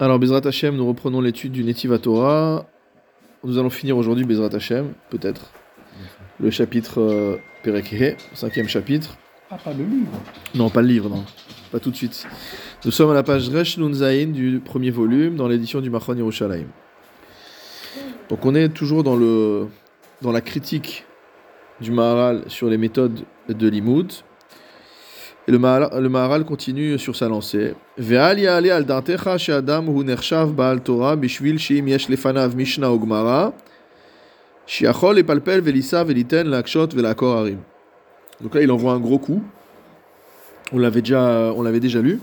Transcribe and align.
Alors, 0.00 0.18
Bezrat 0.18 0.40
Hashem, 0.44 0.74
nous 0.74 0.88
reprenons 0.88 1.20
l'étude 1.20 1.52
du 1.52 1.62
Netiva 1.62 1.98
Torah. 1.98 2.66
Nous 3.44 3.58
allons 3.58 3.70
finir 3.70 3.96
aujourd'hui 3.96 4.24
Bezrat 4.24 4.52
Hashem, 4.52 4.92
peut-être. 5.08 5.52
Le 6.40 6.50
chapitre 6.50 7.00
euh, 7.00 7.36
Perekehe, 7.62 8.16
cinquième 8.34 8.66
chapitre. 8.66 9.16
Ah, 9.52 9.56
pas 9.56 9.72
le 9.72 9.84
livre. 9.84 10.10
Non, 10.56 10.68
pas 10.68 10.82
le 10.82 10.88
livre, 10.88 11.08
non. 11.08 11.24
Pas 11.70 11.78
tout 11.78 11.92
de 11.92 11.96
suite. 11.96 12.26
Nous 12.84 12.90
sommes 12.90 13.12
à 13.12 13.14
la 13.14 13.22
page 13.22 13.48
Resh 13.50 13.78
Nun 13.78 13.92
Zayin 13.92 14.32
du 14.32 14.58
premier 14.58 14.90
volume, 14.90 15.36
dans 15.36 15.46
l'édition 15.46 15.80
du 15.80 15.90
Machon 15.90 16.16
Yerushalayim. 16.16 16.66
Donc, 18.28 18.44
on 18.44 18.56
est 18.56 18.70
toujours 18.70 19.04
dans, 19.04 19.14
le, 19.14 19.68
dans 20.22 20.32
la 20.32 20.40
critique 20.40 21.04
du 21.80 21.92
Maharal 21.92 22.42
sur 22.48 22.68
les 22.68 22.78
méthodes 22.78 23.20
de 23.48 23.68
l'Imoud. 23.68 24.12
Et 25.46 25.50
le 25.50 25.58
Maharal, 25.58 26.44
continue 26.44 26.98
sur 26.98 27.16
sa 27.16 27.28
lancée. 27.28 27.74
Donc 38.40 38.54
là, 38.54 38.62
il 38.62 38.70
envoie 38.70 38.92
un 38.92 39.00
gros 39.00 39.18
coup. 39.18 39.42
On 40.72 40.78
l'avait 40.78 41.02
déjà, 41.02 41.52
on 41.54 41.62
l'avait 41.62 41.80
déjà 41.80 42.00
lu, 42.00 42.20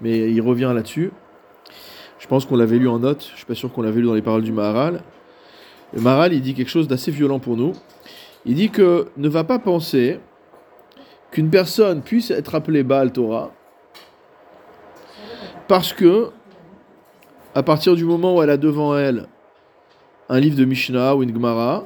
mais 0.00 0.32
il 0.32 0.40
revient 0.40 0.72
là-dessus. 0.74 1.12
Je 2.18 2.26
pense 2.26 2.44
qu'on 2.44 2.56
l'avait 2.56 2.78
lu 2.78 2.88
en 2.88 2.98
note. 2.98 3.28
Je 3.30 3.36
suis 3.36 3.46
pas 3.46 3.54
sûr 3.54 3.72
qu'on 3.72 3.82
l'avait 3.82 4.00
lu 4.00 4.06
dans 4.06 4.14
les 4.14 4.22
paroles 4.22 4.42
du 4.42 4.52
Maharal. 4.52 5.02
Le 5.94 6.00
Maharal, 6.00 6.32
il 6.32 6.42
dit 6.42 6.54
quelque 6.54 6.70
chose 6.70 6.88
d'assez 6.88 7.12
violent 7.12 7.38
pour 7.38 7.56
nous. 7.56 7.72
Il 8.44 8.56
dit 8.56 8.70
que 8.70 9.06
ne 9.16 9.28
va 9.28 9.44
pas 9.44 9.60
penser 9.60 10.18
qu'une 11.30 11.50
personne 11.50 12.02
puisse 12.02 12.30
être 12.30 12.54
appelée 12.54 12.82
Baal 12.82 13.12
Torah 13.12 13.52
parce 15.68 15.92
que, 15.92 16.30
à 17.54 17.62
partir 17.62 17.94
du 17.94 18.04
moment 18.04 18.36
où 18.36 18.42
elle 18.42 18.50
a 18.50 18.56
devant 18.56 18.96
elle 18.96 19.26
un 20.30 20.40
livre 20.40 20.56
de 20.56 20.64
Mishnah 20.64 21.14
ou 21.14 21.22
une 21.22 21.32
Gemara, 21.32 21.84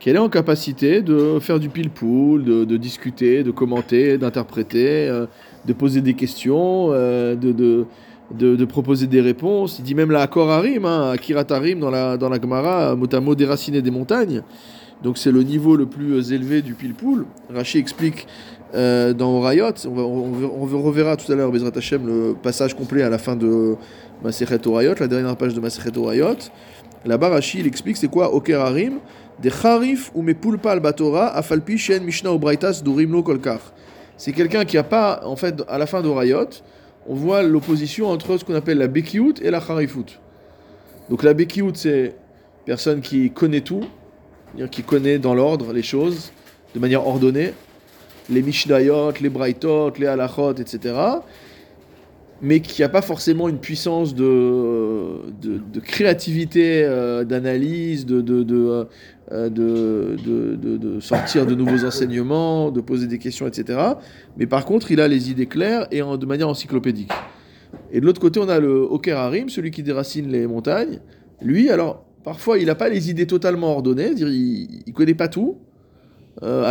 qu'elle 0.00 0.16
est 0.16 0.20
en 0.20 0.28
capacité 0.28 1.02
de 1.02 1.38
faire 1.38 1.60
du 1.60 1.68
pile-poule, 1.68 2.44
de, 2.44 2.76
discuter, 2.76 3.42
de 3.42 3.50
commenter, 3.50 4.18
d'interpréter, 4.18 5.08
euh, 5.08 5.26
de 5.66 5.72
poser 5.72 6.00
des 6.00 6.14
questions, 6.14 6.88
euh, 6.90 7.34
de, 7.36 7.52
de, 7.52 7.86
de, 8.30 8.64
proposer 8.64 9.06
des 9.06 9.20
réponses. 9.20 9.78
Il 9.78 9.84
dit 9.84 9.94
même 9.94 10.10
la 10.10 10.22
Akor 10.22 10.50
Harim, 10.50 10.84
hein, 10.84 11.14
dans 11.80 11.90
la, 11.90 12.16
dans 12.16 12.28
la 12.28 12.40
Gemara, 12.40 12.96
mot 12.96 13.34
déraciné 13.34 13.80
des 13.82 13.90
montagnes. 13.90 14.42
Donc 15.04 15.18
c'est 15.18 15.30
le 15.30 15.42
niveau 15.42 15.76
le 15.76 15.84
plus 15.84 16.32
élevé 16.32 16.62
du 16.62 16.72
pile-poule. 16.72 17.26
Rachi 17.54 17.76
explique 17.76 18.26
euh, 18.74 19.12
dans 19.12 19.36
Orayot, 19.36 19.74
on, 19.84 19.98
on, 19.98 20.66
on, 20.72 20.82
reverra 20.82 21.16
tout 21.16 21.30
à 21.30 21.34
l'heure 21.36 21.52
Bezrat 21.52 21.72
Hashem 21.76 22.06
le 22.06 22.34
passage 22.42 22.74
complet 22.74 23.02
à 23.02 23.10
la 23.10 23.18
fin 23.18 23.36
de 23.36 23.76
Masechet 24.24 24.66
Orayot, 24.66 24.94
la 24.98 25.06
dernière 25.06 25.36
page 25.36 25.52
de 25.52 25.60
Masechet 25.60 25.96
Orayot. 25.98 26.38
Là-bas 27.04 27.28
Rashi 27.28 27.60
il 27.60 27.66
explique 27.66 27.98
c'est 27.98 28.08
quoi 28.08 28.34
Oker 28.34 28.58
Harim? 28.60 28.94
Des 29.42 29.52
Harif 29.62 30.10
ou 30.14 30.22
Mepulpa 30.22 30.72
al 30.72 30.80
Batora 30.80 31.28
afalpi 31.36 31.76
shen 31.76 32.02
Mishnah 32.02 32.32
ou 32.32 32.38
Braitas 32.38 32.80
durim 32.82 33.12
lo 33.12 33.22
kolkar. 33.22 33.60
C'est 34.16 34.32
quelqu'un 34.32 34.64
qui 34.64 34.78
a 34.78 34.84
pas, 34.84 35.20
en 35.24 35.36
fait, 35.36 35.62
à 35.68 35.76
la 35.76 35.86
fin 35.86 36.00
d'Orayot, 36.00 36.48
on 37.06 37.14
voit 37.14 37.42
l'opposition 37.42 38.08
entre 38.08 38.38
ce 38.38 38.44
qu'on 38.44 38.54
appelle 38.54 38.78
la 38.78 38.88
Bekiut 38.88 39.34
et 39.42 39.50
la 39.50 39.58
Harifut. 39.58 40.18
Donc 41.10 41.22
la 41.22 41.34
Bekiut 41.34 41.74
c'est 41.74 42.16
personne 42.64 43.02
qui 43.02 43.30
connaît 43.30 43.60
tout, 43.60 43.82
qui 44.70 44.82
connaît 44.82 45.18
dans 45.18 45.34
l'ordre 45.34 45.72
les 45.72 45.82
choses, 45.82 46.32
de 46.74 46.80
manière 46.80 47.06
ordonnée, 47.06 47.52
les 48.30 48.42
Mishnayot, 48.42 49.12
les 49.20 49.28
Braitot, 49.28 49.92
les 49.98 50.06
Halachot, 50.06 50.54
etc., 50.54 50.94
mais 52.42 52.60
qui 52.60 52.82
n'a 52.82 52.88
pas 52.88 53.00
forcément 53.00 53.48
une 53.48 53.58
puissance 53.58 54.14
de, 54.14 55.20
de, 55.40 55.58
de 55.72 55.80
créativité, 55.80 56.84
euh, 56.84 57.24
d'analyse, 57.24 58.04
de, 58.04 58.20
de, 58.20 58.86
euh, 59.32 59.48
de, 59.48 61.00
sortir 61.00 61.46
de 61.46 61.54
nouveaux 61.54 61.84
enseignements, 61.86 62.70
de 62.70 62.80
poser 62.80 63.06
des 63.06 63.18
questions, 63.18 63.46
etc. 63.46 63.78
Mais 64.36 64.46
par 64.46 64.66
contre, 64.66 64.90
il 64.90 65.00
a 65.00 65.08
les 65.08 65.30
idées 65.30 65.46
claires 65.46 65.86
et 65.90 66.02
en, 66.02 66.16
de 66.16 66.26
manière 66.26 66.48
encyclopédique. 66.48 67.12
Et 67.92 68.00
de 68.00 68.04
l'autre 68.04 68.20
côté, 68.20 68.40
on 68.40 68.48
a 68.48 68.60
le 68.60 68.80
Oker 68.82 69.16
Harim, 69.16 69.48
celui 69.48 69.70
qui 69.70 69.82
déracine 69.82 70.30
les 70.30 70.46
montagnes. 70.46 71.00
Lui, 71.40 71.70
alors, 71.70 72.04
Parfois, 72.24 72.58
il 72.58 72.66
n'a 72.66 72.74
pas 72.74 72.88
les 72.88 73.10
idées 73.10 73.26
totalement 73.26 73.72
ordonnées, 73.72 74.12
il 74.16 74.82
ne 74.86 74.92
connaît 74.92 75.14
pas 75.14 75.28
tout, 75.28 75.58
euh, 76.42 76.62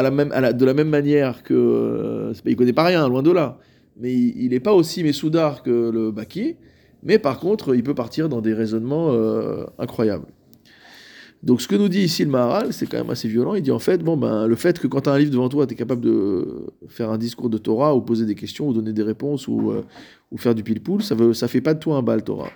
de 0.51 0.65
la 0.65 0.73
même 0.73 0.89
manière 0.89 1.43
que. 1.43 1.53
Euh, 1.53 2.33
il 2.45 2.51
ne 2.51 2.55
connaît 2.55 2.73
pas 2.73 2.83
rien, 2.83 3.07
loin 3.07 3.21
de 3.21 3.31
là. 3.31 3.59
Mais 3.95 4.11
il 4.11 4.49
n'est 4.49 4.59
pas 4.59 4.73
aussi 4.73 5.03
messoudar 5.03 5.61
que 5.61 5.91
le 5.91 6.11
Baki, 6.11 6.55
mais 7.03 7.19
par 7.19 7.39
contre, 7.39 7.75
il 7.75 7.83
peut 7.83 7.93
partir 7.93 8.27
dans 8.27 8.41
des 8.41 8.53
raisonnements 8.53 9.11
euh, 9.11 9.65
incroyables. 9.77 10.25
Donc, 11.43 11.61
ce 11.61 11.67
que 11.67 11.75
nous 11.75 11.89
dit 11.89 12.01
ici 12.01 12.23
le 12.23 12.31
Maharal, 12.31 12.73
c'est 12.73 12.87
quand 12.87 12.97
même 12.97 13.11
assez 13.11 13.27
violent. 13.27 13.53
Il 13.53 13.61
dit 13.61 13.69
en 13.69 13.77
fait, 13.77 14.01
bon, 14.01 14.17
ben, 14.17 14.47
le 14.47 14.55
fait 14.55 14.79
que 14.79 14.87
quand 14.87 15.01
tu 15.01 15.09
as 15.09 15.13
un 15.13 15.19
livre 15.19 15.31
devant 15.31 15.49
toi, 15.49 15.67
tu 15.67 15.73
es 15.73 15.77
capable 15.77 16.01
de 16.01 16.65
faire 16.87 17.11
un 17.11 17.19
discours 17.19 17.51
de 17.51 17.59
Torah, 17.59 17.95
ou 17.95 18.01
poser 18.01 18.25
des 18.25 18.35
questions, 18.35 18.67
ou 18.67 18.73
donner 18.73 18.93
des 18.93 19.03
réponses, 19.03 19.47
ou, 19.47 19.71
faire 20.37 20.55
du 20.55 20.63
pile-poule, 20.63 21.03
ça 21.03 21.13
ne 21.13 21.31
ça 21.33 21.47
fait 21.47 21.61
pas 21.61 21.75
de 21.75 21.79
toi 21.79 21.97
un 21.97 22.01
Baal 22.01 22.23
Torah 22.23 22.49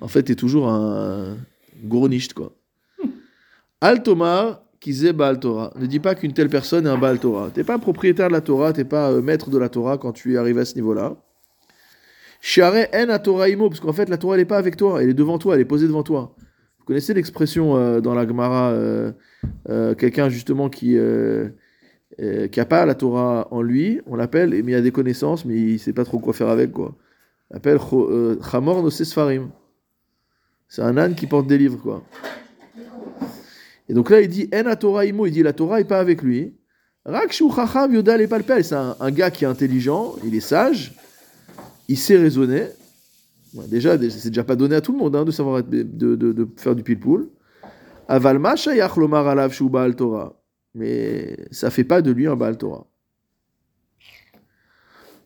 en 0.00 0.08
fait, 0.08 0.30
est 0.30 0.36
toujours 0.36 0.68
un 0.68 1.36
gournicht, 1.84 2.34
quoi. 2.34 2.52
Al 3.80 4.02
Tomar, 4.02 4.62
qui 4.86 5.12
Baal 5.12 5.40
Torah. 5.40 5.72
Ne 5.80 5.86
dis 5.86 5.98
pas 5.98 6.14
qu'une 6.14 6.32
telle 6.32 6.48
personne 6.48 6.86
est 6.86 6.90
un 6.90 6.98
Baal 6.98 7.18
Torah. 7.18 7.50
T'es 7.52 7.64
pas 7.64 7.78
propriétaire 7.78 8.28
de 8.28 8.32
la 8.32 8.40
Torah, 8.40 8.72
t'es 8.72 8.84
pas 8.84 9.10
euh, 9.10 9.20
maître 9.20 9.50
de 9.50 9.58
la 9.58 9.68
Torah 9.68 9.98
quand 9.98 10.12
tu 10.12 10.34
es 10.34 10.36
arrivé 10.36 10.60
à 10.60 10.64
ce 10.64 10.76
niveau-là. 10.76 11.16
Share 12.40 12.86
en 12.94 13.08
a 13.08 13.18
Torah 13.18 13.48
imo, 13.48 13.68
parce 13.68 13.80
qu'en 13.80 13.92
fait, 13.92 14.08
la 14.08 14.16
Torah, 14.16 14.34
elle 14.34 14.42
n'est 14.42 14.46
pas 14.46 14.58
avec 14.58 14.76
toi, 14.76 15.02
elle 15.02 15.10
est 15.10 15.14
devant 15.14 15.38
toi, 15.38 15.56
elle 15.56 15.60
est 15.60 15.64
posée 15.64 15.88
devant 15.88 16.04
toi. 16.04 16.36
Vous 16.78 16.84
connaissez 16.84 17.14
l'expression 17.14 17.76
euh, 17.76 18.00
dans 18.00 18.14
la 18.14 18.28
Gemara, 18.28 18.70
euh, 18.70 19.12
quelqu'un 19.96 20.28
justement 20.28 20.68
qui 20.68 20.96
qui 22.18 22.58
n'a 22.58 22.64
pas 22.64 22.86
la 22.86 22.94
Torah 22.94 23.48
en 23.50 23.60
lui, 23.60 24.00
on 24.06 24.14
l'appelle, 24.14 24.50
mais 24.50 24.72
il 24.72 24.74
a 24.74 24.80
des 24.80 24.92
connaissances, 24.92 25.44
mais 25.44 25.56
il 25.56 25.78
sait 25.78 25.92
pas 25.92 26.04
trop 26.04 26.18
quoi 26.18 26.32
faire 26.32 26.48
avec, 26.48 26.70
quoi. 26.70 26.94
On 27.50 27.54
l'appelle 27.54 27.78
Chamor 28.50 28.82
no 28.82 28.90
Sesfarim. 28.90 29.50
C'est 30.68 30.82
un 30.82 30.96
âne 30.96 31.14
qui 31.14 31.26
porte 31.26 31.46
des 31.46 31.58
livres, 31.58 31.78
quoi. 31.80 32.02
Et 33.88 33.94
donc 33.94 34.10
là, 34.10 34.20
il 34.20 34.28
dit 34.28 34.48
En 34.52 34.74
Torah 34.76 35.04
imo, 35.04 35.26
il 35.26 35.32
dit 35.32 35.42
la 35.42 35.52
Torah 35.52 35.78
n'est 35.78 35.84
pas 35.84 36.00
avec 36.00 36.22
lui. 36.22 36.54
Rakshu 37.04 37.50
chacham 37.54 37.94
yodal 37.94 38.26
palpel. 38.28 38.64
C'est 38.64 38.74
un, 38.74 39.10
gars 39.10 39.30
qui 39.30 39.44
est 39.44 39.48
intelligent, 39.48 40.16
il 40.24 40.34
est 40.34 40.40
sage, 40.40 40.94
il 41.88 41.96
sait 41.96 42.16
raisonner. 42.16 42.66
déjà, 43.68 43.96
c'est 44.10 44.30
déjà 44.30 44.44
pas 44.44 44.56
donné 44.56 44.74
à 44.74 44.80
tout 44.80 44.92
le 44.92 44.98
monde 44.98 45.14
hein, 45.14 45.24
de 45.24 45.30
savoir 45.30 45.62
de, 45.62 46.48
faire 46.56 46.74
du 46.74 46.82
pile-poule. 46.82 47.28
Avalma 48.08 48.54
lomar 48.96 49.28
alav 49.28 49.52
shu 49.52 49.68
baal 49.68 49.94
Torah. 49.94 50.34
Mais 50.74 51.38
ça 51.50 51.70
fait 51.70 51.84
pas 51.84 52.02
de 52.02 52.10
lui 52.10 52.26
un 52.26 52.36
Baal 52.36 52.58
Torah. 52.58 52.86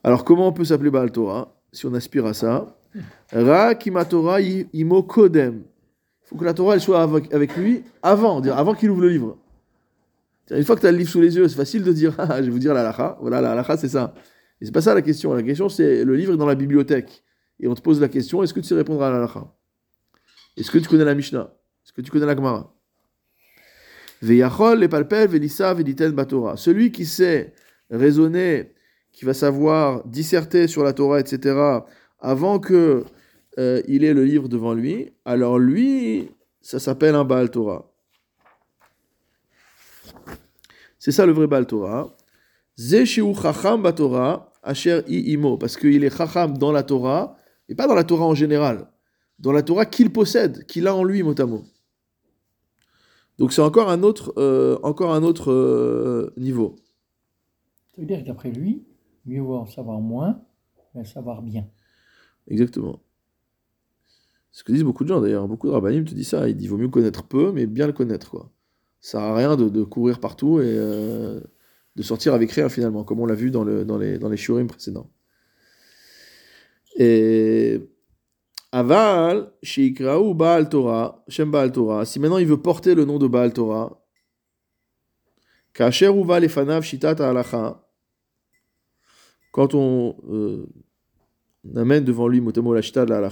Alors 0.05 0.25
comment 0.25 0.47
on 0.47 0.53
peut 0.53 0.65
s'appeler 0.65 0.91
Baal 0.91 1.11
Torah 1.11 1.61
si 1.73 1.87
on 1.87 1.95
aspire 1.95 2.25
à 2.25 2.35
ça? 2.35 2.80
Ra 3.33 3.75
Torah 4.05 4.41
imo 4.41 5.03
kodem. 5.03 5.63
Il 6.25 6.29
faut 6.29 6.37
que 6.37 6.45
la 6.45 6.55
Torah 6.55 6.75
elle 6.75 6.81
soit 6.81 7.03
avec, 7.03 7.57
lui 7.57 7.83
avant, 8.03 8.41
avant 8.43 8.75
qu'il 8.75 8.91
ouvre 8.91 9.03
le 9.03 9.09
livre. 9.09 9.39
Une 10.51 10.65
fois 10.65 10.75
que 10.77 10.81
tu 10.81 10.87
as 10.87 10.93
le 10.93 10.99
livre 10.99 11.11
sous 11.11 11.21
les 11.21 11.37
yeux, 11.37 11.47
c'est 11.49 11.57
facile 11.57 11.85
de 11.85 11.93
dire 11.93 12.15
ah, 12.19 12.39
je 12.39 12.47
vais 12.47 12.51
vous 12.51 12.59
dire 12.59 12.75
la 12.75 12.83
lacha. 12.83 13.17
Voilà, 13.21 13.41
la 13.41 13.55
lacha, 13.55 13.77
c'est 13.77 13.89
ça. 13.89 14.15
Et 14.61 14.67
c'est 14.67 14.73
pas 14.73 14.81
ça 14.81 14.95
la 14.95 15.03
question. 15.03 15.33
La 15.33 15.43
question, 15.43 15.69
c'est 15.69 16.05
le 16.05 16.17
livre 16.17 16.35
est 16.35 16.37
dans 16.37 16.47
la 16.47 16.55
bibliothèque. 16.55 17.23
Et 17.61 17.69
on 17.69 17.75
te 17.75 17.81
pose 17.81 18.01
la 18.01 18.09
question 18.09 18.43
est-ce 18.43 18.55
que 18.55 18.61
tu 18.61 18.67
sais 18.67 18.75
répondre 18.75 19.03
à 19.03 19.11
la 19.11 19.21
lacha 19.21 19.53
Est-ce 20.57 20.71
que 20.71 20.79
tu 20.79 20.89
connais 20.89 21.05
la 21.05 21.15
Mishnah? 21.15 21.53
Est-ce 21.85 21.93
que 21.93 22.01
tu 22.01 22.11
connais 22.11 22.27
la 22.27 22.35
Gemara? 22.35 22.75
Veyachol, 24.23 24.89
palpel, 24.89 25.29
velisa, 25.29 25.73
vediten, 25.75 26.13
batora. 26.13 26.57
Celui 26.57 26.93
qui 26.93 27.07
sait 27.07 27.55
raisonner, 27.91 28.73
qui 29.13 29.25
va 29.25 29.35
savoir 29.35 30.07
disserter 30.07 30.69
sur 30.69 30.85
la 30.85 30.93
Torah, 30.93 31.21
etc., 31.21 31.81
avant 32.21 32.59
que 32.59 33.05
euh, 33.59 33.83
il 33.89 34.05
ait 34.05 34.15
le 34.15 34.25
livre 34.25 34.49
devant 34.49 34.75
lui, 34.75 35.13
alors 35.25 35.59
lui, 35.59 36.31
ça 36.61 36.79
s'appelle 36.79 37.15
un 37.15 37.25
Baal 37.25 37.51
Torah. 37.51 37.91
C'est 40.99 41.13
ça 41.13 41.27
le 41.27 41.33
vrai 41.33 41.47
Baal 41.47 41.67
Torah. 41.67 42.15
Zeshiu 42.81 43.35
Chacham 43.35 43.83
Batorah, 43.83 44.53
Asher 44.63 45.03
Imo, 45.07 45.59
parce 45.59 45.77
qu'il 45.77 46.03
est 46.03 46.17
Chacham 46.17 46.57
dans 46.57 46.73
la 46.73 46.83
Torah, 46.83 47.37
et 47.69 47.75
pas 47.75 47.87
dans 47.87 47.95
la 47.95 48.05
Torah 48.05 48.25
en 48.25 48.35
général, 48.35 48.89
dans 49.39 49.53
la 49.53 49.63
Torah 49.63 49.85
qu'il 49.85 50.11
possède, 50.11 50.65
qu'il 50.65 50.87
a 50.87 50.95
en 50.95 51.05
lui, 51.05 51.23
mot 51.23 51.35
Donc 53.39 53.53
c'est 53.53 53.61
encore 53.61 53.91
un 53.91 54.03
autre, 54.03 54.33
euh, 54.39 54.79
encore 54.83 55.13
un 55.13 55.23
autre 55.23 55.53
euh, 55.53 56.33
niveau. 56.39 56.77
Ça 57.95 58.01
veut 58.01 58.07
dire 58.07 58.25
qu'après 58.25 58.51
lui, 58.51 58.87
mieux 59.27 59.43
vaut 59.43 59.57
en 59.57 59.67
savoir 59.67 60.01
moins, 60.01 60.41
mais 60.95 61.05
savoir 61.05 61.43
bien. 61.43 61.67
Exactement. 62.49 63.01
Ce 64.53 64.65
que 64.65 64.73
disent 64.73 64.85
beaucoup 64.85 65.05
de 65.05 65.09
gens 65.09 65.21
d'ailleurs. 65.21 65.47
Beaucoup 65.47 65.69
de 65.69 65.73
rabbinim 65.73 66.05
te 66.05 66.15
disent 66.15 66.29
ça. 66.29 66.49
Ils 66.49 66.57
disent 66.57 66.69
vaut 66.69 66.77
mieux 66.77 66.89
connaître 66.89 67.23
peu, 67.25 67.53
mais 67.53 67.67
bien 67.67 67.87
le 67.87 67.93
connaître. 67.93 68.31
Quoi. 68.31 68.51
Ça 69.01 69.19
sert 69.19 69.21
à 69.21 69.35
rien 69.35 69.57
de, 69.57 69.85
courir 69.85 70.21
partout 70.21 70.61
et 70.61 70.65
euh, 70.67 71.41
de 71.97 72.03
sortir 72.03 72.35
avec 72.35 72.51
rien 72.53 72.69
finalement, 72.69 73.05
comme 73.05 73.21
on 73.21 73.27
l'a 73.27 73.35
vu 73.35 73.51
dans, 73.51 73.65
le, 73.65 73.85
dans 73.85 73.99
les, 73.99 74.19
dans 74.19 74.29
les 74.29 74.37
shurim 74.37 74.67
précédents. 74.67 75.11
Et 76.97 77.81
Aval, 78.73 79.53
Sheikraou 79.63 80.35
Baal 80.35 80.69
Torah, 80.69 81.25
Shem 81.29 81.51
Baal 81.51 81.73
Torah, 81.73 82.05
si 82.05 82.19
maintenant 82.21 82.39
il 82.39 82.47
veut 82.47 82.61
porter 82.61 82.95
le 82.95 83.05
nom 83.05 83.19
de 83.19 83.27
Baal 83.27 83.53
Torah, 83.53 84.05
Kacher 85.73 86.09
Uva 86.09 86.41
Lefanav 86.41 86.83
Shitat 86.83 87.17
Halacha, 87.21 87.85
quand 89.53 89.75
on, 89.75 90.17
euh, 90.29 90.67
amène 91.77 92.05
devant 92.05 92.29
lui 92.29 92.41
Motamo 92.41 92.75
la 92.75 92.83
Shita 92.83 93.05
de 93.05 93.11
la 93.11 93.31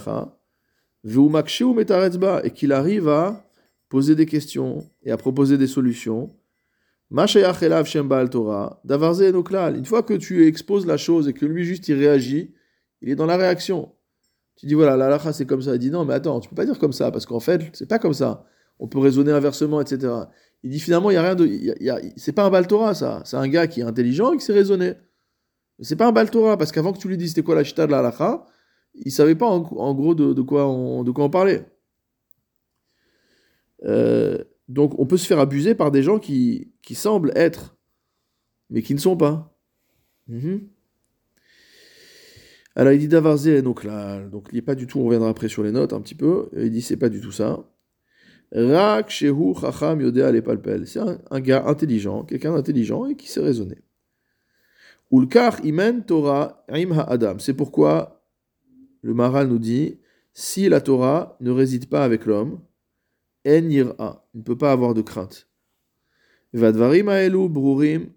et 2.44 2.50
qu'il 2.50 2.72
arrive 2.72 3.08
à 3.08 3.44
poser 3.88 4.14
des 4.14 4.26
questions 4.26 4.88
et 5.02 5.10
à 5.10 5.16
proposer 5.16 5.56
des 5.56 5.66
solutions, 5.66 6.34
Baal 7.10 8.30
Torah, 8.30 8.82
une 8.84 9.84
fois 9.84 10.02
que 10.02 10.14
tu 10.14 10.46
exposes 10.46 10.86
la 10.86 10.96
chose 10.98 11.28
et 11.28 11.32
que 11.32 11.46
lui 11.46 11.64
juste 11.64 11.88
il 11.88 11.94
réagit, 11.94 12.54
il 13.00 13.08
est 13.08 13.16
dans 13.16 13.26
la 13.26 13.36
réaction. 13.36 13.92
Tu 14.56 14.66
dis 14.66 14.74
voilà, 14.74 14.96
la 14.96 15.32
c'est 15.32 15.46
comme 15.46 15.62
ça. 15.62 15.74
Il 15.74 15.78
dit 15.78 15.90
non, 15.90 16.04
mais 16.04 16.14
attends, 16.14 16.40
tu 16.40 16.48
peux 16.48 16.56
pas 16.56 16.66
dire 16.66 16.78
comme 16.78 16.92
ça 16.92 17.10
parce 17.10 17.26
qu'en 17.26 17.40
fait, 17.40 17.62
c'est 17.72 17.88
pas 17.88 17.98
comme 17.98 18.12
ça. 18.12 18.44
On 18.80 18.88
peut 18.88 18.98
raisonner 18.98 19.32
inversement, 19.32 19.80
etc. 19.80 20.12
Il 20.62 20.70
dit 20.70 20.80
finalement, 20.80 21.10
il 21.10 21.14
y 21.14 21.16
a 21.16 21.22
rien 21.22 21.34
de. 21.34 21.48
c'est 22.16 22.32
pas 22.32 22.44
un 22.44 22.50
Baltora, 22.50 22.94
ça. 22.94 23.22
C'est 23.24 23.36
un 23.36 23.48
gars 23.48 23.68
qui 23.68 23.80
est 23.80 23.84
intelligent 23.84 24.32
et 24.32 24.36
qui 24.36 24.44
sait 24.44 24.52
raisonner. 24.52 24.94
C'est 25.80 25.96
pas 25.96 26.08
un 26.08 26.12
Baltora 26.12 26.56
parce 26.56 26.72
qu'avant 26.72 26.92
que 26.92 26.98
tu 26.98 27.08
lui 27.08 27.16
dises 27.16 27.30
c'était 27.30 27.42
quoi 27.42 27.54
la 27.54 27.64
chita 27.64 27.86
de 27.86 27.92
la 27.92 28.00
halakha, 28.00 28.46
il 28.94 29.12
savait 29.12 29.34
pas 29.34 29.46
en, 29.46 29.60
gros 29.94 30.14
de, 30.14 30.40
quoi 30.42 30.66
on, 30.68 31.04
de 31.04 31.28
parlait. 31.28 31.66
Euh, 33.84 34.42
donc 34.68 34.98
on 34.98 35.06
peut 35.06 35.16
se 35.16 35.26
faire 35.26 35.38
abuser 35.38 35.74
par 35.74 35.90
des 35.90 36.02
gens 36.02 36.18
qui, 36.18 36.72
qui 36.82 36.94
semblent 36.94 37.32
être, 37.36 37.76
mais 38.70 38.82
qui 38.82 38.94
ne 38.94 38.98
sont 38.98 39.16
pas. 39.16 39.56
Mhm. 40.26 40.68
Alors 42.74 42.92
il 42.92 42.98
dit 42.98 43.08
Davarze 43.08 43.62
donc 43.62 43.84
là, 43.84 44.20
donc 44.28 44.48
il 44.52 44.56
n'est 44.56 44.62
pas 44.62 44.74
du 44.74 44.86
tout, 44.86 45.00
on 45.00 45.04
reviendra 45.04 45.28
après 45.28 45.48
sur 45.48 45.62
les 45.62 45.72
notes 45.72 45.92
un 45.92 46.00
petit 46.00 46.14
peu, 46.14 46.48
il 46.56 46.70
dit 46.70 46.82
c'est 46.82 46.96
pas 46.96 47.08
du 47.08 47.20
tout 47.20 47.32
ça. 47.32 47.68
Rak 48.52 49.10
shehu 49.10 49.54
chacham 49.60 50.00
yodea 50.00 50.32
le 50.32 50.42
palpel. 50.42 50.86
C'est 50.86 51.00
un, 51.00 51.18
un 51.30 51.40
gars 51.40 51.64
intelligent, 51.66 52.24
quelqu'un 52.24 52.52
d'intelligent 52.52 53.06
et 53.06 53.14
qui 53.14 53.28
sait 53.28 53.40
raisonner. 53.40 53.78
Ulkar 55.10 55.64
imen 55.64 56.04
Torah 56.04 56.64
im 56.68 56.92
adam. 56.92 57.38
C'est 57.38 57.54
pourquoi 57.54 58.22
le 59.02 59.14
Maral 59.14 59.48
nous 59.48 59.58
dit 59.58 59.98
si 60.34 60.68
la 60.68 60.80
Torah 60.80 61.36
ne 61.40 61.50
réside 61.50 61.88
pas 61.88 62.04
avec 62.04 62.26
l'homme, 62.26 62.60
en 63.46 63.68
yira, 63.68 64.28
il 64.34 64.38
ne 64.38 64.42
peut 64.44 64.58
pas 64.58 64.72
avoir 64.72 64.94
de 64.94 65.02
crainte. 65.02 65.48
Vadvarim 66.52 67.10
brurim, 67.48 68.10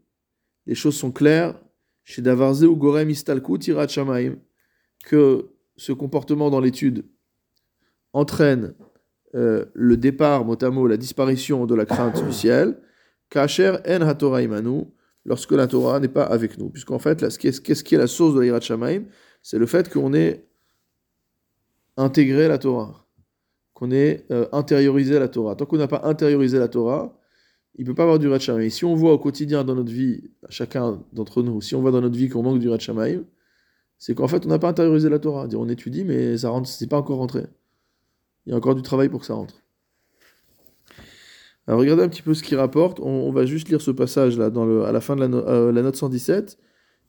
les 0.66 0.76
choses 0.76 0.96
sont 0.96 1.12
claires. 1.12 1.60
Chez 2.04 2.22
Davarze 2.22 2.64
ou 2.64 2.76
Gorem 2.76 3.10
istalkut 3.10 3.60
que 5.06 5.50
ce 5.78 5.94
comportement 5.94 6.50
dans 6.50 6.60
l'étude 6.60 7.06
entraîne 8.14 8.74
euh, 9.36 9.66
le 9.74 9.98
départ, 9.98 10.44
mot 10.44 10.62
à 10.62 10.70
mot, 10.70 10.88
la 10.88 10.98
disparition 10.98 11.66
de 11.66 11.76
la 11.76 11.86
crainte 11.86 12.24
du 12.26 12.34
ciel, 12.34 12.80
en 13.36 13.48
lorsque 15.26 15.52
la 15.52 15.68
Torah 15.68 16.00
n'est 16.00 16.08
pas 16.08 16.24
avec 16.24 16.58
nous. 16.58 16.70
Puisqu'en 16.70 17.00
fait, 17.00 17.20
qu'est-ce 17.38 17.84
qui 17.84 17.96
est 17.96 17.98
la 17.98 18.08
source 18.08 18.36
de 18.36 18.42
l'Irat 18.42 18.62
Shamaim 18.62 19.04
C'est 19.42 19.58
le 19.58 19.66
fait 19.66 19.92
qu'on 19.92 20.14
ait 20.14 20.48
intégré 21.98 22.48
la 22.48 22.58
Torah, 22.58 23.06
qu'on 23.74 23.92
ait 23.92 24.26
euh, 24.32 24.48
intériorisé 24.52 25.20
la 25.20 25.28
Torah. 25.28 25.56
Tant 25.56 25.66
qu'on 25.66 25.78
n'a 25.78 25.88
pas 25.88 26.02
intériorisé 26.04 26.58
la 26.60 26.68
Torah, 26.68 27.18
il 27.76 27.86
ne 27.86 27.90
peut 27.90 27.96
pas 27.96 28.04
avoir 28.04 28.20
du 28.20 28.28
Irat 28.28 28.40
Shamaim. 28.40 28.64
Et 28.64 28.70
si 28.70 28.86
on 28.86 28.96
voit 28.96 29.14
au 29.14 29.20
quotidien 29.20 29.64
dans 29.64 29.76
notre 29.76 29.92
vie, 29.92 30.32
chacun 30.50 31.04
d'entre 31.14 31.42
nous, 31.42 31.62
si 31.62 31.76
on 31.76 31.82
voit 31.82 31.92
dans 31.92 32.02
notre 32.02 32.18
vie 32.18 32.30
qu'on 32.30 32.44
manque 32.44 32.60
du 32.60 32.68
Irat 32.68 32.80
Shamaim, 32.80 33.24
c'est 33.98 34.16
qu'en 34.16 34.28
fait, 34.28 34.46
on 34.46 34.50
n'a 34.50 34.60
pas 34.60 34.70
intériorisé 34.70 35.10
la 35.10 35.20
Torah. 35.20 35.48
On 35.54 35.70
étudie, 35.70 36.04
mais 36.04 36.38
ça 36.38 36.50
rentre, 36.50 36.68
c'est 36.68 36.88
pas 36.88 36.98
encore 36.98 37.20
rentré. 37.20 37.46
Il 38.46 38.52
y 38.52 38.54
a 38.54 38.58
encore 38.58 38.76
du 38.76 38.82
travail 38.82 39.10
pour 39.10 39.20
que 39.20 39.28
ça 39.28 39.36
rentre. 39.36 39.62
Alors 41.68 41.80
regardez 41.80 42.04
un 42.04 42.10
petit 42.10 42.22
peu 42.22 42.34
ce 42.34 42.44
qu'il 42.44 42.58
rapporte. 42.58 43.00
On, 43.00 43.32
va 43.32 43.46
juste 43.46 43.70
lire 43.70 43.82
ce 43.82 43.92
passage 43.92 44.38
là 44.38 44.46
à 44.46 44.92
la 44.92 45.02
fin 45.02 45.16
de 45.16 45.22
la, 45.22 45.28
euh, 45.28 45.72
note 45.72 45.96
117. 45.96 46.58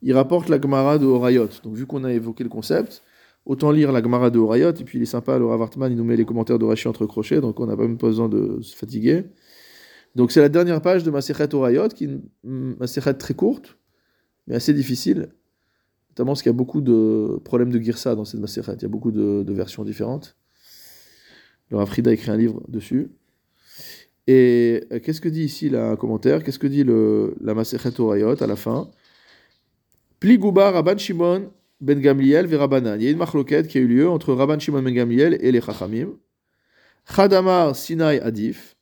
Il 0.01 0.13
rapporte 0.13 0.49
la 0.49 0.59
Gemara 0.59 0.97
de 0.97 1.05
Horayot. 1.05 1.49
Donc 1.63 1.75
vu 1.75 1.85
qu'on 1.85 2.03
a 2.03 2.11
évoqué 2.11 2.43
le 2.43 2.49
concept, 2.49 3.01
autant 3.45 3.71
lire 3.71 3.91
la 3.91 4.01
Gemara 4.01 4.29
de 4.29 4.39
Horayot. 4.39 4.73
Et 4.73 4.83
puis 4.83 4.99
il 4.99 5.01
est 5.01 5.07
sympa, 5.07 5.39
le 5.39 5.45
Rav 5.45 5.61
Hartman, 5.61 5.91
il 5.91 5.97
nous 5.97 6.03
met 6.03 6.15
les 6.15 6.25
commentaires 6.25 6.59
de 6.59 6.65
Rashi 6.65 6.87
entre 6.87 7.05
crochets, 7.05 7.41
donc 7.41 7.59
on 7.59 7.65
n'a 7.65 7.75
pas 7.75 7.83
même 7.83 7.97
besoin 7.97 8.29
de 8.29 8.59
se 8.61 8.75
fatiguer. 8.75 9.25
Donc 10.15 10.31
c'est 10.31 10.41
la 10.41 10.49
dernière 10.49 10.81
page 10.81 11.03
de 11.03 11.09
Masechet 11.09 11.53
Horayot, 11.55 11.87
qui 11.89 12.05
est 12.05 12.19
une 12.43 12.75
Masechet 12.79 13.15
très 13.15 13.33
courte, 13.33 13.77
mais 14.47 14.55
assez 14.55 14.73
difficile. 14.73 15.29
Notamment 16.11 16.33
parce 16.33 16.43
qu'il 16.43 16.51
y 16.51 16.55
a 16.55 16.57
beaucoup 16.57 16.81
de 16.81 17.39
problèmes 17.43 17.71
de 17.71 17.79
Girsa 17.79 18.13
dans 18.13 18.25
cette 18.25 18.39
Masechet. 18.39 18.75
Il 18.75 18.81
y 18.83 18.85
a 18.85 18.89
beaucoup 18.89 19.11
de, 19.11 19.41
de 19.41 19.53
versions 19.53 19.83
différentes. 19.83 20.37
Rav 21.71 21.87
Frida 21.87 22.11
a 22.11 22.13
écrit 22.13 22.29
un 22.29 22.37
livre 22.37 22.61
dessus. 22.67 23.09
Et 24.27 24.83
euh, 24.91 24.99
qu'est-ce 24.99 25.21
que 25.21 25.29
dit 25.29 25.43
ici 25.43 25.71
un 25.75 25.95
commentaire? 25.95 26.43
Qu'est-ce 26.43 26.59
que 26.59 26.67
dit 26.67 26.83
le, 26.83 27.35
la 27.41 27.53
Masechet 27.53 27.99
Horayot 27.99 28.41
à 28.41 28.47
la 28.47 28.55
fin? 28.55 28.89
Pli 30.19 30.37
Gouba 30.37 30.71
Rabban 30.71 30.97
Shimon 30.97 31.51
ben 31.81 31.99
Gamliel 31.99 32.47
ve 32.47 32.55
Rabbanan. 32.55 32.99
Il 32.99 33.03
y 33.03 33.07
a 33.07 33.11
une 33.11 33.17
marloquette 33.17 33.67
qui 33.67 33.77
a 33.77 33.81
eu 33.81 33.87
lieu 33.87 34.09
entre 34.09 34.33
Rabban 34.33 34.59
Shimon 34.59 34.81
ben 34.81 34.93
Gamliel 34.93 35.37
et 35.41 35.51
les 35.51 35.59
Chachamim. 35.59 36.13
Chadamar 37.13 37.75
Sinai 37.75 38.21
Adif. 38.21 38.75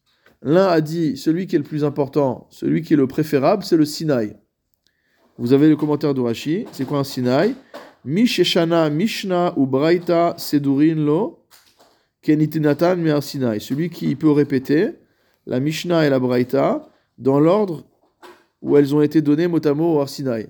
L'un 0.44 0.68
a 0.68 0.82
dit 0.82 1.18
celui 1.18 1.48
qui 1.48 1.56
est 1.56 1.60
le 1.60 1.66
plus 1.66 1.84
important, 1.84 2.48
celui 2.52 2.82
qui 2.82 2.94
est 2.94 2.98
le 2.98 3.08
préférable, 3.08 3.64
c'est 3.64 3.78
le 3.78 3.86
Sinai. 3.86 4.34
Vous 5.38 5.54
avez 5.54 5.70
le 5.70 5.76
commentaire 5.76 6.14
de 6.14 6.22
Rashi. 6.22 6.66
C'est 6.72 6.86
quoi 6.86 7.00
un 7.00 7.04
Sinai? 7.04 7.56
Misheshana 8.06 8.90
Mishna 8.90 9.54
ou 9.58 9.66
Braita 9.66 10.36
Sedurin 10.38 10.96
Lo 10.96 11.46
Kenitinatan 12.22 13.22
Sinai. 13.22 13.60
Celui 13.60 13.90
qui 13.90 14.16
peut 14.16 14.32
répéter 14.32 15.01
la 15.46 15.60
Mishnah 15.60 16.06
et 16.06 16.10
la 16.10 16.20
Braïta 16.20 16.88
dans 17.18 17.40
l'ordre 17.40 17.86
où 18.62 18.78
elles 18.78 18.94
ont 18.96 19.02
été 19.02 19.22
données 19.22 19.48
mot 19.48 19.66
à 19.66 19.74
mot 19.74 19.96
au 19.96 20.00
Har 20.00 20.10
Sinaï. 20.10 20.48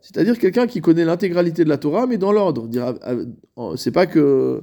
C'est-à-dire 0.00 0.38
quelqu'un 0.38 0.66
qui 0.66 0.80
connaît 0.80 1.04
l'intégralité 1.04 1.64
de 1.64 1.68
la 1.68 1.78
Torah, 1.78 2.06
mais 2.06 2.18
dans 2.18 2.30
l'ordre. 2.32 2.68
Ah, 3.56 3.70
C'est 3.76 3.90
pas 3.90 4.06
que 4.06 4.62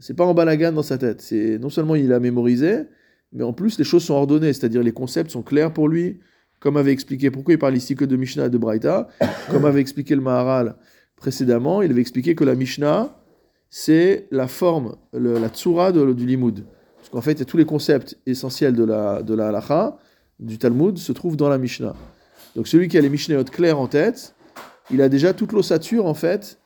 c'est 0.00 0.14
pas 0.14 0.24
en 0.24 0.34
balagan 0.34 0.72
dans 0.72 0.82
sa 0.82 0.98
tête. 0.98 1.20
C'est 1.20 1.58
non 1.58 1.70
seulement 1.70 1.94
il 1.94 2.12
a 2.12 2.18
mémorisé, 2.18 2.84
mais 3.32 3.44
en 3.44 3.52
plus 3.52 3.78
les 3.78 3.84
choses 3.84 4.04
sont 4.04 4.14
ordonnées, 4.14 4.52
c'est-à-dire 4.52 4.82
les 4.82 4.92
concepts 4.92 5.30
sont 5.30 5.42
clairs 5.42 5.72
pour 5.72 5.88
lui, 5.88 6.20
comme 6.60 6.76
avait 6.76 6.92
expliqué. 6.92 7.30
Pourquoi 7.30 7.54
il 7.54 7.58
parle 7.58 7.76
ici 7.76 7.94
que 7.94 8.04
de 8.04 8.16
Mishnah 8.16 8.46
et 8.46 8.50
de 8.50 8.58
Braïta 8.58 9.08
Comme 9.50 9.64
avait 9.66 9.80
expliqué 9.80 10.14
le 10.14 10.20
Maharal 10.22 10.76
précédemment, 11.16 11.80
il 11.80 11.90
avait 11.90 12.00
expliqué 12.00 12.34
que 12.34 12.44
la 12.44 12.54
Mishnah 12.54 13.16
c'est 13.70 14.28
la 14.30 14.46
forme, 14.46 14.96
la 15.12 15.48
tsura 15.48 15.90
de- 15.90 16.12
du 16.12 16.26
limoud. 16.26 16.64
Parce 17.04 17.10
qu'en 17.10 17.20
fait, 17.20 17.44
tous 17.44 17.58
les 17.58 17.66
concepts 17.66 18.18
essentiels 18.24 18.72
de 18.72 18.82
la, 18.82 19.22
de 19.22 19.34
la 19.34 19.48
halacha, 19.48 19.98
du 20.38 20.56
Talmud, 20.56 20.96
se 20.96 21.12
trouvent 21.12 21.36
dans 21.36 21.50
la 21.50 21.58
Mishnah. 21.58 21.94
Donc 22.56 22.66
celui 22.66 22.88
qui 22.88 22.96
a 22.96 23.02
les 23.02 23.10
Mishnayot 23.10 23.44
clairs 23.44 23.78
en 23.78 23.88
tête, 23.88 24.34
il 24.90 25.02
a 25.02 25.10
déjà 25.10 25.34
toute 25.34 25.52
l'ossature, 25.52 26.06
en 26.06 26.14
fait, 26.14 26.58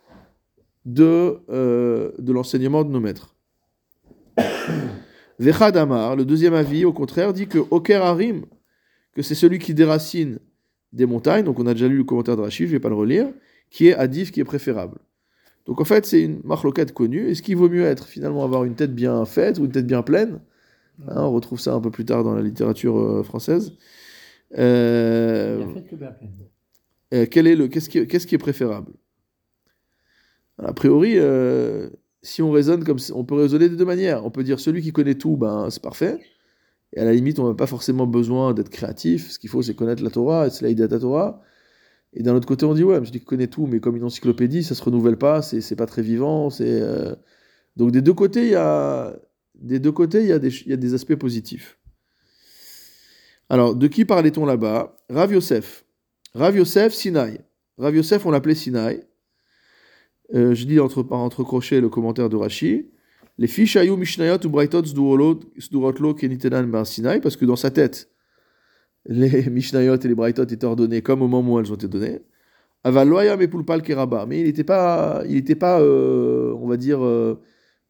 de, 0.85 1.41
euh, 1.51 2.13
l'enseignement 2.25 2.85
de 2.85 2.91
nos 2.91 3.01
maîtres. 3.01 3.35
Vechad 5.41 5.77
Amar, 5.77 6.15
le 6.15 6.25
deuxième 6.25 6.55
avis, 6.55 6.85
au 6.85 6.93
contraire, 6.93 7.33
dit 7.33 7.49
que 7.49 7.59
Oker 7.59 8.05
Harim, 8.05 8.45
que 9.15 9.23
c'est 9.23 9.35
celui 9.35 9.59
qui 9.59 9.75
déracine 9.75 10.39
des 10.93 11.05
montagnes, 11.05 11.45
donc 11.45 11.59
on 11.59 11.67
a 11.67 11.75
déjà 11.75 11.89
lu 11.89 11.97
le 11.97 12.05
commentaire 12.05 12.37
de 12.37 12.43
Rachid, 12.43 12.67
je 12.67 12.73
ne 12.73 12.77
vais 12.77 12.81
pas 12.81 12.89
le 12.89 12.95
relire, 12.95 13.27
qui 13.71 13.89
est 13.89 13.95
Adif, 13.95 14.31
qui 14.31 14.39
est 14.39 14.45
préférable. 14.45 14.99
Donc 15.69 15.81
en 15.81 15.85
fait, 15.85 16.05
c'est 16.07 16.23
une 16.23 16.41
marloquette 16.45 16.93
connue. 16.93 17.29
Est-ce 17.29 17.43
qu'il 17.43 17.57
vaut 17.57 17.69
mieux 17.69 17.85
être 17.85 18.07
finalement 18.07 18.43
avoir 18.43 18.65
une 18.65 18.75
tête 18.75 18.95
bien 18.95 19.25
faite 19.27 19.59
ou 19.61 19.67
une 19.67 19.71
tête 19.73 19.87
bien 19.87 20.03
pleine 20.03 20.41
Hein, 21.07 21.23
On 21.23 21.31
retrouve 21.31 21.61
ça 21.61 21.75
un 21.75 21.81
peu 21.81 21.93
plus 21.93 22.05
tard 22.05 22.25
dans 22.25 22.35
la 22.35 22.43
littérature 22.43 22.99
euh, 22.99 23.23
française. 23.23 23.75
Euh, 24.59 25.59
Bien 25.59 25.75
fait 25.75 25.83
que 25.85 25.95
bien 25.95 26.11
pleine. 26.11 26.33
euh, 27.15 27.27
quel 27.31 27.47
est 27.47 27.55
le, 27.55 27.69
qu'est-ce, 27.69 27.89
qui, 27.89 27.99
est- 27.99 28.07
qu'est-ce 28.09 28.27
qui 28.27 28.35
est 28.35 28.39
préférable? 28.39 28.93
A 30.61 30.73
priori, 30.73 31.13
euh, 31.19 31.89
si 32.23 32.43
on 32.43 32.51
raisonne 32.51 32.83
comme 32.83 32.99
on 33.15 33.25
peut 33.25 33.37
raisonner 33.37 33.69
de 33.69 33.77
deux 33.77 33.85
manières. 33.85 34.25
On 34.25 34.31
peut 34.31 34.43
dire 34.43 34.59
celui 34.59 34.83
qui 34.83 34.91
connaît 34.93 35.15
tout, 35.15 35.37
ben 35.37 35.71
c'est 35.71 35.83
parfait. 35.83 36.19
Et 36.95 37.01
à 37.01 37.05
la 37.05 37.13
limite, 37.13 37.39
on 37.39 37.47
n'a 37.47 37.55
pas 37.55 37.67
forcément 37.67 38.07
besoin 38.07 38.55
d'être 38.55 38.71
créatif. 38.71 39.31
Ce 39.31 39.39
qu'il 39.39 39.51
faut, 39.51 39.63
c'est 39.63 39.75
connaître 39.75 40.03
la 40.03 40.11
Torah, 40.11 40.47
et 40.47 40.51
c'est 40.51 40.67
l'idée 40.67 40.89
de 40.89 40.93
la 40.95 40.99
Torah. 41.01 41.43
Et 42.15 42.23
d'un 42.23 42.35
autre 42.35 42.47
côté, 42.49 42.65
on 42.65 42.75
dit 42.75 42.85
ouais, 42.85 42.99
mais 43.01 43.07
celui 43.07 43.21
qui 43.21 43.27
connaît 43.27 43.49
tout, 43.49 43.67
mais 43.67 43.81
comme 43.81 43.97
une 43.97 44.05
encyclopédie, 44.05 44.65
ça 44.65 44.75
se 44.75 44.83
renouvelle 44.83 45.17
pas, 45.19 45.43
c'est, 45.43 45.61
c'est 45.61 45.77
pas 45.77 45.87
très 45.87 46.03
vivant. 46.03 46.49
Euh, 46.61 47.15
donc 47.77 47.91
des 47.91 48.01
deux 48.01 48.15
côtés, 48.15 48.45
il 48.45 48.51
y 48.51 48.55
a 48.55 49.15
des 49.55 49.79
deux 49.79 49.93
côtés, 49.93 50.23
il 50.23 50.29
y 50.29 50.33
a 50.33 50.39
des, 50.39 50.51
y 50.67 50.73
a 50.73 50.77
des 50.77 50.95
aspects 50.95 51.17
positifs. 51.17 51.79
Alors, 53.51 53.75
de 53.75 53.87
qui 53.87 54.05
parlait-on 54.05 54.45
là-bas? 54.45 54.97
Rav 55.09 55.33
Yosef. 55.33 55.85
Rav 56.35 56.57
Yosef, 56.57 56.93
Sinaï. 56.93 57.41
Rav 57.79 57.95
Yosef, 57.95 58.27
on 58.27 58.31
l'appelait 58.31 58.55
Sinaï. 58.55 59.05
Euh, 60.35 60.55
je 60.55 60.67
dis 60.67 60.79
entre, 60.81 61.03
par 61.03 61.21
entre 61.21 61.43
crochets 61.43 61.81
le 61.81 61.89
commentaire 61.89 62.29
de 62.29 62.37
Rashi. 62.37 62.91
Les 63.39 63.47
fiches 63.47 63.77
ayou 63.77 63.97
mishnayot 63.97 64.45
ou 64.45 64.49
braitot 64.49 64.85
sdurotlo 64.85 66.15
kenitenan 66.15 66.65
bar 66.65 66.87
Sinaï, 66.87 67.21
parce 67.21 67.37
que 67.37 67.45
dans 67.45 67.57
sa 67.57 67.71
tête, 67.71 68.11
les 69.09 69.51
mishnayot 69.51 69.97
et 69.97 70.09
les 70.09 70.15
braitot 70.15 70.45
étaient 70.45 70.65
ordonnés 70.65 71.03
comme 71.03 71.23
au 71.23 71.29
moment 71.29 71.55
où 71.55 71.61
elles 71.61 71.73
ont 71.73 71.77
été 71.77 71.89
données. 71.89 72.21
Avaloya 72.85 73.37
mepulpal 73.37 73.83
keraba. 73.83 74.27
Mais 74.27 74.41
il 74.41 74.45
n'était 74.45 74.65
pas, 74.65 75.23
il 75.29 75.45
pas 75.59 75.81
euh, 75.81 76.55
on 76.55 76.69
va 76.69 76.77
dire, 76.77 77.05
euh, 77.05 77.41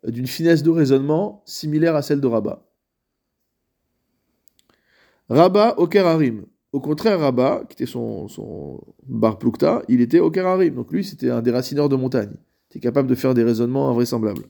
d'une 0.06 0.26
finesse 0.26 0.62
de 0.62 0.70
raisonnement 0.70 1.42
similaire 1.44 1.94
à 1.94 2.02
celle 2.02 2.20
de 2.20 2.26
Rabat. 2.26 2.64
Rabat 5.28 5.78
Oker 5.78 6.06
Harim. 6.06 6.46
Au 6.72 6.80
contraire, 6.80 7.20
Rabat, 7.20 7.64
qui 7.68 7.75
était 7.75 7.90
son, 7.90 8.80
bar 9.06 9.38
plukta, 9.38 9.82
il 9.88 10.00
était 10.00 10.20
Oker 10.20 10.46
Harim. 10.46 10.75
Donc 10.75 10.92
lui, 10.92 11.04
c'était 11.04 11.30
un 11.30 11.42
déracineur 11.42 11.88
de 11.88 11.96
montagne. 11.96 12.32
Il 12.34 12.76
était 12.76 12.80
capable 12.80 13.08
de 13.08 13.14
faire 13.14 13.34
des 13.34 13.42
raisonnements 13.42 13.90
invraisemblables. 13.90 14.44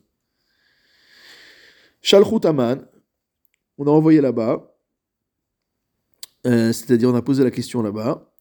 Shalchut 2.00 2.44
Aman, 2.44 2.78
on 3.76 3.86
a 3.86 3.90
envoyé 3.90 4.20
là-bas, 4.20 4.72
euh, 6.48 6.72
c'est-à-dire 6.72 7.10
on 7.10 7.14
a 7.14 7.22
posé 7.22 7.44
la 7.44 7.50
question 7.50 7.82
là-bas. 7.82 8.34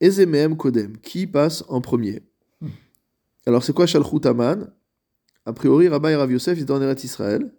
Ezemem 0.00 0.56
Kodem, 0.56 0.98
qui 0.98 1.26
passe 1.26 1.64
en 1.68 1.80
premier 1.80 2.22
Alors 3.46 3.64
c'est 3.64 3.72
quoi 3.72 3.86
Shalchut 3.86 4.26
Aman? 4.26 4.72
A 5.46 5.52
priori, 5.52 5.88
Rabat 5.88 6.12
et 6.12 6.16
Rav 6.16 6.30
Yosef 6.30 6.58
étaient 6.58 6.70
en 6.70 6.80
Eretz 6.80 7.04
Israël. 7.04 7.52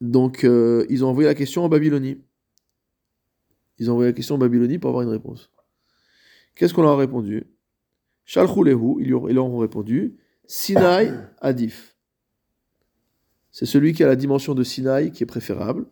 Donc 0.00 0.44
euh, 0.44 0.86
ils 0.90 1.04
ont 1.04 1.08
envoyé 1.08 1.28
la 1.28 1.34
question 1.34 1.64
en 1.64 1.68
Babylonie. 1.68 2.22
Ils 3.78 3.90
ont 3.90 3.94
envoyé 3.94 4.10
la 4.10 4.14
question 4.14 4.36
en 4.36 4.38
Babylonie 4.38 4.78
pour 4.78 4.90
avoir 4.90 5.02
une 5.02 5.10
réponse. 5.10 5.50
Qu'est-ce 6.54 6.74
qu'on 6.74 6.82
leur 6.82 6.92
a 6.92 6.96
répondu? 6.96 7.46
Shalchulehu, 8.24 8.96
ils 9.00 9.10
leur 9.10 9.46
ont 9.46 9.58
répondu 9.58 10.16
Sinai 10.46 11.12
Adif. 11.40 11.96
C'est 13.50 13.66
celui 13.66 13.92
qui 13.92 14.02
a 14.02 14.08
la 14.08 14.16
dimension 14.16 14.54
de 14.54 14.64
Sinaï 14.64 15.12
qui 15.12 15.22
est 15.22 15.26
préférable. 15.26 15.86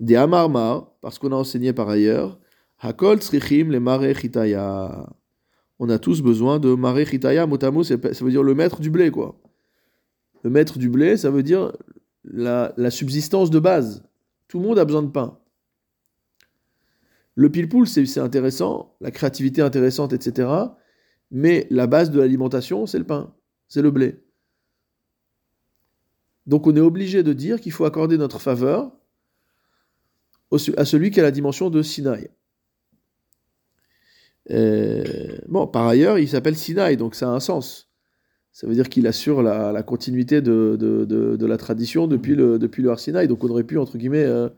Des 0.00 0.16
Amarmar, 0.16 0.92
parce 1.00 1.18
qu'on 1.18 1.32
a 1.32 1.36
enseigné 1.36 1.72
par 1.72 1.88
ailleurs, 1.88 2.38
Hakol 2.78 3.18
le 3.18 3.78
Mare 3.78 4.14
Chitaya. 4.14 5.08
On 5.78 5.88
a 5.88 5.98
tous 5.98 6.22
besoin 6.22 6.58
de 6.58 6.74
Mare 6.74 7.06
Chitaya, 7.06 7.46
motamo, 7.46 7.82
ça 7.82 7.96
veut 7.96 8.30
dire 8.30 8.42
le 8.42 8.54
maître 8.54 8.80
du 8.80 8.90
blé, 8.90 9.10
quoi. 9.10 9.40
Le 10.42 10.50
maître 10.50 10.78
du 10.78 10.88
blé, 10.88 11.16
ça 11.16 11.30
veut 11.30 11.42
dire 11.42 11.72
la, 12.24 12.72
la 12.76 12.90
subsistance 12.90 13.50
de 13.50 13.58
base. 13.58 14.04
Tout 14.48 14.58
le 14.58 14.66
monde 14.66 14.78
a 14.78 14.84
besoin 14.84 15.02
de 15.02 15.10
pain. 15.10 15.38
Le 17.34 17.50
pile-poule, 17.50 17.86
c'est 17.86 18.18
intéressant, 18.18 18.96
la 19.00 19.10
créativité 19.10 19.60
intéressante, 19.60 20.12
etc. 20.12 20.48
Mais 21.30 21.66
la 21.70 21.86
base 21.86 22.10
de 22.10 22.18
l'alimentation, 22.18 22.86
c'est 22.86 22.98
le 22.98 23.04
pain, 23.04 23.34
c'est 23.68 23.82
le 23.82 23.90
blé. 23.90 24.22
Donc 26.46 26.66
on 26.66 26.76
est 26.76 26.80
obligé 26.80 27.22
de 27.22 27.32
dire 27.32 27.60
qu'il 27.60 27.72
faut 27.72 27.84
accorder 27.84 28.16
notre 28.16 28.40
faveur 28.40 28.92
à 30.76 30.84
celui 30.84 31.10
qui 31.10 31.20
a 31.20 31.22
la 31.22 31.30
dimension 31.30 31.70
de 31.70 31.82
Sinaï. 31.82 32.28
Euh, 34.50 35.38
bon, 35.48 35.66
par 35.66 35.86
ailleurs, 35.86 36.18
il 36.18 36.28
s'appelle 36.28 36.56
Sinaï, 36.56 36.96
donc 36.96 37.14
ça 37.14 37.28
a 37.28 37.32
un 37.32 37.40
sens. 37.40 37.90
Ça 38.52 38.66
veut 38.66 38.74
dire 38.74 38.88
qu'il 38.88 39.06
assure 39.06 39.42
la, 39.42 39.82
continuité 39.82 40.40
de, 40.40 41.46
la 41.46 41.56
tradition 41.56 42.06
depuis 42.06 42.34
le, 42.34 42.58
depuis 42.58 42.82
le. 42.82 43.26
Donc 43.26 43.44
on 43.44 43.48
aurait 43.48 43.64
pu, 43.64 43.76
entre 43.76 43.98
guillemets, 43.98 44.24
euh, 44.24 44.48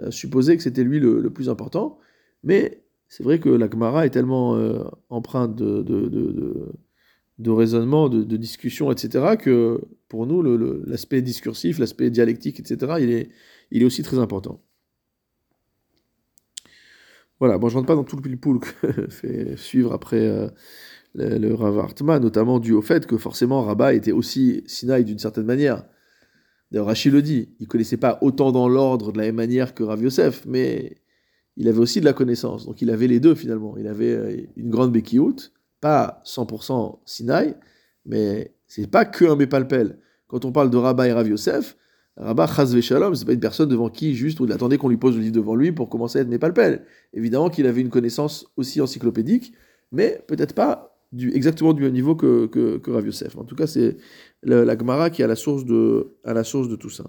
euh, 0.00 0.10
supposer 0.10 0.56
que 0.56 0.62
c'était 0.62 0.84
lui 0.84 0.98
le, 0.98 1.28
plus 1.30 1.50
important. 1.50 1.98
Mais 2.42 2.82
c'est 3.08 3.22
vrai 3.22 3.38
que 3.38 3.50
la 3.50 3.68
Gemara 3.68 4.06
est 4.06 4.10
tellement 4.10 4.58
empreinte 5.10 5.56
de, 5.56 7.50
raisonnement, 7.50 8.08
de, 8.08 8.36
discussion, 8.36 8.90
etc., 8.90 9.36
que 9.38 9.80
pour 10.08 10.26
nous, 10.26 10.42
l'aspect 10.86 11.20
discursif, 11.20 11.78
l'aspect 11.78 12.08
dialectique, 12.08 12.60
etc., 12.60 13.26
il 13.70 13.82
est 13.82 13.84
aussi 13.84 14.02
très 14.02 14.18
important. 14.18 14.62
Voilà, 17.40 17.58
bon, 17.58 17.68
je 17.68 17.74
ne 17.74 17.78
rentre 17.78 17.88
pas 17.88 17.96
dans 17.96 18.04
tout 18.04 18.16
le 18.16 18.22
pile-poule 18.22 18.60
que 18.60 19.08
fait 19.10 19.56
suivre 19.56 19.92
après 19.92 20.20
euh, 20.20 20.48
le, 21.14 21.54
Rav 21.54 21.78
Hartman, 21.78 22.22
notamment 22.22 22.58
dû 22.58 22.72
au 22.72 22.82
fait 22.82 23.06
que 23.06 23.16
forcément 23.18 23.62
Rabat 23.62 23.94
était 23.94 24.12
aussi 24.12 24.62
Sinaï 24.66 25.04
d'une 25.04 25.18
certaine 25.18 25.44
manière. 25.44 25.84
D'ailleurs, 26.70 26.86
Rachid 26.86 27.12
le 27.12 27.22
dit, 27.22 27.54
il 27.60 27.64
ne 27.64 27.68
connaissait 27.68 27.96
pas 27.96 28.18
autant 28.20 28.52
dans 28.52 28.68
l'ordre 28.68 29.12
de 29.12 29.18
la 29.18 29.24
même 29.24 29.36
manière 29.36 29.74
que 29.74 29.82
Rav 29.82 30.02
Yosef, 30.02 30.44
mais 30.46 30.96
il 31.56 31.68
avait 31.68 31.78
aussi 31.78 32.00
de 32.00 32.04
la 32.04 32.12
connaissance. 32.12 32.66
Donc 32.66 32.82
il 32.82 32.90
avait 32.90 33.06
les 33.06 33.20
deux 33.20 33.34
finalement. 33.34 33.76
Il 33.76 33.86
avait 33.86 34.12
euh, 34.12 34.36
une 34.56 34.70
grande 34.70 34.92
béquille 34.92 35.20
pas 35.80 36.22
100% 36.24 37.00
Sinaï, 37.04 37.54
mais 38.06 38.54
c'est 38.66 38.90
pas 38.90 39.04
que 39.04 39.24
un. 39.24 39.88
Quand 40.26 40.44
on 40.44 40.52
parle 40.52 40.70
de 40.70 40.76
Rabat 40.76 41.08
et 41.08 41.12
Rav 41.12 41.28
Yosef, 41.28 41.76
Rabat 42.16 42.46
Chaz 42.46 42.80
Shalom, 42.80 43.14
c'est 43.14 43.24
pas 43.24 43.32
une 43.32 43.40
personne 43.40 43.68
devant 43.68 43.88
qui 43.88 44.14
juste 44.14 44.40
on 44.40 44.48
attendait 44.48 44.78
qu'on 44.78 44.88
lui 44.88 44.96
pose 44.96 45.16
le 45.16 45.22
livre 45.22 45.34
devant 45.34 45.56
lui 45.56 45.72
pour 45.72 45.88
commencer 45.88 46.18
à 46.18 46.22
être 46.22 46.28
Mépalpel. 46.28 46.86
Évidemment 47.12 47.50
qu'il 47.50 47.66
avait 47.66 47.80
une 47.80 47.90
connaissance 47.90 48.46
aussi 48.56 48.80
encyclopédique, 48.80 49.52
mais 49.90 50.22
peut-être 50.28 50.54
pas 50.54 50.96
exactement 51.32 51.72
du 51.72 51.82
même 51.82 51.92
niveau 51.92 52.14
que, 52.14 52.46
que, 52.46 52.90
Rav 52.90 53.04
Yosef. 53.04 53.36
En 53.36 53.44
tout 53.44 53.56
cas, 53.56 53.66
c'est 53.66 53.96
la, 54.42 54.78
Gemara 54.78 55.10
qui 55.10 55.22
est 55.22 55.24
à 55.24 55.28
la, 55.28 55.36
source 55.36 55.64
de, 55.64 56.14
la 56.24 56.42
tout 56.76 56.90
ça. 56.90 57.04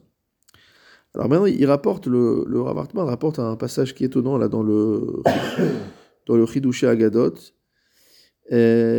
Alors 1.13 1.29
maintenant, 1.29 1.45
il 1.45 1.65
rapporte, 1.65 2.07
le, 2.07 2.43
le 2.47 2.61
Rav 2.61 2.87
rapporte 2.95 3.39
un 3.39 3.55
passage 3.55 3.93
qui 3.93 4.03
est 4.03 4.07
étonnant 4.07 4.37
là 4.37 4.47
dans 4.47 4.63
le, 4.63 5.21
dans 6.25 6.35
le 6.35 6.87
Agadot, 6.87 7.35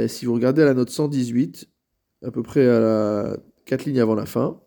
si 0.09 0.25
vous 0.25 0.35
regardez 0.35 0.63
à 0.63 0.67
la 0.67 0.75
note 0.75 0.91
118, 0.91 1.69
à 2.25 2.31
peu 2.31 2.43
près 2.43 2.67
à 2.69 2.81
la 2.81 3.37
4 3.67 3.85
lignes 3.87 4.01
avant 4.01 4.15
la 4.15 4.27
fin, 4.27 4.61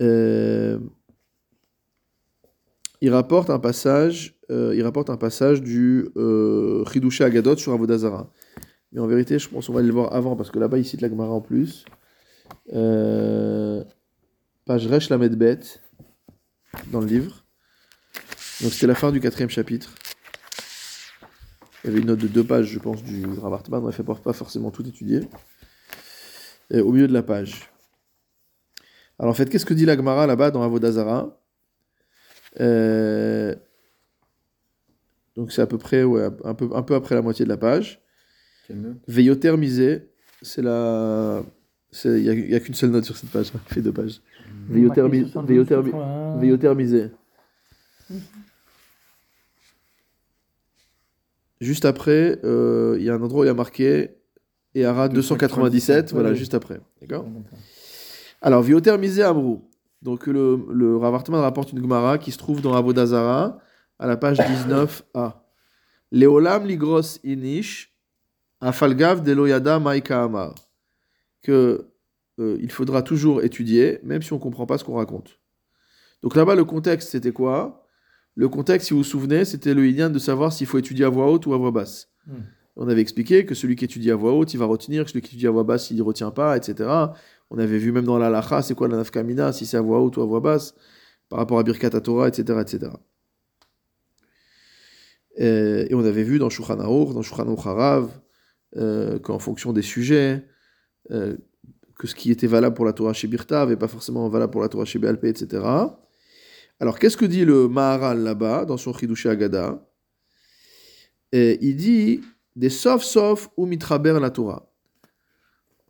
euh, 0.00 0.78
il 3.00 3.12
rapporte 3.12 3.50
un 3.50 3.58
passage, 3.58 4.36
euh, 4.50 4.74
il 4.76 4.82
rapporte 4.82 5.10
un 5.10 5.16
passage 5.16 5.60
du 5.60 6.08
euh, 6.16 6.84
Agadot 7.20 7.56
sur 7.56 7.72
Avodazara. 7.72 8.30
Mais 8.92 9.00
en 9.00 9.06
vérité, 9.06 9.38
je 9.38 9.48
pense 9.48 9.66
qu'on 9.66 9.72
va 9.72 9.80
aller 9.80 9.88
le 9.88 9.94
voir 9.94 10.14
avant, 10.14 10.36
parce 10.36 10.50
que 10.50 10.58
là-bas, 10.58 10.78
il 10.78 10.84
cite 10.84 11.00
la 11.00 11.08
Gemara 11.08 11.32
en 11.32 11.40
plus. 11.40 11.84
Page 14.64 14.86
Resh 14.86 15.08
la 15.08 15.18
Medbet, 15.18 15.60
dans 16.92 17.00
le 17.00 17.06
livre. 17.06 17.44
Donc 18.60 18.72
c'était 18.72 18.86
la 18.86 18.94
fin 18.94 19.10
du 19.10 19.20
quatrième 19.20 19.50
chapitre. 19.50 19.94
Il 21.82 21.88
y 21.88 21.90
avait 21.90 22.00
une 22.00 22.06
note 22.06 22.20
de 22.20 22.28
deux 22.28 22.44
pages, 22.44 22.66
je 22.66 22.78
pense, 22.78 23.02
du 23.02 23.26
Rav 23.40 23.54
Hartman. 23.54 23.82
On 23.82 23.86
ne 23.86 23.92
fait 23.92 24.04
pas 24.04 24.32
forcément 24.32 24.70
tout 24.70 24.86
étudier. 24.86 25.28
Au 26.72 26.92
milieu 26.92 27.08
de 27.08 27.12
la 27.12 27.22
page. 27.22 27.71
Alors 29.22 29.30
en 29.30 29.34
fait, 29.34 29.48
qu'est-ce 29.48 29.64
que 29.64 29.72
dit 29.72 29.86
la 29.86 29.96
Gemara 29.96 30.26
là-bas 30.26 30.50
dans 30.50 30.64
Avodazara 30.64 31.40
euh... 32.58 33.54
Donc 35.36 35.52
c'est 35.52 35.62
à 35.62 35.66
peu 35.66 35.78
près, 35.78 36.02
ouais, 36.02 36.28
un 36.44 36.54
peu, 36.54 36.68
un 36.74 36.82
peu 36.82 36.96
après 36.96 37.14
la 37.14 37.22
moitié 37.22 37.44
de 37.44 37.48
la 37.48 37.56
page. 37.56 38.02
Veilloter 39.06 39.56
misé, 39.56 40.08
c'est 40.42 40.60
la. 40.60 41.42
Il 42.04 42.48
n'y 42.48 42.54
a, 42.54 42.60
qu'une 42.60 42.74
seule 42.74 42.90
note 42.90 43.04
sur 43.04 43.16
cette 43.16 43.30
page, 43.30 43.52
il 43.54 43.74
fait 43.74 43.80
deux 43.80 43.92
pages. 43.92 44.20
Veilloter 46.40 46.74
misé. 46.74 47.10
Juste 51.60 51.84
après, 51.84 52.40
euh, 52.44 52.96
il 52.98 53.04
y 53.04 53.10
a 53.10 53.14
un 53.14 53.22
endroit 53.22 53.42
où 53.42 53.44
il 53.44 53.48
y 53.48 53.50
a 53.50 53.54
marqué 53.54 54.16
Eara 54.74 55.08
297, 55.08 56.12
voilà, 56.12 56.34
juste 56.34 56.54
après. 56.54 56.80
D'accord? 57.00 57.26
Alors, 58.42 58.62
Vioter 58.62 58.98
Misé 58.98 59.22
Amrou. 59.22 59.70
Donc, 60.02 60.26
le, 60.26 60.66
le 60.70 60.96
rapporte 60.96 61.72
une 61.72 61.80
Gemara 61.80 62.18
qui 62.18 62.32
se 62.32 62.38
trouve 62.38 62.60
dans 62.60 62.74
Avodazara, 62.74 63.58
à 64.00 64.06
la 64.06 64.16
page 64.16 64.38
19a. 64.38 65.34
Leolam 66.10 66.66
ligros 66.66 67.20
inish, 67.24 67.94
afalgav 68.60 69.22
deloyada 69.22 69.78
maika 69.78 70.24
amar. 70.24 70.54
Que 71.40 71.86
euh, 72.40 72.58
il 72.60 72.70
faudra 72.70 73.02
toujours 73.02 73.42
étudier, 73.42 74.00
même 74.02 74.22
si 74.22 74.32
on 74.32 74.36
ne 74.36 74.42
comprend 74.42 74.66
pas 74.66 74.76
ce 74.76 74.84
qu'on 74.84 74.96
raconte. 74.96 75.38
Donc 76.22 76.34
là-bas, 76.34 76.56
le 76.56 76.64
contexte, 76.64 77.10
c'était 77.10 77.32
quoi? 77.32 77.86
Le 78.34 78.48
contexte, 78.48 78.88
si 78.88 78.94
vous 78.94 79.00
vous 79.00 79.04
souvenez, 79.04 79.44
c'était 79.44 79.72
le 79.72 79.86
idéal 79.86 80.10
de 80.10 80.18
savoir 80.18 80.52
s'il 80.52 80.66
faut 80.66 80.78
étudier 80.78 81.04
à 81.04 81.08
voix 81.08 81.30
haute 81.30 81.46
ou 81.46 81.54
à 81.54 81.58
voix 81.58 81.70
basse. 81.70 82.08
Hmm. 82.26 82.42
On 82.76 82.88
avait 82.88 83.02
expliqué 83.02 83.44
que 83.44 83.54
celui 83.54 83.76
qui 83.76 83.84
étudie 83.84 84.10
à 84.10 84.16
voix 84.16 84.32
haute, 84.32 84.54
il 84.54 84.56
va 84.56 84.64
retenir, 84.64 85.04
que 85.04 85.10
celui 85.10 85.20
qui 85.20 85.28
étudie 85.28 85.46
à 85.46 85.50
voix 85.50 85.64
basse, 85.64 85.90
il 85.90 85.96
ne 85.98 86.02
retient 86.02 86.30
pas, 86.30 86.56
etc. 86.56 86.88
On 87.54 87.58
avait 87.58 87.76
vu 87.76 87.92
même 87.92 88.06
dans 88.06 88.18
la 88.18 88.30
lacha, 88.30 88.62
c'est 88.62 88.74
quoi 88.74 88.88
la 88.88 88.96
nafkamina, 88.96 89.52
si 89.52 89.66
c'est 89.66 89.76
à 89.76 89.82
voix 89.82 90.00
haute 90.00 90.16
ou 90.16 90.22
à 90.22 90.24
voix 90.24 90.40
basse, 90.40 90.74
par 91.28 91.38
rapport 91.38 91.58
à 91.58 91.62
Birkat 91.62 91.90
Torah, 91.90 92.26
etc. 92.28 92.58
etc. 92.62 92.92
Et, 95.36 95.94
on 95.94 96.02
avait 96.02 96.22
vu 96.22 96.38
dans 96.38 96.48
Shulchan 96.48 96.76
dans 96.76 97.22
Shulchan 97.22 97.54
Harav, 97.54 98.08
euh, 98.78 99.18
qu'en 99.18 99.38
fonction 99.38 99.74
des 99.74 99.82
sujets, 99.82 100.46
euh, 101.10 101.36
que 101.98 102.06
ce 102.06 102.14
qui 102.14 102.30
était 102.30 102.46
valable 102.46 102.74
pour 102.74 102.86
la 102.86 102.94
Torah 102.94 103.12
chez 103.12 103.28
Birta 103.28 103.58
n'avait 103.58 103.76
pas 103.76 103.88
forcément 103.88 104.26
valable 104.30 104.50
pour 104.50 104.62
la 104.62 104.70
Torah 104.70 104.86
chez 104.86 104.98
Béalpé, 104.98 105.28
etc. 105.28 105.62
Alors, 106.80 106.98
qu'est-ce 106.98 107.18
que 107.18 107.26
dit 107.26 107.44
le 107.44 107.68
Maharal 107.68 108.20
là-bas, 108.20 108.64
dans 108.64 108.78
son 108.78 108.94
Chidushé 108.94 109.28
Agada 109.28 109.86
Il 111.34 111.76
dit 111.76 112.22
des 112.56 112.70
sauf 112.70 113.02
sauf 113.02 113.50
ou 113.58 113.66
mitraber 113.66 114.18
la 114.18 114.30
Torah. 114.30 114.71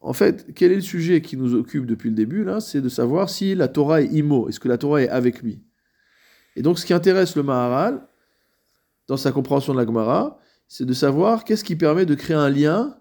En 0.03 0.13
fait, 0.13 0.53
quel 0.55 0.73
est 0.73 0.77
le 0.77 0.83
sujet 0.83 1.23
qui 1.23 1.37
nous 1.37 1.55
occupe 1.55 1.87
depuis 1.87 2.11
le 2.11 2.17
début 2.17 2.43
là? 2.45 2.61
C'est 2.61 2.81
de 2.81 2.89
savoir 2.89 3.31
si 3.31 3.55
la 3.55 3.69
Torah 3.69 4.03
est 4.03 4.07
imo, 4.07 4.49
est-ce 4.49 4.59
que 4.59 4.69
la 4.69 4.77
Torah 4.77 5.03
est 5.03 5.09
avec 5.09 5.43
lui? 5.43 5.63
Et 6.57 6.63
donc, 6.63 6.79
ce 6.79 6.85
qui 6.85 6.93
intéresse 6.93 7.37
le 7.37 7.45
Maharal, 7.45 8.07
dans 9.07 9.17
sa 9.17 9.33
compréhension 9.33 9.73
de 9.73 9.79
la 9.79 9.87
Gemara, 9.87 10.39
c'est 10.69 10.85
de 10.85 10.93
savoir 10.93 11.45
qu'est-ce 11.45 11.65
qui 11.65 11.77
permet 11.77 12.05
de 12.05 12.15
créer 12.15 12.37
un 12.37 12.51
lien 12.51 12.97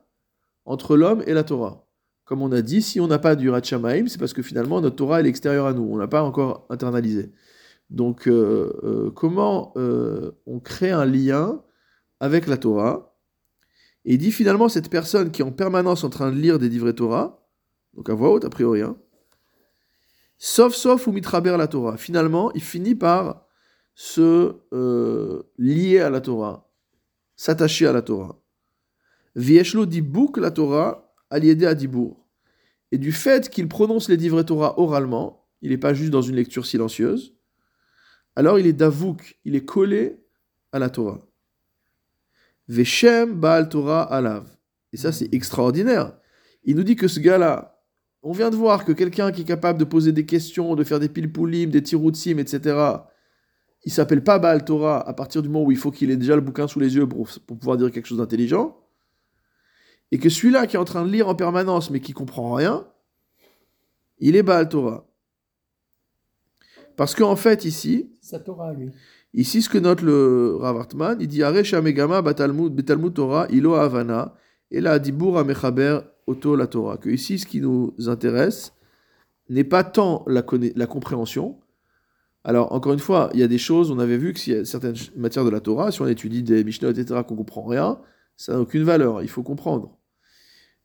entre 0.65 0.95
l'homme 0.95 1.23
et 1.25 1.33
la 1.33 1.43
Torah. 1.43 1.87
comme 2.25 2.41
on 2.41 2.51
a 2.53 2.61
dit, 2.61 2.81
si 2.81 3.01
on 3.01 3.07
n'a 3.07 3.19
pas 3.19 3.35
du 3.35 3.49
Ratchamaim, 3.49 4.07
c'est 4.07 4.17
parce 4.17 4.31
que 4.31 4.41
finalement 4.41 4.79
notre 4.79 4.95
Torah 4.95 5.21
est 5.21 5.25
extérieure 5.25 5.65
à 5.65 5.73
nous, 5.73 5.83
on 5.83 5.97
n'a 5.97 6.07
pas 6.07 6.23
encore 6.23 6.65
internalisé. 6.69 7.33
Donc, 7.89 8.27
euh, 8.27 8.71
euh, 8.83 9.11
comment 9.11 9.73
euh, 9.75 10.31
on 10.45 10.59
crée 10.59 10.91
un 10.91 11.03
lien 11.03 11.61
avec 12.21 12.47
la 12.47 12.55
Torah 12.55 13.10
Et 14.05 14.13
il 14.13 14.17
dit 14.17 14.31
finalement, 14.31 14.69
cette 14.69 14.89
personne 14.89 15.31
qui 15.31 15.41
est 15.41 15.45
en 15.45 15.51
permanence 15.51 16.03
en 16.03 16.09
train 16.09 16.31
de 16.31 16.37
lire 16.37 16.59
des 16.59 16.69
livrets 16.69 16.93
Torah, 16.93 17.47
donc 17.93 18.09
à 18.09 18.13
voix 18.13 18.31
haute 18.31 18.45
a 18.45 18.49
priori, 18.49 18.81
hein, 18.81 18.97
sauf 20.37 20.73
sauf 20.73 21.05
ou 21.07 21.11
mitraber 21.11 21.55
la 21.57 21.67
Torah, 21.67 21.97
finalement, 21.97 22.51
il 22.53 22.61
finit 22.61 22.95
par 22.95 23.45
se 23.93 24.55
lier 25.57 25.99
à 25.99 26.09
la 26.09 26.21
Torah, 26.21 26.69
s'attacher 27.35 27.85
à 27.87 27.93
la 27.93 28.01
Torah. 28.01 28.41
Vieshlo 29.35 29.85
dit 29.85 30.01
bouk 30.01 30.37
la 30.37 30.51
Torah, 30.51 31.13
aliédé 31.29 31.65
à 31.65 31.75
Dibour. 31.75 32.25
Et 32.91 32.97
du 32.97 33.11
fait 33.11 33.49
qu'il 33.49 33.67
prononce 33.67 34.09
les 34.09 34.17
livrets 34.17 34.43
Torah 34.43 34.79
oralement, 34.79 35.47
il 35.61 35.69
n'est 35.69 35.77
pas 35.77 35.93
juste 35.93 36.11
dans 36.11 36.21
une 36.21 36.35
lecture 36.35 36.65
silencieuse, 36.65 37.35
alors 38.35 38.59
il 38.59 38.65
est 38.65 38.73
davouk, 38.73 39.39
il 39.45 39.55
est 39.55 39.65
collé 39.65 40.19
à 40.71 40.79
la 40.79 40.89
Torah. 40.89 41.19
Veshem 42.71 43.33
Baal 43.33 43.67
Torah 43.67 44.03
alav. 44.03 44.45
Et 44.93 44.97
ça, 44.97 45.11
c'est 45.11 45.33
extraordinaire. 45.33 46.17
Il 46.63 46.77
nous 46.77 46.83
dit 46.83 46.95
que 46.95 47.09
ce 47.09 47.19
gars-là, 47.19 47.83
on 48.23 48.31
vient 48.31 48.49
de 48.49 48.55
voir 48.55 48.85
que 48.85 48.93
quelqu'un 48.93 49.33
qui 49.33 49.41
est 49.41 49.45
capable 49.45 49.77
de 49.77 49.83
poser 49.83 50.13
des 50.13 50.25
questions, 50.25 50.75
de 50.75 50.85
faire 50.85 50.99
des 50.99 51.09
pilpoulim, 51.09 51.69
des 51.69 51.83
tiroutsim, 51.83 52.37
etc., 52.37 52.79
il 53.83 53.91
s'appelle 53.91 54.23
pas 54.23 54.39
Baal 54.39 54.63
Torah 54.63 55.05
à 55.05 55.13
partir 55.13 55.41
du 55.41 55.49
moment 55.49 55.65
où 55.65 55.71
il 55.71 55.77
faut 55.77 55.91
qu'il 55.91 56.11
ait 56.11 56.15
déjà 56.15 56.35
le 56.35 56.41
bouquin 56.41 56.67
sous 56.67 56.79
les 56.79 56.95
yeux 56.95 57.07
pour, 57.07 57.27
pouvoir 57.45 57.75
dire 57.77 57.91
quelque 57.91 58.05
chose 58.05 58.19
d'intelligent. 58.19 58.77
Et 60.11 60.17
que 60.17 60.29
celui-là 60.29 60.65
qui 60.67 60.77
est 60.77 60.79
en 60.79 60.85
train 60.85 61.03
de 61.03 61.11
lire 61.11 61.27
en 61.27 61.35
permanence 61.35 61.89
mais 61.89 61.99
qui 61.99 62.13
comprend 62.13 62.53
rien, 62.53 62.87
il 64.19 64.37
est 64.37 64.43
Baal 64.43 64.69
Torah. 64.69 65.07
Parce 66.95 67.15
qu'en 67.15 67.35
fait, 67.35 67.65
ici, 67.65 68.13
ici, 69.33 69.61
ce 69.61 69.69
que 69.69 69.77
note 69.77 70.01
le 70.01 70.55
Rav 70.59 70.77
Hartman, 70.77 71.17
il 71.19 71.27
dit 71.27 71.43
Aresha 71.43 71.81
Megama 71.81 72.21
Batalmud 72.21 72.73
Betalmud 72.73 73.13
Torah 73.13 73.47
Ilo 73.49 73.75
Havana 73.75 74.35
et 74.71 74.81
la 74.81 74.99
Dibur 74.99 75.37
Amechaber 75.37 75.99
Oto 76.27 76.55
la 76.55 76.67
Torah. 76.67 76.97
Que 76.97 77.09
ici, 77.09 77.39
ce 77.39 77.45
qui 77.45 77.61
nous 77.61 77.93
intéresse 78.07 78.73
n'est 79.49 79.63
pas 79.63 79.83
tant 79.83 80.23
la, 80.27 80.43
la 80.75 80.87
compréhension. 80.87 81.59
Alors, 82.43 82.71
encore 82.73 82.93
une 82.93 82.99
fois, 82.99 83.29
il 83.33 83.39
y 83.39 83.43
a 83.43 83.47
des 83.47 83.57
choses, 83.57 83.91
on 83.91 83.99
avait 83.99 84.17
vu 84.17 84.33
que 84.33 84.39
s'il 84.39 84.53
y 84.53 84.57
a 84.57 84.65
certaines 84.65 84.95
matières 85.15 85.45
de 85.45 85.49
la 85.49 85.59
Torah, 85.59 85.91
si 85.91 86.01
on 86.01 86.07
étudie 86.07 86.41
des 86.41 86.63
Mishnah, 86.63 86.89
etc., 86.89 87.21
qu'on 87.27 87.35
comprend 87.35 87.63
rien, 87.63 87.99
ça 88.37 88.53
n'a 88.53 88.59
aucune 88.59 88.83
valeur, 88.83 89.21
il 89.21 89.29
faut 89.29 89.43
comprendre. 89.43 89.97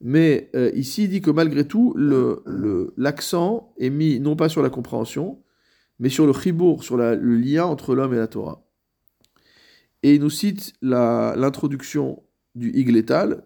Mais 0.01 0.51
euh, 0.55 0.71
ici, 0.75 1.05
il 1.05 1.09
dit 1.09 1.23
que 1.23 1.31
malgré 1.31 1.67
tout, 1.67 1.95
l'accent 2.97 3.73
le, 3.79 3.87
est 3.87 3.91
mis 3.91 4.21
non 4.21 4.37
pas 4.37 4.51
sur 4.51 4.63
la 4.63 4.69
compréhension, 4.69 5.39
mais 5.99 6.09
sur 6.09 6.27
le 6.27 6.33
chibour, 6.33 6.85
sur 6.85 6.97
le 6.97 7.37
lien 7.37 7.65
entre 7.65 7.95
l'homme 7.95 8.15
et 8.15 8.19
la 8.19 8.27
Torah. 8.27 8.63
Et 10.03 10.15
il 10.15 10.21
nous 10.21 10.31
cite 10.31 10.75
l'introduction 10.83 12.23
du 12.55 12.71
Igletal. 12.71 13.45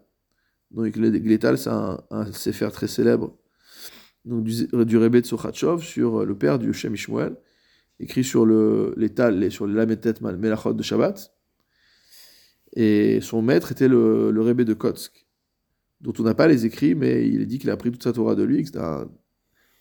Donc, 0.71 0.95
Igletal, 0.97 1.59
c'est 1.59 1.71
un, 1.71 2.02
un 2.11 2.30
sefer 2.33 2.69
très 2.73 2.88
célèbre 2.88 3.37
donc 4.25 4.45
du, 4.45 4.66
du 4.85 4.99
Rebbe 4.99 5.16
de 5.16 5.23
sur 5.23 6.25
le 6.25 6.35
père 6.37 6.59
du 6.59 6.73
Shem 6.73 6.95
Ishmuel, 6.95 7.37
écrit 7.99 8.25
sur 8.25 8.45
le, 8.45 8.95
les 8.97 9.50
sur 9.50 9.66
les 9.66 9.75
Lametet 9.75 10.14
Melachot 10.21 10.75
de 10.75 10.83
Shabbat. 10.83 11.33
Et 12.76 13.21
son 13.21 13.42
maître 13.42 13.73
était 13.73 13.88
le, 13.88 14.30
le 14.30 14.42
Rebbe 14.42 14.62
de 14.62 14.75
Kotsk, 14.75 15.26
dont 16.00 16.12
on 16.19 16.23
n'a 16.23 16.35
pas 16.35 16.47
les 16.47 16.66
écrits, 16.66 16.95
mais 16.95 17.26
il 17.26 17.47
dit 17.47 17.59
qu'il 17.59 17.71
a 17.71 17.73
appris 17.73 17.90
toute 17.90 18.02
sa 18.02 18.12
Torah 18.12 18.35
de 18.35 18.42
lui, 18.42 18.61
que 18.62 18.66
c'était 18.66 18.78
un 18.78 19.09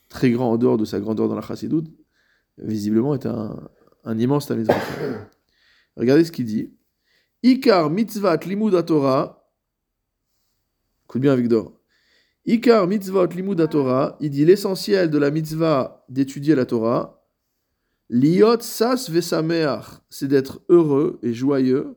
très 0.08 0.32
grand 0.32 0.54
en 0.54 0.58
dehors 0.58 0.78
de 0.78 0.86
sa 0.86 1.00
grandeur 1.00 1.28
dans 1.28 1.36
la 1.36 1.42
Chassidut, 1.42 1.84
visiblement 2.62 3.14
est 3.14 3.26
un, 3.26 3.70
immense 4.18 4.48
Talmud 4.48 4.68
Regardez 5.96 6.24
ce 6.24 6.32
qu'il 6.32 6.46
dit. 6.46 6.74
Ikar 7.44 7.90
mitzvat 7.90 8.40
limud 8.46 8.86
Torah. 8.86 9.52
Écoute 11.06 11.22
bien, 11.22 11.36
Victor. 11.36 11.74
Ikar 12.46 12.88
mitzvot 12.88 13.28
limud 13.28 13.70
Torah. 13.70 14.18
Il 14.20 14.30
dit 14.30 14.46
l'essentiel 14.46 15.10
de 15.10 15.18
la 15.18 15.32
mitzvah 15.32 16.06
d'étudier 16.10 16.56
la 16.56 16.66
Torah. 16.66 17.24
Liot 18.10 18.62
sas 18.62 19.10
vesameach. 19.10 20.02
C'est 20.10 20.28
d'être 20.28 20.62
heureux 20.70 21.20
et 21.22 21.34
joyeux. 21.34 21.96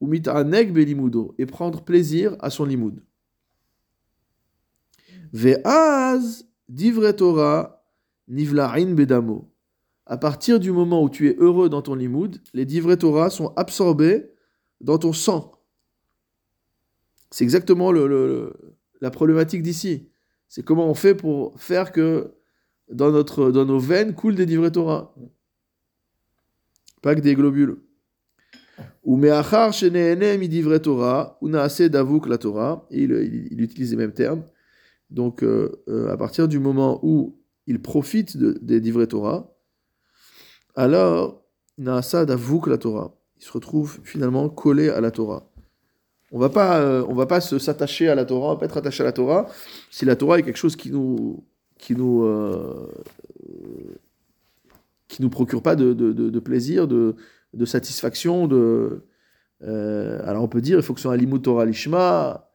Ou 0.00 0.06
mitaneg 0.06 0.72
belimudo. 0.72 1.34
Et 1.38 1.46
prendre 1.46 1.82
plaisir 1.84 2.36
à 2.40 2.50
son 2.50 2.64
limud. 2.64 3.02
Ve'az 5.32 6.44
divre 6.68 7.12
Torah 7.12 7.84
nivla'in 8.28 8.94
bedamo 8.94 9.49
à 10.10 10.16
partir 10.16 10.58
du 10.58 10.72
moment 10.72 11.04
où 11.04 11.08
tu 11.08 11.28
es 11.28 11.36
heureux 11.38 11.68
dans 11.68 11.82
ton 11.82 11.94
limoud, 11.94 12.42
les 12.52 12.66
divrei 12.66 12.96
Torah 12.96 13.30
sont 13.30 13.52
absorbés 13.54 14.28
dans 14.80 14.98
ton 14.98 15.12
sang. 15.12 15.52
C'est 17.30 17.44
exactement 17.44 17.92
le, 17.92 18.52
la 19.00 19.12
problématique 19.12 19.62
d'ici. 19.62 20.08
C'est 20.48 20.64
comment 20.64 20.88
on 20.88 20.94
fait 20.94 21.14
pour 21.14 21.56
faire 21.60 21.92
que 21.92 22.34
dans, 22.90 23.12
nos 23.12 23.78
veines 23.78 24.16
coulent 24.16 24.34
des 24.34 24.46
divrei 24.46 24.72
Torah. 24.72 25.14
Pas 27.02 27.14
que 27.14 27.20
des 27.20 27.36
globules. 27.36 27.76
Ou 29.04 29.16
me'achar 29.16 29.70
davuk 31.88 32.26
la 32.26 32.38
Torah. 32.38 32.84
Il, 32.90 33.12
il, 33.52 33.60
utilise 33.60 33.92
les 33.92 33.96
mêmes 33.96 34.12
termes. 34.12 34.42
Donc, 35.08 35.44
euh, 35.44 35.84
euh, 35.86 36.10
à 36.10 36.16
partir 36.16 36.48
du 36.48 36.58
moment 36.58 36.98
où 37.04 37.38
il 37.68 37.80
profite 37.80 38.36
des 38.36 38.80
divrei 38.80 39.06
Torah, 39.06 39.49
alors 40.76 41.42
Naasa 41.78 42.24
d'avoue 42.26 42.60
que 42.60 42.70
la 42.70 42.78
Torah. 42.78 43.14
Il 43.38 43.44
se 43.44 43.52
retrouve 43.52 44.00
finalement 44.04 44.48
collé 44.48 44.90
à 44.90 45.00
la 45.00 45.10
Torah. 45.10 45.50
On 46.32 46.38
va 46.38 46.48
pas, 46.48 46.78
euh, 46.80 47.04
va 47.08 47.26
pas 47.26 47.40
se 47.40 47.58
s'attacher 47.58 48.08
à 48.08 48.14
la 48.14 48.24
Torah, 48.24 48.48
on 48.48 48.54
va 48.54 48.60
pas 48.60 48.66
être 48.66 48.76
attaché 48.76 49.02
à 49.02 49.06
la 49.06 49.12
Torah 49.12 49.48
si 49.90 50.04
la 50.04 50.14
Torah 50.14 50.38
est 50.38 50.42
quelque 50.42 50.58
chose 50.58 50.76
qui 50.76 50.90
nous, 50.90 51.44
qui 51.78 51.96
nous, 51.96 52.22
euh, 52.24 52.88
qui 55.08 55.22
nous 55.22 55.30
procure 55.30 55.62
pas 55.62 55.74
de, 55.74 55.92
de, 55.92 56.12
de, 56.12 56.40
plaisir, 56.40 56.86
de, 56.86 57.16
de 57.54 57.64
satisfaction. 57.64 58.48
Euh, 59.62 60.20
alors 60.24 60.44
on 60.44 60.48
peut 60.48 60.60
dire, 60.60 60.78
il 60.78 60.82
faut 60.82 60.94
que 60.94 61.00
ce 61.00 61.04
soit 61.04 61.14
un 61.14 61.16
limud 61.16 61.42
Torah 61.42 61.64
lishma. 61.64 62.49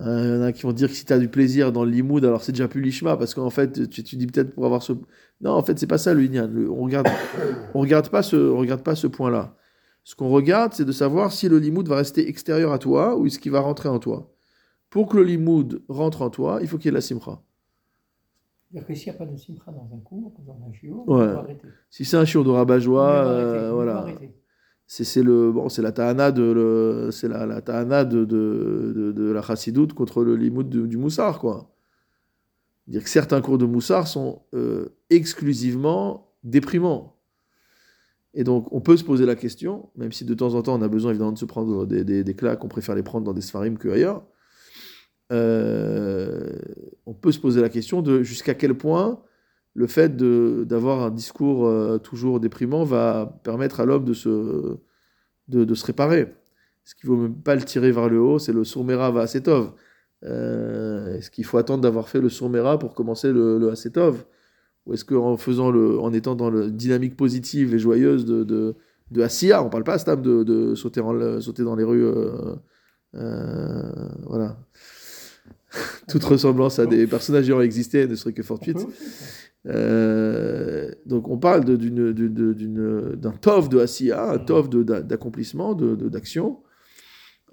Il 0.00 0.04
y 0.04 0.38
en 0.38 0.42
a 0.42 0.52
qui 0.52 0.62
vont 0.62 0.72
dire 0.72 0.88
que 0.88 0.94
si 0.94 1.04
tu 1.04 1.12
as 1.12 1.18
du 1.18 1.28
plaisir 1.28 1.72
dans 1.72 1.84
le 1.84 1.90
limoud, 1.90 2.24
alors 2.24 2.42
c'est 2.42 2.52
déjà 2.52 2.68
plus 2.68 2.80
lishma, 2.80 3.16
parce 3.16 3.34
qu'en 3.34 3.50
fait, 3.50 3.88
tu, 3.88 4.04
tu 4.04 4.16
dis 4.16 4.26
peut-être 4.28 4.54
pour 4.54 4.64
avoir 4.64 4.82
ce, 4.82 4.92
non, 5.40 5.52
en 5.52 5.62
fait, 5.62 5.78
c'est 5.78 5.86
pas 5.86 5.98
ça 5.98 6.14
le 6.14 6.22
Inyan. 6.22 6.50
on 6.70 6.84
regarde, 6.84 7.08
on 7.74 7.80
regarde 7.80 8.08
pas 8.08 8.22
ce, 8.22 8.36
regarde 8.36 8.82
pas 8.82 8.94
ce 8.94 9.06
point-là. 9.06 9.56
Ce 10.04 10.14
qu'on 10.14 10.28
regarde, 10.28 10.72
c'est 10.72 10.84
de 10.84 10.92
savoir 10.92 11.32
si 11.32 11.48
le 11.48 11.58
limoud 11.58 11.86
va 11.86 11.96
rester 11.96 12.28
extérieur 12.28 12.72
à 12.72 12.78
toi 12.78 13.16
ou 13.16 13.26
est-ce 13.26 13.38
qu'il 13.38 13.52
va 13.52 13.60
rentrer 13.60 13.88
en 13.88 13.98
toi. 13.98 14.32
Pour 14.88 15.08
que 15.08 15.18
le 15.18 15.22
limoud 15.22 15.82
rentre 15.88 16.22
en 16.22 16.30
toi, 16.30 16.60
il 16.62 16.68
faut 16.68 16.78
qu'il 16.78 16.86
y 16.86 16.88
ait 16.88 16.92
la 16.92 17.02
simcha. 17.02 17.42
C'est-à-dire 18.70 18.88
que 18.88 18.94
s'il 18.94 19.12
n'y 19.12 19.16
a 19.16 19.18
pas 19.18 19.30
de 19.30 19.36
simcha 19.36 19.70
dans 19.70 19.88
un 19.94 20.00
cours, 20.00 20.32
dans 20.46 20.58
un 20.66 20.72
chiot, 20.72 21.04
on 21.06 21.16
va 21.16 21.38
arrêter. 21.40 21.68
Si 21.90 22.04
c'est 22.04 22.16
un 22.16 22.24
chiot 22.24 22.42
de 22.42 22.50
rabat-joie, 22.50 23.26
euh, 23.26 23.72
voilà. 23.72 24.06
C'est 24.90 25.22
le 25.22 25.52
bon, 25.52 25.68
c'est 25.68 25.82
la 25.82 25.92
tahana 25.92 26.32
de 26.32 27.10
c'est 27.12 27.28
la, 27.28 27.44
la 27.44 28.04
de, 28.04 28.24
de, 28.24 29.30
la 29.30 29.42
chassidoute 29.42 29.92
contre 29.92 30.24
le 30.24 30.34
limoud 30.34 30.68
du 30.68 30.96
moussard 30.96 31.38
quoi 31.38 31.78
dire 32.88 33.04
que 33.04 33.10
certains 33.10 33.40
cours 33.40 33.58
de 33.58 33.66
Moussard 33.66 34.08
sont 34.08 34.42
euh, 34.54 34.88
exclusivement 35.10 36.32
déprimants. 36.42 37.16
Et 38.34 38.44
donc, 38.44 38.66
on 38.72 38.80
peut 38.80 38.96
se 38.96 39.04
poser 39.04 39.26
la 39.26 39.36
question, 39.36 39.90
même 39.96 40.12
si 40.12 40.24
de 40.24 40.34
temps 40.34 40.54
en 40.54 40.62
temps 40.62 40.78
on 40.78 40.82
a 40.82 40.88
besoin 40.88 41.10
évidemment 41.10 41.32
de 41.32 41.38
se 41.38 41.44
prendre 41.44 41.86
des, 41.86 42.04
des, 42.04 42.34
claques, 42.34 42.64
on 42.64 42.68
préfère 42.68 42.94
les 42.94 43.02
prendre 43.02 43.24
dans 43.24 43.32
des 43.32 43.40
sfarim 43.40 43.78
qu'ailleurs, 43.78 44.24
euh, 45.32 46.58
on 47.06 47.14
peut 47.14 47.32
se 47.32 47.38
poser 47.38 47.60
la 47.60 47.68
question 47.68 48.00
de 48.00 48.22
jusqu'à 48.22 48.54
quel 48.54 48.74
point 48.74 49.22
le 49.78 49.86
fait 49.86 50.16
d'avoir 50.16 51.02
un 51.02 51.10
discours 51.10 51.66
euh, 51.66 51.98
toujours 51.98 52.40
déprimant 52.40 52.82
va 52.82 53.38
permettre 53.44 53.78
à 53.78 53.84
l'homme 53.84 54.04
de 54.04 54.12
se, 54.12 54.76
de, 55.46 55.74
se 55.74 55.86
réparer. 55.86 56.34
Ce 56.84 56.96
qu'il 56.96 57.08
ne 57.10 57.14
vaut 57.14 57.22
même 57.22 57.40
pas 57.40 57.54
le 57.54 57.62
tirer 57.62 57.92
vers 57.92 58.08
le 58.08 58.20
haut, 58.20 58.40
c'est 58.40 58.52
le 58.52 58.64
sourmera 58.64 59.12
va 59.12 59.28
tov. 59.28 59.72
Euh, 60.24 61.14
est-ce 61.16 61.30
qu'il 61.30 61.44
faut 61.44 61.58
attendre 61.58 61.82
d'avoir 61.82 62.08
fait 62.08 62.20
le 62.20 62.28
Sourmera 62.28 62.76
pour 62.76 62.96
commencer 62.96 63.32
le, 63.32 63.56
le 63.58 63.70
Asetov 63.70 64.24
Ou 64.86 64.94
est-ce 64.94 65.04
qu'en 65.04 65.36
faisant 65.36 65.70
le, 65.70 66.00
en 66.00 66.12
étant 66.12 66.34
dans 66.34 66.50
la 66.50 66.68
dynamique 66.68 67.16
positive 67.16 67.72
et 67.72 67.78
joyeuse 67.78 68.24
de, 68.24 68.42
de, 68.42 68.74
de 69.12 69.22
Asiya, 69.22 69.62
on 69.62 69.70
parle 69.70 69.84
pas 69.84 70.10
à 70.10 70.16
de, 70.16 70.42
de 70.42 70.74
sauter, 70.74 71.00
en, 71.00 71.40
sauter 71.40 71.62
dans 71.62 71.76
les 71.76 71.84
rues, 71.84 72.04
euh, 72.04 72.56
euh, 73.14 74.08
voilà. 74.26 74.58
Toute 76.08 76.24
ressemblance 76.24 76.78
à 76.78 76.86
des 76.86 77.06
personnages 77.06 77.48
ayant 77.48 77.60
existé 77.60 78.06
ne 78.06 78.14
serait 78.14 78.32
que 78.32 78.42
fortuite. 78.42 78.78
Euh, 79.66 80.90
donc 81.04 81.28
on 81.28 81.36
parle 81.36 81.64
d'un 81.64 83.32
tov 83.32 83.68
de 83.68 83.78
Asiya, 83.78 84.30
un 84.30 84.38
tov 84.38 84.68
d'accomplissement, 84.70 85.74
d'action. 85.74 86.62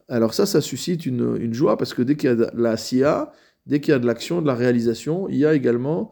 Alors 0.08 0.34
ça, 0.34 0.46
ça 0.46 0.62
suscite 0.62 1.06
une, 1.06 1.54
joie 1.54 1.78
parce 1.78 1.94
que 1.94 2.02
dès 2.02 2.16
qu'il 2.16 2.30
y 2.30 2.34
a 2.34 2.52
la 2.54 2.78
SIA, 2.78 3.32
dès 3.66 3.80
qu'il 3.80 3.92
y 3.92 3.96
a 3.96 4.00
de 4.00 4.06
l'action, 4.06 4.42
de 4.42 4.48
la 4.48 4.56
réalisation, 4.56 5.28
il 5.30 5.38
y 5.38 5.46
a 5.46 5.54
également 5.54 6.12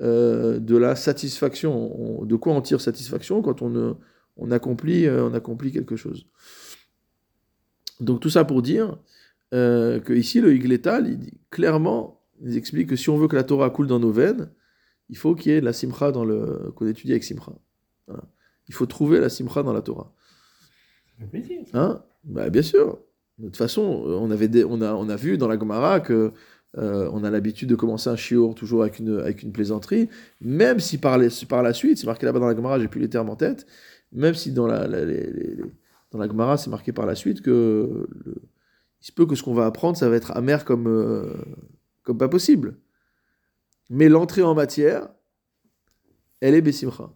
euh, 0.00 0.58
de 0.58 0.76
la 0.76 0.96
satisfaction. 0.96 2.20
On- 2.20 2.24
de 2.24 2.36
quoi 2.36 2.54
on 2.54 2.60
tire 2.60 2.80
satisfaction 2.80 3.42
quand 3.42 3.62
on, 3.62 3.98
on, 4.36 4.50
accomplit, 4.50 5.06
euh, 5.06 5.24
on 5.24 5.34
accomplit 5.34 5.72
quelque 5.72 5.96
chose. 5.96 6.26
Donc 8.00 8.20
tout 8.20 8.30
ça 8.30 8.44
pour 8.44 8.62
dire 8.62 8.96
euh, 9.52 10.00
que 10.00 10.12
ici 10.12 10.40
le 10.40 10.54
Higletal, 10.54 11.08
il 11.08 11.18
dit 11.18 11.34
clairement, 11.50 12.20
il 12.44 12.56
explique 12.56 12.88
que 12.88 12.96
si 12.96 13.10
on 13.10 13.16
veut 13.16 13.28
que 13.28 13.36
la 13.36 13.44
Torah 13.44 13.70
coule 13.70 13.86
dans 13.86 14.00
nos 14.00 14.12
veines, 14.12 14.50
il 15.08 15.16
faut 15.16 15.34
qu'il 15.34 15.52
y 15.52 15.54
ait 15.54 15.60
de 15.60 15.64
la 15.66 15.72
simcha 15.72 16.10
dans 16.12 16.24
le 16.24 16.72
qu'on 16.74 16.86
étudie 16.86 17.12
avec 17.12 17.24
simcha. 17.24 17.52
Voilà. 18.06 18.24
Il 18.68 18.74
faut 18.74 18.86
trouver 18.86 19.20
la 19.20 19.28
simcha 19.28 19.62
dans 19.62 19.72
la 19.72 19.82
Torah. 19.82 20.12
Plaisir. 21.30 21.60
Hein? 21.74 22.02
Bah, 22.24 22.50
bien 22.50 22.62
sûr. 22.62 22.98
De 23.38 23.46
toute 23.46 23.56
façon, 23.56 23.82
on, 23.82 24.30
avait 24.30 24.48
des- 24.48 24.64
on, 24.64 24.80
a, 24.80 24.92
on 24.94 25.08
a 25.08 25.16
vu 25.16 25.38
dans 25.38 25.48
la 25.48 25.58
Gemara 25.58 26.00
que 26.00 26.32
euh, 26.78 27.08
on 27.12 27.22
a 27.24 27.30
l'habitude 27.30 27.68
de 27.68 27.74
commencer 27.74 28.08
un 28.08 28.16
shiur 28.16 28.54
toujours 28.54 28.82
avec 28.82 28.98
une, 28.98 29.18
avec 29.18 29.42
une 29.42 29.52
plaisanterie, 29.52 30.08
même 30.40 30.80
si 30.80 30.98
par, 30.98 31.18
les- 31.18 31.28
par 31.48 31.62
la 31.62 31.72
suite, 31.74 31.98
c'est 31.98 32.06
marqué 32.06 32.24
là-bas 32.26 32.38
dans 32.40 32.46
la 32.46 32.56
Gemara, 32.56 32.78
j'ai 32.80 32.88
plus 32.88 33.00
les 33.00 33.10
termes 33.10 33.28
en 33.30 33.36
tête, 33.36 33.66
même 34.12 34.34
si 34.34 34.52
dans 34.52 34.66
la, 34.66 34.86
la- 34.86 35.04
les- 35.04 35.30
les- 35.30 35.54
les- 35.56 35.64
dans 36.10 36.18
la 36.18 36.26
Gemara, 36.28 36.56
c'est 36.56 36.70
marqué 36.70 36.92
par 36.92 37.04
la 37.06 37.14
suite 37.14 37.40
que 37.42 38.06
le- 38.24 38.34
il 39.02 39.06
se 39.06 39.12
peut 39.12 39.26
que 39.26 39.34
ce 39.34 39.42
qu'on 39.42 39.52
va 39.52 39.66
apprendre, 39.66 39.96
ça 39.96 40.08
va 40.08 40.14
être 40.14 40.30
amer 40.36 40.64
comme, 40.64 40.86
euh, 40.86 41.34
comme 42.04 42.18
pas 42.18 42.28
possible. 42.28 42.78
Mais 43.90 44.08
l'entrée 44.08 44.42
en 44.42 44.54
matière, 44.54 45.08
elle 46.40 46.54
est 46.54 46.62
Bessimcha. 46.62 47.12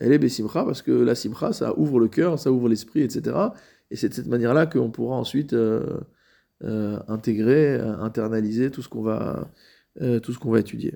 Elle 0.00 0.12
est 0.12 0.18
Bessimcha 0.18 0.64
parce 0.64 0.80
que 0.80 0.90
la 0.90 1.14
Simcha, 1.14 1.52
ça 1.52 1.78
ouvre 1.78 2.00
le 2.00 2.08
cœur, 2.08 2.38
ça 2.38 2.50
ouvre 2.50 2.70
l'esprit, 2.70 3.02
etc. 3.02 3.36
Et 3.90 3.96
c'est 3.96 4.08
de 4.08 4.14
cette 4.14 4.28
manière-là 4.28 4.64
qu'on 4.64 4.90
pourra 4.90 5.16
ensuite 5.16 5.52
euh, 5.52 6.00
euh, 6.64 6.98
intégrer, 7.06 7.78
internaliser 7.78 8.70
tout 8.70 8.80
ce 8.80 8.88
qu'on 8.88 9.02
va, 9.02 9.50
va 9.96 10.58
étudier. 10.58 10.94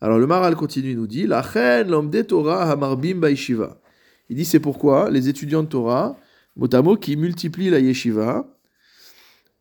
Alors 0.00 0.18
le 0.18 0.26
Maral 0.26 0.56
continue, 0.56 0.90
il 0.90 0.96
nous 0.96 1.06
dit 1.06 1.28
La 1.28 1.42
chen 1.42 1.88
l'homme 1.88 2.10
des 2.10 2.24
Torah 2.24 2.70
hamarbim 2.72 3.20
baishiva. 3.20 3.80
Il 4.28 4.36
dit 4.36 4.44
c'est 4.44 4.60
pourquoi 4.60 5.08
les 5.08 5.28
étudiants 5.28 5.62
de 5.62 5.68
Torah, 5.68 6.18
mot 6.56 6.68
à 6.74 6.82
mot, 6.82 6.96
qui 6.96 7.16
multiplient 7.16 7.70
la 7.70 7.78
yeshiva, 7.78 8.55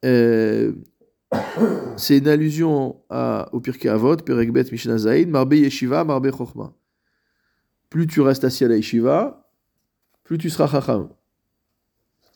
euh, 0.06 0.74
c'est 1.98 2.20
une 2.20 2.28
allusion 2.28 3.02
à, 3.10 3.50
au 3.52 3.60
Pirkei 3.60 3.90
Avot, 3.90 4.18
Perekbet 4.18 4.66
Mishnah 4.72 5.00
Zaïd, 5.00 5.30
Marbe 5.30 5.54
Yeshiva, 5.54 6.04
Marbe 6.04 6.32
Chochma. 6.32 6.74
Plus 7.90 8.08
tu 8.08 8.22
restes 8.22 8.44
assis 8.44 8.66
à 8.66 8.68
la 8.68 8.76
yeshiva, 8.78 9.50
plus 10.24 10.38
tu 10.38 10.50
seras 10.50 10.68
chacham. 10.68 11.10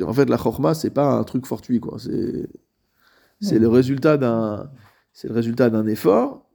En 0.01 0.13
fait, 0.13 0.29
la 0.29 0.37
chokhma, 0.37 0.73
c'est 0.73 0.91
pas 0.91 1.11
un 1.11 1.23
truc 1.23 1.45
fortuit, 1.45 1.79
quoi. 1.79 1.97
C'est, 1.99 3.59
le 3.59 3.67
résultat 3.67 4.17
d'un, 4.17 5.87
effort. 5.87 6.49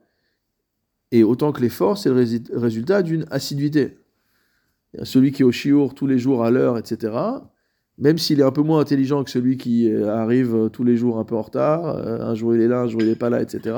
Et 1.13 1.23
autant 1.23 1.53
que 1.53 1.61
l'effort, 1.61 1.99
c'est 1.99 2.09
le 2.09 2.59
résultat 2.59 3.03
d'une 3.03 3.27
assiduité. 3.31 3.99
Celui 5.03 5.33
qui 5.33 5.43
est 5.43 5.45
au 5.45 5.53
chiour 5.53 5.95
tous 5.95 6.07
les 6.07 6.19
jours 6.19 6.45
à 6.45 6.51
l'heure, 6.51 6.79
etc. 6.79 7.13
Même 7.99 8.19
s'il 8.19 8.41
est 8.41 8.45
un 8.45 8.51
peu 8.51 8.63
moins 8.63 8.81
intelligent 8.81 9.23
que 9.23 9.31
celui 9.31 9.57
qui 9.57 9.89
euh, 9.91 10.09
arrive 10.09 10.55
euh, 10.55 10.69
tous 10.69 10.83
les 10.83 10.97
jours 10.97 11.19
un 11.19 11.25
peu 11.25 11.37
en 11.37 11.43
retard, 11.43 11.87
euh, 11.87 12.21
un 12.21 12.35
jour 12.35 12.55
il 12.55 12.61
est 12.61 12.67
là, 12.69 12.81
un 12.81 12.89
jour 12.89 13.01
il 13.03 13.09
est 13.09 13.17
pas 13.17 13.31
là, 13.31 13.41
etc. 13.41 13.77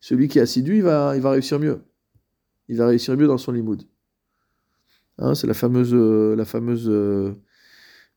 Celui 0.00 0.28
qui 0.28 0.38
est 0.38 0.42
assidu, 0.42 0.76
il 0.76 0.82
va, 0.82 1.14
il 1.16 1.22
va 1.22 1.32
réussir 1.32 1.58
mieux. 1.58 1.82
Il 2.68 2.76
va 2.76 2.86
réussir 2.86 3.16
mieux 3.16 3.26
dans 3.26 3.38
son 3.38 3.52
limoud. 3.52 3.82
Hein, 5.18 5.34
c'est 5.34 5.48
la 5.48 5.54
fameuse, 5.54 5.92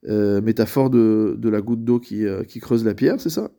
métaphore 0.06 0.90
de, 0.92 1.50
la 1.50 1.62
goutte 1.62 1.84
d'eau 1.84 2.00
qui, 2.00 2.26
creuse 2.62 2.86
la 2.86 2.94
pierre, 2.94 3.20
c'est 3.20 3.32
ça? 3.32 3.52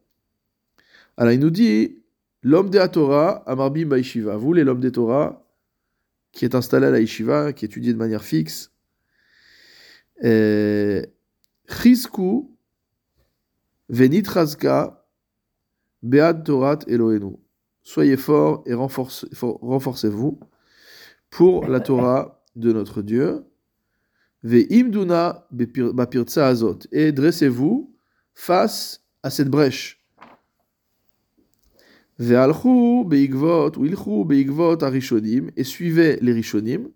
Alors 1.16 1.32
il 1.32 1.40
nous 1.40 1.50
dit 1.50 1.98
l'homme 2.42 2.70
des 2.70 2.86
Torah, 2.90 3.42
Amarbim 3.46 3.88
Baishiva. 3.88 4.36
Vous, 4.36 4.52
les 4.52 4.64
l'homme 4.64 4.80
des 4.80 4.92
Torah, 4.92 5.44
qui 6.32 6.44
est 6.44 6.54
installé 6.54 6.86
à 6.86 6.90
la 6.90 7.00
Yeshiva, 7.00 7.52
qui 7.52 7.64
étudie 7.64 7.92
de 7.92 7.98
manière 7.98 8.24
fixe, 8.24 8.72
Chizku 11.68 12.50
Venitrazka 13.88 15.06
Beat 16.02 16.44
Torat 16.44 16.80
Elohenu. 16.86 17.36
Soyez 17.82 18.16
forts 18.16 18.62
et 18.66 18.74
renforce- 18.74 19.26
for- 19.34 19.58
renforcez-vous 19.60 20.38
pour 21.30 21.66
la 21.66 21.80
Torah 21.80 22.42
de 22.56 22.72
notre 22.72 23.02
Dieu. 23.02 23.44
Ve'imduna 24.42 25.46
bapirtza 25.50 26.46
azot. 26.46 26.78
Et 26.92 27.12
dressez-vous 27.12 27.94
face 28.34 29.02
à 29.22 29.30
cette 29.30 29.48
brèche. 29.48 30.00
Ve'alchu 32.18 33.04
beigvot, 33.06 33.72
ou 33.78 33.84
ilchu 33.86 34.24
beigvot 34.24 34.82
arishonim. 34.82 35.50
Et 35.56 35.64
suivez 35.64 36.18
les 36.20 36.32
rishonim. 36.32 36.88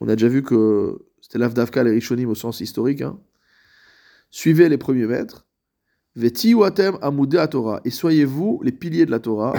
On 0.00 0.08
a 0.08 0.14
déjà 0.16 0.28
vu 0.28 0.42
que 0.42 0.98
c'était 1.20 1.38
l'avdavka 1.38 1.82
les 1.82 1.90
rishonim 1.90 2.28
au 2.28 2.34
sens 2.34 2.60
historique. 2.60 3.00
hein. 3.02 3.18
Suivez 4.30 4.68
les 4.68 4.78
premiers 4.78 5.06
maîtres. 5.06 5.46
Ve'tiwatem 6.16 6.98
amudé 7.00 7.44
Torah. 7.50 7.80
Et 7.84 7.90
soyez-vous 7.90 8.60
les 8.62 8.72
piliers 8.72 9.06
de 9.06 9.10
la 9.10 9.20
Torah. 9.20 9.54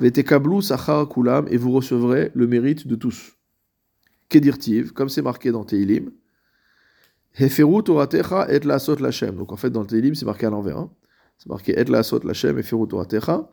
Ve'tekablu 0.00 0.62
sachar 0.62 1.08
kulam. 1.08 1.46
Et 1.50 1.56
vous 1.56 1.72
recevrez 1.72 2.30
le 2.34 2.46
mérite 2.46 2.86
de 2.86 2.94
tous. 2.94 3.36
Kedirtiv, 4.28 4.92
comme 4.92 5.08
c'est 5.08 5.22
marqué 5.22 5.50
dans 5.50 5.64
Teilim. 5.64 6.10
Heferu 7.34 7.82
Toratecha 7.82 8.46
et 8.50 8.60
lasot 8.60 8.96
lachem. 8.96 9.36
Donc 9.36 9.52
en 9.52 9.56
fait, 9.56 9.70
dans 9.70 9.80
le 9.80 9.86
Teilim, 9.86 10.14
c'est 10.14 10.24
marqué 10.26 10.46
à 10.46 10.50
l'envers. 10.50 10.78
hein. 10.78 10.90
C'est 11.38 11.48
marqué 11.48 11.78
et 11.78 11.84
lasot 11.84 12.20
lachem, 12.24 12.58
Heferu 12.58 12.86
Toratecha. 12.86 13.50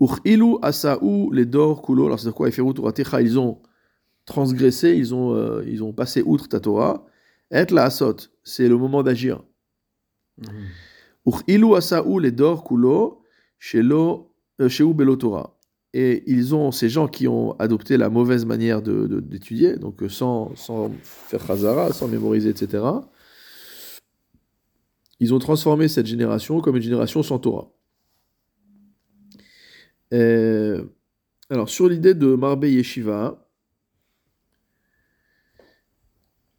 Uchilu 0.00 0.56
asaou 0.62 1.30
les 1.32 1.46
dor 1.46 1.82
kulo. 1.82 2.06
Alors 2.06 2.18
c'est 2.18 2.32
quoi 2.32 2.48
Heferu 2.48 2.74
Toratecha? 2.74 3.22
Ils 3.22 3.38
ont 3.38 3.60
transgressé, 4.24 4.90
ils 4.90 5.14
ont, 5.14 5.34
euh, 5.34 5.62
ils 5.66 5.82
ont 5.82 5.92
passé 5.92 6.22
outre 6.22 6.48
ta 6.48 6.60
Torah. 6.60 7.06
Et 7.50 7.64
lasot, 7.70 8.16
c'est 8.44 8.68
le 8.68 8.76
moment 8.76 9.02
d'agir. 9.02 9.42
Uchilu 11.26 11.74
asaou 11.74 12.18
les 12.18 12.30
dor 12.32 12.64
kulo, 12.64 13.22
shelo, 13.58 14.32
euh, 14.60 14.68
sheu 14.68 14.92
belo 14.92 15.16
Torah 15.16 15.56
et 15.92 16.22
ils 16.30 16.54
ont 16.54 16.70
ces 16.70 16.88
gens 16.88 17.08
qui 17.08 17.26
ont 17.26 17.58
adopté 17.58 17.96
la 17.96 18.08
mauvaise 18.08 18.44
manière 18.46 18.80
de- 18.80 19.08
de- 19.08 19.18
d'étudier, 19.18 19.76
donc 19.76 20.04
euh, 20.04 20.08
sans, 20.08 20.54
sans 20.54 20.88
faire 21.02 21.44
chazara, 21.44 21.92
sans 21.92 22.06
mémoriser, 22.06 22.50
etc. 22.50 22.84
Ils 25.18 25.34
ont 25.34 25.40
transformé 25.40 25.88
cette 25.88 26.06
génération 26.06 26.60
comme 26.60 26.76
une 26.76 26.82
génération 26.82 27.24
sans 27.24 27.40
Torah. 27.40 27.72
Euh, 30.12 30.84
alors 31.50 31.68
sur 31.68 31.88
l'idée 31.88 32.14
de 32.14 32.34
Marbe 32.36 32.64
Yeshiva, 32.64 33.49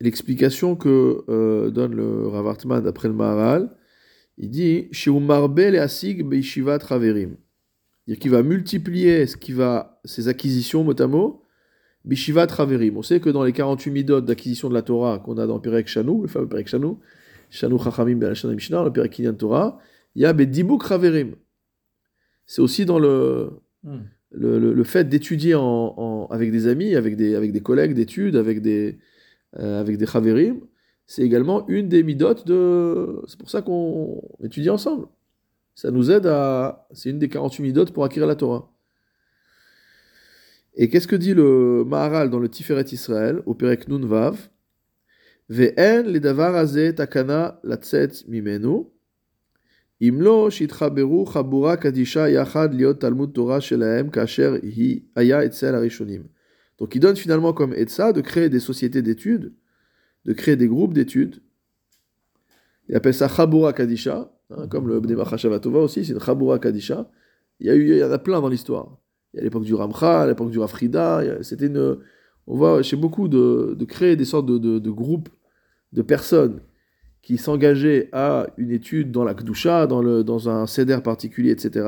l'explication 0.02 0.76
que 0.76 1.24
euh, 1.30 1.70
donne 1.70 1.96
le 1.96 2.28
Rav 2.28 2.48
Hartman 2.48 2.84
d'après 2.84 3.08
le 3.08 3.14
Maharal, 3.14 3.76
il 4.38 4.50
dit 4.50 4.88
Sheu 4.92 5.12
Marbe 5.20 5.60
le 5.60 5.80
Asig 5.82 6.24
Beishiva 6.24 6.80
Traverim. 6.80 7.36
C'est-à-dire 8.06 8.20
qu'il 8.20 8.32
va 8.32 8.44
multiplier 8.44 9.28
ce 9.28 9.38
qui 9.38 9.52
va, 9.52 10.00
ses 10.06 10.28
acquisitions 10.28 10.84
mot 10.84 11.00
à 11.00 11.08
mot, 11.08 11.44
Bishiva 12.04 12.48
Traverim. 12.48 12.98
On 12.98 13.04
sait 13.04 13.20
que 13.20 13.30
dans 13.30 13.44
les 13.44 13.52
48 13.54 13.92
midot 13.92 14.22
d'acquisition 14.22 14.70
de 14.70 14.74
la 14.74 14.82
Torah 14.82 15.20
qu'on 15.20 15.38
a 15.38 15.46
dans 15.46 15.60
Perek 15.60 15.88
Shanu, 15.88 16.24
le 16.24 16.28
fameux 16.28 16.48
Perek 16.48 16.68
Shanu, 16.68 16.96
Shanu 17.52 17.78
Chachamim 17.78 18.16
Ben 18.16 18.34
Mishnah, 18.56 18.84
le 18.86 18.92
Perek 18.92 19.12
Kinyan 19.12 19.34
Torah, 19.36 19.78
il 20.16 20.24
y 20.24 20.26
a 20.26 20.34
Bedibuk 20.34 20.82
Traverim. 20.82 21.36
C'est 22.48 22.62
aussi 22.62 22.86
dans 22.86 23.00
le, 23.00 23.50
Hmm. 23.84 24.02
le, 24.32 24.60
le- 24.60 24.74
le 24.74 24.84
fait 24.84 25.10
d'étudier 25.10 25.56
en, 25.56 25.62
en- 25.98 26.28
avec 26.30 26.52
des 26.52 26.68
amis, 26.68 26.96
avec 26.96 27.16
des, 27.18 27.34
avec 27.36 27.52
des 27.52 27.62
collègues 27.62 27.94
d'études, 27.96 28.36
avec 28.36 28.62
des, 28.62 29.00
avec 29.54 29.98
des 29.98 30.06
Chaverim, 30.06 30.62
c'est 31.08 31.24
également 31.24 31.68
une 31.68 31.90
des 31.90 32.04
midot 32.04 32.34
de. 32.46 33.22
C'est 33.28 33.38
pour 33.38 33.50
ça 33.50 33.62
qu'on 33.62 34.22
étudie 34.44 34.70
ensemble. 34.70 35.08
Ça 35.76 35.92
nous 35.92 36.10
aide 36.10 36.26
à. 36.26 36.88
C'est 36.92 37.10
une 37.10 37.20
des 37.20 37.28
48 37.28 37.64
midot 37.64 37.86
pour 37.86 38.06
acquérir 38.06 38.28
la 38.28 38.36
Torah. 38.36 38.72
Et 40.76 40.90
qu'est-ce 40.90 41.08
que 41.08 41.18
dit 41.18 41.34
le 41.34 41.84
Maharal 41.86 42.30
dans 42.30 42.40
le 42.40 42.48
Tiferet 42.48 42.86
Israël, 42.94 43.42
au 43.46 43.54
Perek 43.54 43.90
Nun 43.90 44.06
Vav? 44.06 44.50
Ve'en 45.50 46.04
le 46.04 46.20
davar 46.20 46.66
takana 46.96 47.60
latzet 47.66 48.24
mimenu, 48.30 48.86
imlo 50.00 50.50
shitchaberu 50.50 51.26
chabura 51.26 51.76
kadisha 51.76 52.30
yachad 52.30 52.74
liot 52.74 52.94
talmud 52.94 53.34
Torah 53.34 53.60
shelahem 53.60 54.10
kasher 54.10 54.62
hi 54.64 55.04
aya 55.14 55.44
etzel 55.44 55.76
arishonim. 55.76 56.24
Donc 56.82 56.96
il 56.96 57.00
donne 57.00 57.16
finalement 57.16 57.54
comme 57.54 57.76
etza 57.76 58.12
de 58.12 58.22
créer 58.22 58.50
des 58.50 58.60
sociétés 58.60 59.04
d'études, 59.04 59.54
de 60.26 60.34
créer 60.34 60.56
des 60.56 60.68
groupes 60.68 60.96
d'études. 60.96 61.44
Il 62.90 62.96
appelle 62.96 63.14
ça 63.14 63.28
chabura 63.28 63.72
kadisha, 63.72 64.34
hein, 64.50 64.68
comme 64.68 64.88
le 64.88 65.00
Bnei 65.00 65.16
Machashavatova 65.16 65.78
aussi, 65.82 66.04
c'est 66.04 66.14
une 66.14 66.20
chabura 66.20 66.58
kadisha. 66.58 67.08
Il 67.60 67.68
y, 67.68 67.70
a 67.70 67.76
eu, 67.76 67.88
il 67.92 67.98
y 67.98 68.04
en 68.04 68.12
a 68.12 68.18
plein 68.18 68.42
dans 68.42 68.50
l'histoire. 68.50 68.98
Il 69.32 69.38
y 69.38 69.42
a 69.42 69.44
l'époque 69.44 69.64
du 69.64 69.76
Ramcha, 69.76 70.26
l'époque 70.26 70.50
du 70.50 70.58
Rafrida, 70.58 71.44
c'était 71.44 71.68
une. 71.68 72.00
On 72.48 72.56
voit 72.58 72.82
chez 72.82 72.96
beaucoup 72.96 73.28
de, 73.28 73.76
de 73.78 73.86
créer 73.86 74.16
des 74.16 74.26
sortes 74.26 74.48
de, 74.48 74.58
de- 74.58 74.90
groupes 74.90 75.30
de 75.94 76.02
personnes 76.02 76.62
qui 77.22 77.38
s'engageait 77.38 78.10
à 78.12 78.48
une 78.58 78.72
étude 78.72 79.12
dans 79.12 79.24
la 79.24 79.36
Kdusha, 79.36 79.86
dans, 79.86 80.02
le, 80.02 80.24
dans 80.24 80.50
un 80.50 80.66
seder 80.66 81.02
particulier, 81.04 81.52
etc. 81.52 81.88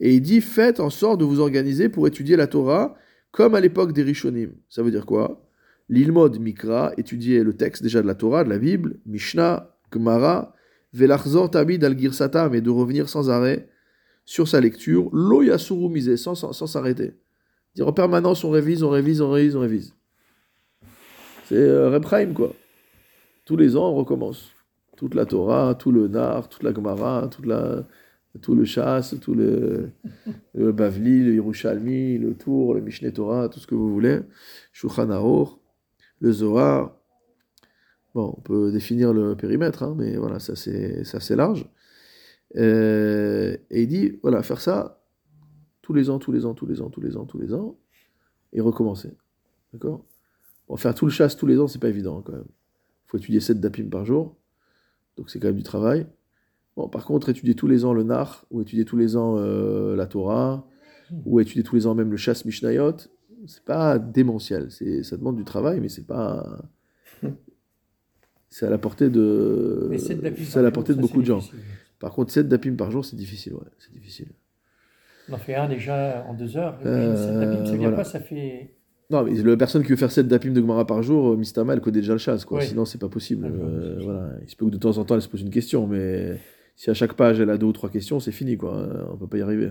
Et 0.00 0.14
il 0.14 0.22
dit 0.22 0.40
faites 0.40 0.80
en 0.80 0.88
sorte 0.88 1.20
de 1.20 1.26
vous 1.26 1.40
organiser 1.40 1.90
pour 1.90 2.06
étudier 2.06 2.36
la 2.36 2.46
Torah 2.46 2.96
comme 3.30 3.54
à 3.54 3.60
l'époque 3.60 3.92
des 3.92 4.02
Rishonim. 4.02 4.52
Ça 4.68 4.82
veut 4.82 4.90
dire 4.90 5.06
quoi? 5.06 5.42
L'ilmod 5.88 6.38
Mikra, 6.40 6.92
étudier 6.96 7.44
le 7.44 7.56
texte 7.56 7.82
déjà 7.82 8.02
de 8.02 8.06
la 8.06 8.14
Torah, 8.14 8.44
de 8.44 8.48
la 8.48 8.58
Bible, 8.58 8.98
Mishnah, 9.06 9.70
Gemara, 9.92 10.54
Velachzor 10.92 11.50
Tabid 11.50 11.84
al 11.84 11.98
Girsata, 11.98 12.48
mais 12.48 12.60
de 12.60 12.70
revenir 12.70 13.08
sans 13.08 13.30
arrêt 13.30 13.68
sur 14.24 14.48
sa 14.48 14.60
lecture, 14.60 15.08
Lo 15.12 15.42
Yasuru 15.42 15.88
Misé, 15.88 16.16
sans 16.16 16.34
s'arrêter. 16.34 17.14
Dire 17.76 17.86
en 17.86 17.92
permanence 17.92 18.42
on 18.42 18.50
révise, 18.50 18.82
on 18.82 18.90
révise, 18.90 19.20
on 19.20 19.30
révise, 19.30 19.54
on 19.54 19.60
révise. 19.60 19.94
C'est 21.44 21.54
euh, 21.56 22.00
quoi. 22.34 22.52
Tous 23.44 23.56
les 23.56 23.76
ans, 23.76 23.90
on 23.90 23.94
recommence. 23.94 24.50
Toute 24.96 25.14
la 25.14 25.26
Torah, 25.26 25.74
tout 25.74 25.92
le 25.92 26.08
Nar, 26.08 26.48
toute 26.48 26.62
la 26.62 26.74
Gemara, 26.74 27.28
toute 27.28 27.46
la, 27.46 27.84
tout 28.42 28.54
le 28.54 28.64
Chasse, 28.64 29.14
tout 29.20 29.34
le, 29.34 29.90
Bavli, 30.54 31.24
le 31.24 31.34
Yerushalmi, 31.34 32.18
le 32.18 32.34
Tour, 32.34 32.74
le 32.74 32.80
Mishneh 32.80 33.12
Torah, 33.12 33.48
tout 33.48 33.60
ce 33.60 33.66
que 33.66 33.74
vous 33.74 33.92
voulez. 33.92 34.20
Shulchan 34.72 35.10
Aruch, 35.10 35.50
le 36.20 36.32
Zohar. 36.32 36.96
Bon, 38.14 38.34
on 38.36 38.40
peut 38.40 38.72
définir 38.72 39.12
le 39.12 39.36
périmètre, 39.36 39.82
hein, 39.82 39.94
mais 39.96 40.16
voilà, 40.16 40.38
ça 40.40 40.56
c'est 40.56 41.02
assez 41.14 41.36
large. 41.36 41.68
Euh, 42.56 43.56
et 43.70 43.82
il 43.82 43.88
dit, 43.88 44.18
voilà, 44.22 44.42
faire 44.42 44.60
ça 44.60 45.02
tous 45.82 45.92
les 45.92 46.10
ans, 46.10 46.18
tous 46.18 46.32
les 46.32 46.46
ans, 46.46 46.54
tous 46.54 46.66
les 46.66 46.80
ans, 46.80 46.88
tous 46.90 47.00
les 47.00 47.16
ans, 47.16 47.26
tous 47.26 47.38
les 47.38 47.52
ans, 47.52 47.76
et 48.52 48.60
recommencer. 48.60 49.12
D'accord? 49.72 50.04
Bon, 50.68 50.76
faire 50.76 50.94
tout 50.94 51.04
le 51.04 51.12
chasse 51.12 51.36
tous 51.36 51.46
les 51.46 51.60
ans, 51.60 51.68
c'est 51.68 51.78
pas 51.78 51.88
évident 51.88 52.22
quand 52.22 52.32
même. 52.32 52.46
Il 52.48 53.10
faut 53.10 53.18
étudier 53.18 53.40
7 53.40 53.60
dapim 53.60 53.88
par 53.88 54.04
jour, 54.04 54.36
donc 55.16 55.30
c'est 55.30 55.38
quand 55.38 55.48
même 55.48 55.56
du 55.56 55.62
travail. 55.62 56.06
Bon, 56.76 56.88
par 56.88 57.04
contre, 57.04 57.30
étudier 57.30 57.54
tous 57.54 57.66
les 57.66 57.84
ans 57.84 57.94
le 57.94 58.02
Nar, 58.02 58.44
ou 58.50 58.60
étudier 58.60 58.84
tous 58.84 58.96
les 58.96 59.16
ans 59.16 59.36
euh, 59.38 59.96
la 59.96 60.06
Torah, 60.06 60.66
ou 61.24 61.40
étudier 61.40 61.62
tous 61.62 61.76
les 61.76 61.86
ans 61.86 61.94
même 61.94 62.10
le 62.10 62.16
chasse 62.16 62.44
Mishnayot, 62.44 62.96
c'est 63.46 63.64
pas 63.64 63.98
démentiel. 63.98 64.70
Ça 64.70 65.16
demande 65.16 65.36
du 65.36 65.44
travail, 65.44 65.80
mais 65.80 65.88
c'est 65.88 66.06
pas. 66.06 66.68
C'est 68.48 68.66
à 68.66 68.70
la 68.70 68.78
portée 68.78 69.10
de. 69.10 69.90
C'est 69.98 70.58
à 70.58 70.62
la 70.62 70.70
portée 70.70 70.94
de 70.94 71.00
beaucoup 71.00 71.20
de 71.20 71.26
gens. 71.26 71.40
Par 71.98 72.12
contre, 72.12 72.30
7 72.30 72.48
dapim 72.48 72.74
par 72.74 72.90
jour, 72.90 73.04
c'est 73.04 73.16
difficile, 73.16 73.54
ouais, 73.54 73.66
c'est 73.78 73.92
difficile. 73.92 74.28
On 75.28 75.34
en 75.34 75.38
fait 75.38 75.54
un 75.54 75.68
déjà 75.68 76.24
en 76.28 76.34
deux 76.34 76.56
heures. 76.56 76.78
Euh, 76.84 77.16
7 77.16 77.40
dapim, 77.40 77.66
ça 77.66 77.76
vient 77.76 77.92
pas, 77.92 78.04
ça 78.04 78.20
fait. 78.20 78.74
Non, 79.08 79.24
mais 79.24 79.34
la 79.34 79.56
personne 79.56 79.82
qui 79.82 79.90
veut 79.90 79.96
faire 79.96 80.10
7 80.10 80.26
dapim 80.28 80.50
de 80.50 80.60
Gemara 80.60 80.86
par 80.86 81.02
jour, 81.02 81.32
euh, 81.32 81.36
Mistama, 81.36 81.72
elle 81.72 81.80
connaît 81.80 82.00
déjà 82.00 82.12
le 82.12 82.18
chasse, 82.18 82.44
quoi. 82.44 82.60
Sinon, 82.60 82.84
c'est 82.84 82.98
pas 82.98 83.08
possible. 83.08 83.46
Euh, 83.46 83.98
voilà. 84.02 84.30
Il 84.42 84.50
se 84.50 84.56
peut 84.56 84.66
que 84.66 84.70
de 84.70 84.78
temps 84.78 84.98
en 84.98 85.04
temps, 85.04 85.14
elle 85.14 85.22
se 85.22 85.28
pose 85.28 85.42
une 85.42 85.50
question, 85.50 85.86
mais 85.86 86.38
si 86.76 86.90
à 86.90 86.94
chaque 86.94 87.14
page, 87.14 87.40
elle 87.40 87.50
a 87.50 87.58
deux 87.58 87.66
ou 87.66 87.72
trois 87.72 87.90
questions, 87.90 88.20
c'est 88.20 88.32
fini, 88.32 88.56
quoi. 88.56 88.86
On 89.12 89.16
peut 89.16 89.26
pas 89.26 89.38
y 89.38 89.42
arriver. 89.42 89.70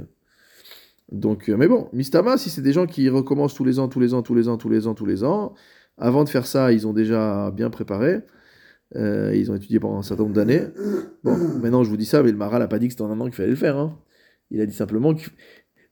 Donc, 1.12 1.50
euh, 1.50 1.58
mais 1.58 1.68
bon, 1.68 1.88
Mistama, 1.94 2.38
si 2.38 2.50
c'est 2.50 2.62
des 2.62 2.74
gens 2.74 2.88
qui 2.88 3.10
recommencent 3.10 3.54
tous 3.54 3.64
les 3.64 3.80
ans, 3.80 3.88
tous 3.88 4.00
les 4.00 4.14
ans, 4.14 4.24
tous 4.24 4.34
les 4.34 4.50
ans, 4.50 4.58
tous 4.58 4.70
les 4.70 4.88
ans, 4.88 4.96
tous 4.96 5.06
les 5.06 5.24
ans, 5.24 5.54
avant 5.98 6.24
de 6.24 6.30
faire 6.30 6.48
ça, 6.48 6.72
ils 6.72 6.88
ont 6.88 6.94
déjà 6.94 7.52
bien 7.52 7.70
préparé. 7.70 8.22
Euh, 8.96 9.36
ils 9.36 9.52
ont 9.52 9.56
étudié 9.56 9.80
pendant 9.80 9.98
un 9.98 10.04
certain 10.04 10.24
nombre 10.24 10.36
d'années. 10.36 10.64
Bon, 11.24 11.38
maintenant 11.62 11.84
je 11.84 11.90
vous 11.90 11.98
dis 11.98 12.06
ça, 12.06 12.24
mais 12.24 12.32
le 12.32 12.38
Maral 12.38 12.62
n'a 12.62 12.68
pas 12.68 12.80
dit 12.80 12.88
que 12.88 12.94
c'était 12.94 13.04
en 13.04 13.12
un 13.12 13.20
an 13.20 13.26
qu'il 13.26 13.34
fallait 13.34 13.50
le 13.50 13.56
faire. 13.56 13.78
Hein. 13.78 14.00
Il 14.52 14.62
a 14.62 14.66
dit 14.66 14.74
simplement 14.74 15.14
qu'il 15.14 15.32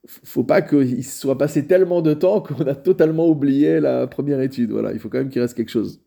faut 0.05 0.43
pas 0.43 0.61
qu'il 0.61 1.03
soit 1.03 1.37
passé 1.37 1.65
tellement 1.65 2.01
de 2.01 2.13
temps 2.13 2.41
qu'on 2.41 2.65
a 2.65 2.75
totalement 2.75 3.27
oublié 3.27 3.79
la 3.79 4.07
première 4.07 4.41
étude. 4.41 4.71
Voilà, 4.71 4.93
il 4.93 4.99
faut 4.99 5.09
quand 5.09 5.17
même 5.17 5.29
qu'il 5.29 5.41
reste 5.41 5.55
quelque 5.55 5.71
chose. 5.71 6.01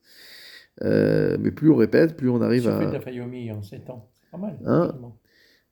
Euh, 0.82 1.36
mais 1.40 1.50
plus 1.50 1.70
on 1.70 1.76
répète, 1.76 2.16
plus 2.16 2.28
on 2.28 2.40
arrive 2.40 2.68
à. 2.68 2.78
Fait 3.00 3.12
de 3.12 3.52
en 3.52 3.62
7 3.62 3.90
ans, 3.90 4.10
pas 4.36 4.46
mal. 4.46 4.58
Hein 4.64 4.94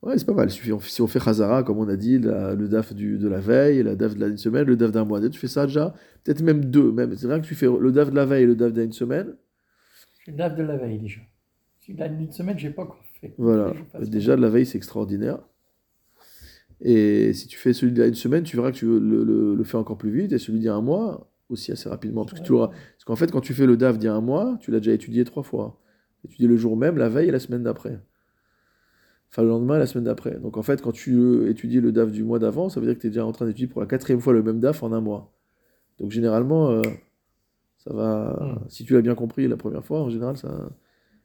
Ouais, 0.04 0.18
c'est 0.18 0.26
pas 0.26 0.34
mal. 0.34 0.50
Si 0.50 1.00
on 1.00 1.06
fait 1.06 1.18
Khazara, 1.18 1.62
comme 1.62 1.78
on 1.78 1.88
a 1.88 1.96
dit, 1.96 2.18
le 2.18 2.66
DAF 2.68 2.92
du, 2.92 3.16
de 3.16 3.26
la 3.26 3.40
veille, 3.40 3.82
la 3.82 3.96
DAF 3.96 4.14
de 4.14 4.26
d'une 4.26 4.36
semaine, 4.36 4.66
le 4.66 4.76
DAF 4.76 4.92
d'un 4.92 5.06
mois. 5.06 5.26
Tu 5.30 5.38
fais 5.38 5.48
ça 5.48 5.64
déjà, 5.64 5.94
peut-être 6.22 6.42
même 6.42 6.66
deux. 6.66 6.92
Même. 6.92 7.16
C'est 7.16 7.26
vrai 7.26 7.40
que 7.40 7.46
tu 7.46 7.54
fais 7.54 7.66
le 7.66 7.90
DAF 7.90 8.10
de 8.10 8.14
la 8.14 8.26
veille 8.26 8.42
et 8.42 8.46
le 8.46 8.54
DAF 8.54 8.74
d'une 8.74 8.92
semaine. 8.92 9.34
Le 10.26 10.34
DAF 10.34 10.56
de 10.56 10.62
la 10.62 10.76
veille 10.76 10.98
déjà. 10.98 11.20
Si 11.80 11.94
d'une 11.94 12.32
semaine, 12.32 12.58
j'ai 12.58 12.68
pas 12.68 12.82
encore 12.82 13.00
fait. 13.18 13.34
Voilà. 13.38 13.72
Déjà, 14.00 14.36
de 14.36 14.42
la 14.42 14.50
veille, 14.50 14.66
c'est 14.66 14.76
extraordinaire. 14.76 15.38
Et 16.82 17.32
si 17.32 17.46
tu 17.46 17.56
fais 17.56 17.72
celui 17.72 17.92
d'une 17.92 18.14
semaine, 18.14 18.42
tu 18.42 18.56
verras 18.56 18.72
que 18.72 18.76
tu 18.76 18.84
le, 18.84 19.54
le, 19.54 19.64
fais 19.64 19.78
encore 19.78 19.96
plus 19.96 20.10
vite. 20.10 20.32
Et 20.32 20.38
celui 20.38 20.58
d'il 20.58 20.66
y 20.66 20.68
a 20.68 20.74
un 20.74 20.82
mois, 20.82 21.30
aussi 21.48 21.72
assez 21.72 21.88
rapidement. 21.88 22.26
Parce 22.26 23.04
qu'en 23.06 23.16
fait, 23.16 23.32
quand 23.32 23.40
tu 23.40 23.54
fais 23.54 23.64
le 23.64 23.78
DAF 23.78 23.96
d'il 23.96 24.06
y 24.06 24.10
a 24.10 24.14
un 24.14 24.20
mois, 24.20 24.58
tu 24.60 24.70
l'as 24.70 24.80
déjà 24.80 24.92
étudié 24.92 25.24
trois 25.24 25.42
fois. 25.42 25.80
Étudié 26.26 26.46
le 26.46 26.58
jour 26.58 26.76
même, 26.76 26.98
la 26.98 27.08
veille 27.08 27.28
et 27.28 27.32
la 27.32 27.40
semaine 27.40 27.62
d'après 27.62 28.00
enfin 29.34 29.42
le 29.42 29.48
lendemain, 29.48 29.78
la 29.78 29.86
semaine 29.86 30.04
d'après. 30.04 30.38
Donc 30.38 30.56
en 30.56 30.62
fait, 30.62 30.80
quand 30.80 30.92
tu 30.92 31.50
étudies 31.50 31.80
le 31.80 31.90
DAF 31.90 32.12
du 32.12 32.22
mois 32.22 32.38
d'avant, 32.38 32.68
ça 32.68 32.78
veut 32.78 32.86
dire 32.86 32.94
que 32.94 33.00
tu 33.00 33.08
es 33.08 33.10
déjà 33.10 33.26
en 33.26 33.32
train 33.32 33.46
d'étudier 33.46 33.66
pour 33.66 33.80
la 33.80 33.88
quatrième 33.88 34.20
fois 34.20 34.32
le 34.32 34.44
même 34.44 34.60
DAF 34.60 34.84
en 34.84 34.92
un 34.92 35.00
mois. 35.00 35.32
Donc 35.98 36.12
généralement, 36.12 36.70
euh, 36.70 36.82
ça 37.78 37.92
va. 37.92 38.38
Hmm. 38.40 38.68
Si 38.68 38.84
tu 38.84 38.92
l'as 38.92 39.02
bien 39.02 39.16
compris 39.16 39.48
la 39.48 39.56
première 39.56 39.84
fois, 39.84 40.02
en 40.02 40.08
général, 40.08 40.36
ça, 40.36 40.70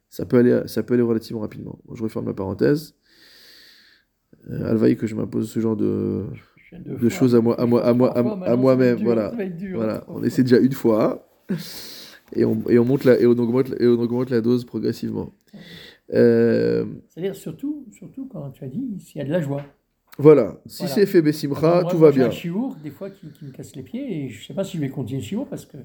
ça, 0.08 0.26
peut, 0.26 0.38
aller, 0.38 0.62
ça 0.66 0.82
peut 0.82 0.94
aller 0.94 1.04
relativement 1.04 1.40
rapidement. 1.40 1.78
je 1.94 2.02
referme 2.02 2.26
la 2.26 2.34
parenthèse. 2.34 2.94
Euh, 4.50 4.70
Alvaï 4.70 4.96
que 4.96 5.06
je 5.06 5.14
m'impose 5.14 5.48
ce 5.48 5.60
genre 5.60 5.76
de, 5.76 6.24
de 6.72 7.08
choses 7.08 7.36
à 7.36 7.40
moi, 7.40 7.60
à 7.60 7.66
moi, 7.66 7.86
à 7.86 7.92
moi, 7.92 8.12
à, 8.12 8.56
moi-même. 8.56 9.04
Voilà. 9.04 9.32
voilà. 9.72 10.04
On 10.08 10.24
essaie 10.24 10.42
déjà 10.42 10.58
une 10.58 10.72
fois 10.72 11.28
et 12.32 12.44
on, 12.44 12.62
et 12.68 12.78
on 12.78 12.84
monte 12.84 13.04
la, 13.04 13.20
et 13.20 13.26
on 13.26 13.32
augmente, 13.32 13.68
et 13.80 13.86
on 13.86 14.00
augmente 14.00 14.30
la 14.30 14.40
dose 14.40 14.64
progressivement. 14.64 15.32
Euh, 16.12 16.84
C'est-à-dire 17.08 17.36
surtout, 17.36 17.86
surtout 17.92 18.26
quand 18.26 18.50
tu 18.50 18.64
as 18.64 18.68
dit 18.68 18.98
s'il 19.00 19.18
y 19.18 19.22
a 19.22 19.24
de 19.24 19.30
la 19.30 19.40
joie. 19.40 19.64
Voilà, 20.18 20.60
si 20.66 20.86
c'est 20.88 21.06
fait 21.06 21.22
Bessimra, 21.22 21.84
tout 21.84 21.96
va 21.96 22.10
bien. 22.10 22.24
J'ai 22.24 22.36
un 22.36 22.40
chiour, 22.40 22.76
des 22.82 22.90
fois, 22.90 23.10
qui, 23.10 23.26
me 23.42 23.50
casse 23.52 23.74
les 23.74 23.82
pieds, 23.82 24.24
et 24.24 24.28
je 24.28 24.40
ne 24.40 24.44
sais 24.44 24.54
pas 24.54 24.64
si 24.64 24.76
je 24.76 24.82
vais 24.82 24.90
continuer 24.90 25.20
le 25.20 25.26
chiour 25.26 25.46
parce 25.46 25.64
que 25.64 25.78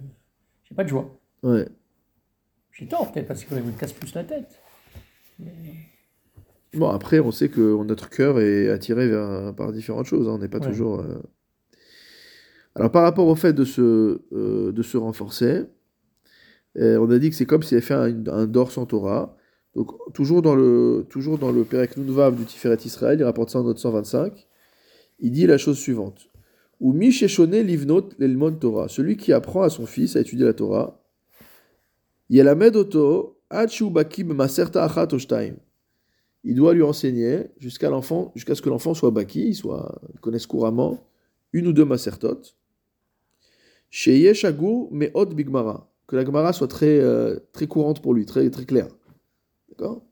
j'ai 0.64 0.76
pas 0.76 0.84
de 0.84 0.90
joie. 0.90 1.18
Ouais. 1.44 1.68
J'ai 2.72 2.88
tort, 2.88 3.12
peut-être, 3.12 3.28
parce 3.28 3.46
qu'il 3.46 3.56
me 3.56 3.72
casse 3.80 3.94
plus 3.94 4.14
la 4.14 4.24
tête. 4.24 4.60
Bon, 6.74 6.90
après, 6.90 7.20
on 7.20 7.32
sait 7.32 7.48
que 7.48 7.84
notre 7.84 8.10
cœur 8.10 8.42
est 8.42 8.70
attiré 8.70 9.08
vers, 9.08 9.54
par 9.56 9.72
différentes 9.72 10.08
choses. 10.08 10.28
Hein. 10.28 10.34
On 10.34 10.40
n'est 10.40 10.50
pas 10.50 10.60
toujours. 10.60 11.00
Euh, 11.00 11.22
Alors, 12.74 12.92
par 12.92 13.04
rapport 13.04 13.28
au 13.28 13.36
fait 13.36 13.54
de 13.54 13.64
se, 13.64 14.22
euh, 14.34 14.74
de 14.74 14.82
se 14.82 14.98
renforcer, 14.98 15.64
on 16.78 17.10
a 17.10 17.20
dit 17.20 17.30
que 17.30 17.36
c'est 17.38 17.46
comme 17.46 17.64
s'il 17.64 17.78
avait 17.78 17.86
fait 17.86 17.94
un, 17.94 18.28
un 18.28 18.48
dor 18.48 18.72
sans 18.72 18.86
Torah. 18.86 19.38
Donc, 19.76 19.92
toujours 20.14 20.42
dans 20.42 20.56
le, 20.56 21.06
toujours 21.10 21.38
dans 21.38 21.52
le 21.52 21.66
Perek 21.66 21.98
Nunvav 21.98 22.36
du 22.36 22.46
Tiferet 22.46 22.78
Israël, 22.86 23.20
il 23.20 23.24
rapporte 23.24 23.50
ça 23.50 23.60
en 23.60 23.64
note 23.64 23.78
125, 23.78 24.48
il 25.20 25.32
dit 25.32 25.46
la 25.46 25.58
chose 25.58 25.78
suivante. 25.78 26.30
Ou 26.80 26.94
livnot 26.94 28.10
l'elmon 28.18 28.54
Torah, 28.54 28.88
celui 28.88 29.18
qui 29.18 29.34
apprend 29.34 29.64
à 29.64 29.70
son 29.70 29.86
fils 29.86 30.16
à 30.16 30.22
étudier 30.22 30.46
la 30.46 30.54
Torah, 30.54 31.02
Yelamed 32.30 32.76
oto 32.76 33.40
maserta 34.26 34.84
achat 34.84 35.08
Il 36.44 36.56
doit 36.56 36.74
lui 36.74 36.84
enseigner 36.84 37.48
jusqu'à 37.60 37.90
l'enfant, 37.90 38.32
jusqu'à 38.36 38.56
ce 38.56 38.62
que 38.62 38.70
l'enfant 38.70 38.94
soit 38.94 39.12
baki, 39.12 39.54
soit 39.54 40.02
connaisse 40.22 40.48
couramment 40.48 41.08
une 41.54 41.68
ou 41.68 41.74
deux 41.74 41.86
masertot. 41.86 42.42
Sheye 43.90 44.34
shagur 44.34 44.90
meot 44.92 45.34
bigmara, 45.34 45.90
que 46.08 46.16
la 46.16 46.26
Gemara 46.26 46.52
soit 46.52 46.68
très, 46.68 47.00
euh, 47.00 47.40
très 47.54 47.68
courante 47.68 48.02
pour 48.02 48.14
lui, 48.14 48.26
très, 48.26 48.50
très 48.50 48.66
claire. 48.66 48.88
D'accord? 49.78 50.06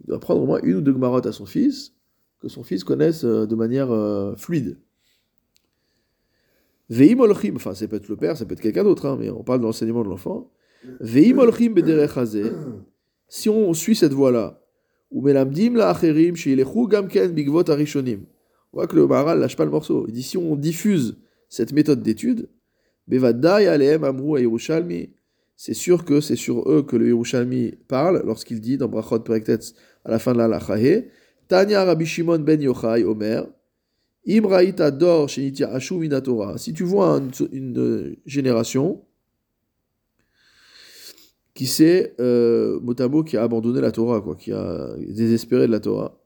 Il 0.00 0.06
doit 0.06 0.20
prendre 0.20 0.42
au 0.42 0.46
moins 0.46 0.60
une 0.62 0.76
ou 0.76 0.80
deux 0.80 0.92
marottes 0.92 1.26
à 1.26 1.32
son 1.32 1.46
fils, 1.46 1.94
que 2.40 2.48
son 2.48 2.62
fils 2.62 2.84
connaisse 2.84 3.24
euh, 3.24 3.46
de 3.46 3.54
manière 3.54 3.90
euh, 3.90 4.34
fluide. 4.36 4.78
Veim 6.90 7.20
olchim, 7.20 7.54
enfin, 7.56 7.74
ça 7.74 7.86
peut 7.86 7.96
être 7.96 8.08
le 8.08 8.16
père, 8.16 8.36
ça 8.36 8.46
peut 8.46 8.54
être 8.54 8.60
quelqu'un 8.60 8.84
d'autre, 8.84 9.06
hein, 9.06 9.16
mais 9.18 9.30
on 9.30 9.42
parle 9.42 9.60
de 9.60 9.64
l'enseignement 9.64 10.02
de 10.02 10.08
l'enfant. 10.08 10.50
Veim 11.00 11.38
olchim 11.38 11.74
si 13.28 13.48
on 13.50 13.74
suit 13.74 13.94
cette 13.94 14.14
voie-là, 14.14 14.62
ou 15.10 15.20
melamdim 15.20 15.74
la 15.74 15.90
acherim, 15.90 16.34
gamken 16.88 17.32
bigvot 17.32 17.70
arishonim. 17.70 18.24
On 18.72 18.78
voit 18.78 18.86
que 18.86 18.96
le 18.96 19.06
Maharal 19.06 19.38
lâche 19.38 19.56
pas 19.56 19.64
le 19.64 19.70
morceau. 19.70 20.06
Il 20.08 20.14
dit 20.14 20.22
si 20.22 20.36
on 20.36 20.56
diffuse 20.56 21.18
cette 21.48 21.72
méthode 21.72 22.02
d'étude, 22.02 22.48
bevadai 23.06 23.66
aleem 23.66 24.04
amru 24.04 24.40
Yerushalmi, 24.40 25.10
c'est 25.60 25.74
sûr 25.74 26.04
que 26.04 26.20
c'est 26.20 26.36
sur 26.36 26.70
eux 26.70 26.84
que 26.84 26.94
le 26.94 27.08
Yerushalmi 27.08 27.72
parle 27.88 28.22
lorsqu'il 28.24 28.60
dit 28.60 28.78
dans 28.78 28.86
Brachot 28.86 29.18
Perektetz 29.18 29.74
à 30.04 30.10
la 30.12 30.20
fin 30.20 30.32
de 30.32 30.38
la 30.38 30.46
Lachahe 30.46 31.06
Tanya 31.48 31.84
Rabbi 31.84 32.06
Shimon 32.06 32.38
ben 32.38 32.62
Yochai 32.62 33.02
Omer 33.02 33.44
Imraïta 34.24 34.92
Dor 34.92 35.28
Shenitia 35.28 35.68
Ashu 35.72 35.94
Minatora. 35.94 36.58
Si 36.58 36.72
tu 36.72 36.84
vois 36.84 37.20
une, 37.50 38.16
génération 38.24 39.04
qui 41.54 41.66
sait, 41.66 42.14
euh, 42.20 42.78
mot 42.80 43.24
qui 43.24 43.36
a 43.36 43.42
abandonné 43.42 43.80
la 43.80 43.90
Torah, 43.90 44.22
qui 44.38 44.52
a 44.52 44.94
désespéré 45.08 45.66
de 45.66 45.72
la 45.72 45.80
Torah, 45.80 46.20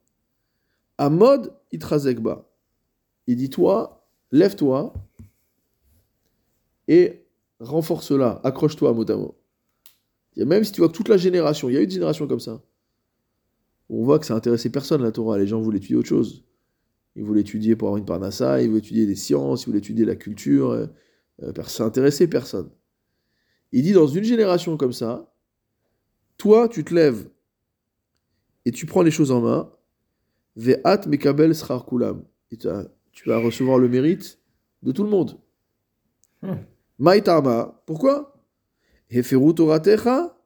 Amod 0.99 1.55
Itrazekba. 1.73 2.47
Il 3.27 3.37
dit 3.37 3.49
Toi, 3.49 4.07
lève-toi 4.31 4.92
et 6.87 7.21
renforce-la, 7.62 8.40
accroche-toi 8.44 8.92
mot 8.92 9.11
à 9.11 9.16
mot. 9.16 9.38
Et 10.37 10.44
même 10.44 10.64
si 10.64 10.72
tu 10.72 10.81
vois 10.81 10.88
que 10.88 10.96
toute 10.96 11.09
la 11.09 11.16
génération, 11.16 11.68
il 11.68 11.75
y 11.75 11.77
a 11.77 11.81
eu 11.81 11.85
une 11.85 11.90
génération 11.90 12.27
comme 12.27 12.40
ça, 12.40 12.62
on 13.88 14.05
voit 14.05 14.18
que 14.18 14.27
ça 14.27 14.35
intéressait 14.35 14.70
personne 14.70 15.03
la 15.03 15.12
Torah. 15.12 15.38
Les 15.38 15.46
gens 15.46 15.61
voulaient 15.61 15.79
étudier 15.79 15.96
autre 15.96 16.09
chose. 16.09 16.44
Ils 17.14 17.25
voulaient 17.25 17.42
étudier 17.42 17.77
pour 17.77 17.88
avoir 17.88 17.98
une 17.98 18.07
parnassa, 18.07 18.62
ils 18.62 18.68
voulaient 18.68 18.79
étudier 18.79 19.07
des 19.07 19.16
sciences, 19.16 19.62
ils 19.62 19.66
voulaient 19.66 19.79
étudier 19.79 20.07
la 20.07 20.16
culture. 20.16 20.70
Euh, 20.70 20.87
euh, 21.42 21.53
ça 21.66 21.85
intéressait 21.85 22.27
personne. 22.27 22.70
Il 23.70 23.83
dit 23.83 23.92
dans 23.92 24.07
une 24.07 24.25
génération 24.25 24.77
comme 24.77 24.92
ça, 24.92 25.35
toi, 26.38 26.68
tu 26.68 26.85
te 26.85 26.94
lèves 26.94 27.29
et 28.64 28.72
tu 28.72 28.87
prends 28.87 29.03
les 29.03 29.11
choses 29.11 29.31
en 29.31 29.40
main. 29.40 29.70
Ve'at 30.57 31.07
mekabel 31.07 31.55
srar 31.55 31.87
kulam. 31.87 32.25
Tu 32.48 33.29
vas 33.29 33.38
recevoir 33.38 33.79
le 33.79 33.88
mérite 33.88 34.38
de 34.83 34.92
tout 34.92 35.05
le 35.05 35.11
monde. 35.11 35.38
Hmm. 36.42 36.55
Maïtama. 37.03 37.83
Pourquoi? 37.85 38.33
Toratecha. 39.57 40.38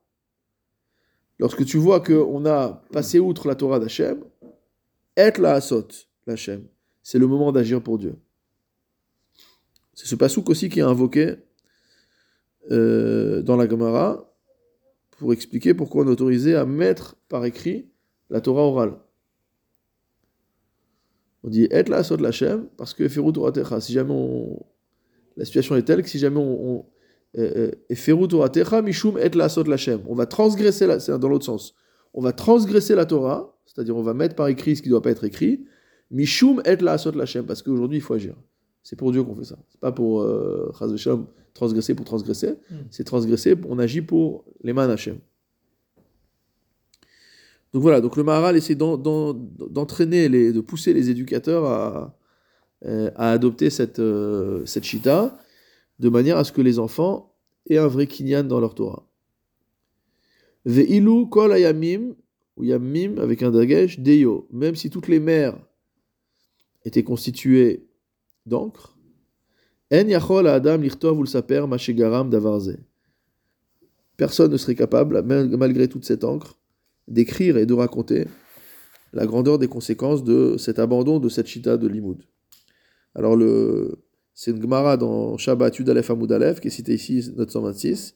Lorsque 1.38 1.66
tu 1.66 1.77
vois 1.77 2.01
qu'on 2.01 2.47
a 2.47 2.83
passé 2.92 3.19
outre 3.19 3.47
la 3.47 3.55
Torah 3.55 3.79
d'Hachem, 3.79 4.25
et 5.19 5.33
la 5.38 5.53
asot, 5.53 5.88
l'Hachem. 6.27 6.66
C'est 7.03 7.19
le 7.19 7.27
moment 7.27 7.53
d'agir 7.53 7.83
pour 7.83 7.99
Dieu. 7.99 8.16
C'est 9.92 10.07
ce 10.07 10.14
pasouk 10.14 10.49
aussi 10.49 10.71
qui 10.71 10.81
est 10.81 10.83
invoqué 10.83 11.37
euh, 12.71 13.42
dans 13.42 13.57
la 13.57 13.69
Gemara 13.69 14.35
pour 15.19 15.35
expliquer 15.35 15.75
pourquoi 15.75 16.05
on 16.05 16.09
est 16.09 16.11
autorisé 16.11 16.55
à 16.55 16.64
mettre 16.64 17.16
par 17.29 17.45
écrit 17.45 17.90
la 18.31 18.40
Torah 18.40 18.62
orale. 18.62 18.99
On 21.45 21.51
dit 21.51 21.64
et 21.64 21.83
la 21.83 21.99
asot 21.99 22.16
l'Hachem 22.16 22.66
parce 22.79 22.95
que. 22.95 23.09
Si 23.09 23.92
jamais 23.92 24.14
on, 24.14 24.59
la 25.37 25.44
situation 25.44 25.77
est 25.77 25.83
telle 25.83 26.03
que 26.03 26.09
si 26.09 26.18
jamais 26.18 26.38
on, 26.38 26.85
mishum 28.83 29.18
et 29.18 29.29
la 29.29 29.49
on 30.09 30.14
va 30.14 30.27
transgresser, 30.27 31.01
c'est 31.01 31.18
dans 31.18 31.29
l'autre 31.29 31.44
sens, 31.44 31.75
on 32.14 32.22
va 32.22 32.33
transgresser 32.33 32.94
la 32.94 33.05
Torah, 33.05 33.59
c'est-à-dire 33.66 33.96
on 33.96 34.03
va 34.03 34.14
mettre 34.14 34.35
par 34.35 34.49
écrit 34.49 34.77
ce 34.77 34.83
qui 34.83 34.88
ne 34.88 34.92
doit 34.92 35.03
pas 35.03 35.11
être 35.11 35.25
écrit, 35.25 35.66
mishum 36.11 36.62
et 36.64 36.77
la 36.77 36.96
lachem, 36.96 37.44
parce 37.44 37.62
qu'aujourd'hui 37.62 37.99
il 37.99 38.03
faut 38.03 38.14
agir. 38.14 38.35
C'est 38.83 38.96
pour 38.96 39.12
Dieu 39.12 39.22
qu'on 39.22 39.35
fait 39.35 39.44
ça. 39.44 39.59
C'est 39.68 39.81
pas 39.81 39.92
pour 39.92 40.22
euh, 40.22 40.72
transgresser 41.55 41.94
pour 41.94 42.05
transgresser, 42.05 42.53
hmm. 42.70 42.75
c'est 42.90 43.05
transgresser, 43.05 43.55
on 43.68 43.79
agit 43.79 44.03
pour 44.03 44.44
les 44.62 44.72
mains. 44.72 44.94
Donc 47.72 47.83
voilà, 47.83 48.01
donc 48.01 48.16
le 48.16 48.22
Maharal 48.22 48.57
essaie 48.57 48.77
d'entraîner, 48.77 50.29
de 50.31 50.61
pousser 50.61 50.94
les 50.94 51.11
éducateurs 51.11 51.66
à, 51.66 52.16
à 53.16 53.33
adopter 53.33 53.70
cette, 53.70 53.99
euh, 53.99 54.64
cette 54.64 54.85
shita, 54.85 55.38
de 55.99 56.09
manière 56.09 56.37
à 56.37 56.44
ce 56.44 56.53
que 56.53 56.61
les 56.61 56.79
enfants 56.79 57.35
aient 57.68 57.79
un 57.79 57.88
vrai 57.88 58.07
kinyan 58.07 58.44
dans 58.44 58.61
leur 58.61 58.75
Torah. 58.75 59.07
Ve'ilu 60.64 61.29
kol 61.29 61.53
ayamim, 61.53 62.14
ou 62.57 62.64
yamim 62.64 63.18
avec 63.18 63.42
un 63.42 63.51
dagesh, 63.51 63.99
deyo, 64.01 64.49
même 64.51 64.77
si 64.77 64.90
toutes 64.90 65.09
les 65.09 65.20
mers 65.20 65.57
étaient 66.85 67.03
constituées 67.03 67.88
d'encre, 68.46 68.96
en 69.92 70.09
yachol 70.09 70.49
adam 70.49 70.79
lichtov 70.79 71.22
davarze. 72.31 72.77
Personne 74.16 74.51
ne 74.51 74.57
serait 74.57 74.75
capable, 74.75 75.22
malgré 75.22 75.88
toute 75.88 76.05
cette 76.05 76.25
encre, 76.25 76.59
d'écrire 77.07 77.57
et 77.57 77.66
de 77.66 77.75
raconter 77.75 78.27
la 79.12 79.27
grandeur 79.27 79.59
des 79.59 79.68
conséquences 79.68 80.25
de 80.25 80.57
cet 80.59 80.79
abandon 80.79 81.20
de 81.20 81.29
cette 81.29 81.46
chita 81.46 81.77
de 81.77 81.87
limoud. 81.87 82.22
Alors, 83.16 83.35
le, 83.35 83.96
c'est 84.35 84.50
une 84.50 84.61
Gemara 84.61 84.98
dans 84.98 85.38
Shabbat 85.38 85.79
Yudalef 85.79 86.11
Amoud 86.11 86.31
Alef, 86.31 86.61
qui 86.61 86.68
est 86.68 86.70
citée 86.70 86.94
ici, 86.94 87.33
note 87.35 87.50
126. 87.50 88.14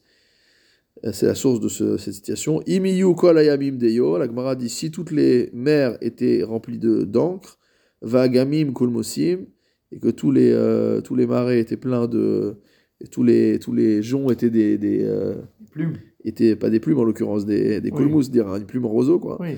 Euh, 1.05 1.13
c'est 1.13 1.25
la 1.25 1.35
source 1.35 1.61
de 1.61 1.69
cette 1.69 2.13
citation. 2.13 2.61
Imiyu 2.67 3.15
kol 3.15 3.39
ayamim 3.39 3.79
deyo. 3.79 4.19
La 4.19 4.27
Gemara 4.27 4.55
dit 4.55 4.69
si 4.69 4.91
toutes 4.91 5.13
les 5.13 5.49
mers 5.55 5.97
étaient 6.03 6.43
remplies 6.43 6.79
de, 6.79 7.05
d'encre, 7.05 7.59
vagamim 8.03 8.75
kulmosim, 8.75 9.47
et 9.93 9.99
que 9.99 10.09
tous 10.09 10.31
les, 10.31 10.53
euh, 10.53 11.01
tous 11.01 11.17
les 11.17 11.27
marais 11.27 11.59
étaient 11.59 11.79
pleins 11.79 12.07
de. 12.07 12.57
Et 13.01 13.09
tous 13.09 13.23
les, 13.23 13.59
tous 13.59 13.73
les 13.73 14.03
joncs 14.03 14.31
étaient 14.31 14.51
des. 14.51 14.77
des 14.77 15.03
euh, 15.05 15.37
plumes. 15.71 15.97
Étaient, 16.23 16.55
pas 16.55 16.69
des 16.69 16.81
plumes 16.81 16.99
en 16.99 17.05
l'occurrence, 17.05 17.47
des, 17.47 17.81
des 17.81 17.91
kulmus, 17.91 18.29
dire 18.29 18.55
une 18.55 18.67
plume 18.67 18.85
roseau, 18.85 19.19
quoi. 19.19 19.39
Oui. 19.41 19.55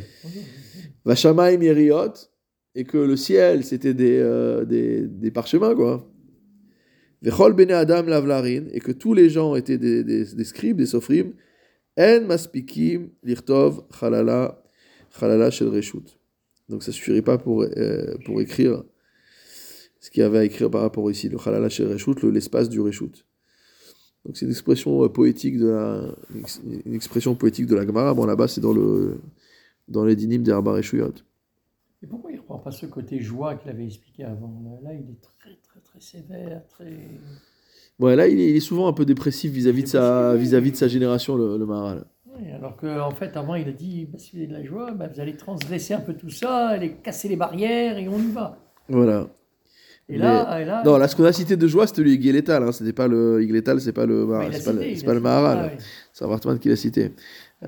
Vachamaim 1.04 1.60
yeriot, 1.60 2.12
et 2.74 2.84
que 2.84 2.98
le 2.98 3.16
ciel, 3.16 3.64
c'était 3.64 3.94
des, 3.94 4.18
euh, 4.18 4.64
des, 4.64 5.30
parchemins, 5.30 5.74
quoi. 5.74 6.08
Vechol 7.20 7.52
bene 7.54 7.72
adam 7.72 8.02
lavlarin, 8.02 8.64
et 8.72 8.80
que 8.80 8.92
tous 8.92 9.14
les 9.14 9.28
gens 9.28 9.54
étaient 9.54 9.78
des, 9.78 10.02
des, 10.02 10.44
scribes, 10.44 10.78
des 10.78 10.86
sofrim, 10.86 11.34
en 11.98 12.22
maspikim 12.22 13.10
lirtov 13.22 13.84
chalala, 13.98 14.62
chalala 15.18 15.50
shel 15.50 15.68
reshut. 15.68 16.18
Donc 16.68 16.82
ça 16.82 16.90
suffirait 16.90 17.22
pas 17.22 17.38
pour, 17.38 17.62
euh, 17.62 18.16
pour 18.24 18.40
écrire 18.40 18.82
ce 20.00 20.10
qu'il 20.10 20.22
y 20.22 20.24
avait 20.24 20.38
à 20.38 20.44
écrire 20.44 20.70
par 20.70 20.80
rapport 20.80 21.08
ici, 21.10 21.28
le 21.28 21.38
chalala 21.38 21.68
shel 21.68 21.92
reshut, 21.92 22.22
l'espace 22.24 22.68
du 22.68 22.80
reshut. 22.80 23.24
Donc 24.24 24.36
c'est 24.36 24.46
une 24.46 24.50
expression 24.50 25.04
euh, 25.04 25.08
poétique 25.08 25.58
de 25.58 25.68
la, 25.68 26.14
une 26.86 26.94
expression 26.94 27.36
poétique 27.36 27.66
de 27.66 27.76
la 27.76 27.86
Gemara. 27.86 28.14
Bon 28.14 28.24
là-bas 28.24 28.48
c'est 28.48 28.60
dans 28.60 28.72
le, 28.72 29.20
dans 29.86 30.04
les 30.04 30.16
dynimes 30.16 30.42
des 30.42 30.50
Arba 30.50 30.80
et 32.02 32.06
pourquoi 32.06 32.30
il 32.30 32.34
ne 32.34 32.40
reprend 32.40 32.58
pas 32.58 32.72
ce 32.72 32.86
côté 32.86 33.20
joie 33.20 33.54
qu'il 33.54 33.70
avait 33.70 33.86
expliqué 33.86 34.24
avant? 34.24 34.80
Là, 34.82 34.90
il 34.92 35.10
est 35.10 35.20
très, 35.20 35.56
très, 35.62 35.80
très 35.80 36.00
sévère, 36.00 36.62
très... 36.68 36.92
Ouais, 37.98 38.16
là, 38.16 38.26
il 38.26 38.40
est, 38.40 38.60
souvent 38.60 38.88
un 38.88 38.92
peu 38.92 39.04
dépressif 39.04 39.52
vis-à-vis 39.52 39.84
de, 39.84 39.88
sa, 39.88 40.34
vis-à-vis 40.34 40.72
de 40.72 40.76
sa 40.76 40.88
génération, 40.88 41.36
le, 41.36 41.56
le 41.56 41.66
Maharal. 41.66 42.04
Oui, 42.34 42.50
alors 42.50 42.76
qu'en 42.76 43.06
en 43.06 43.10
fait, 43.10 43.36
avant, 43.36 43.54
il 43.54 43.68
a 43.68 43.72
dit 43.72 44.08
bah, 44.10 44.18
si 44.18 44.32
vous 44.32 44.38
avez 44.38 44.46
de 44.46 44.52
la 44.54 44.64
joie, 44.64 44.92
bah, 44.92 45.08
vous 45.12 45.20
allez 45.20 45.36
transgresser 45.36 45.94
un 45.94 46.00
peu 46.00 46.14
tout 46.14 46.30
ça, 46.30 46.68
allez 46.68 46.94
casser 46.94 47.28
les 47.28 47.36
barrières 47.36 47.98
et 47.98 48.08
on 48.08 48.18
y 48.18 48.32
va. 48.32 48.58
Voilà. 48.88 49.28
Et, 50.08 50.18
là, 50.18 50.60
et 50.60 50.64
là, 50.64 50.82
non, 50.84 50.98
là, 50.98 51.06
ce 51.06 51.14
qu'on 51.14 51.24
a 51.24 51.32
cité 51.32 51.56
de 51.56 51.68
joie, 51.68 51.86
c'était 51.86 52.02
le 52.02 52.10
Iguélétal. 52.10 52.62
Hein. 52.62 52.72
C'était 52.72 52.92
pas 52.92 53.06
le 53.06 53.42
Iguélétal, 53.42 53.80
c'est 53.80 53.92
pas 53.92 54.04
le, 54.04 54.26
c'est 54.50 54.64
pas, 54.64 54.72
le, 54.72 55.04
pas 55.04 55.14
le 55.14 55.20
Maharal. 55.20 55.72
Ah, 55.72 55.82
C'est 56.12 56.24
Wartman 56.24 56.58
qui 56.58 56.68
l'a 56.68 56.76
cité. 56.76 57.12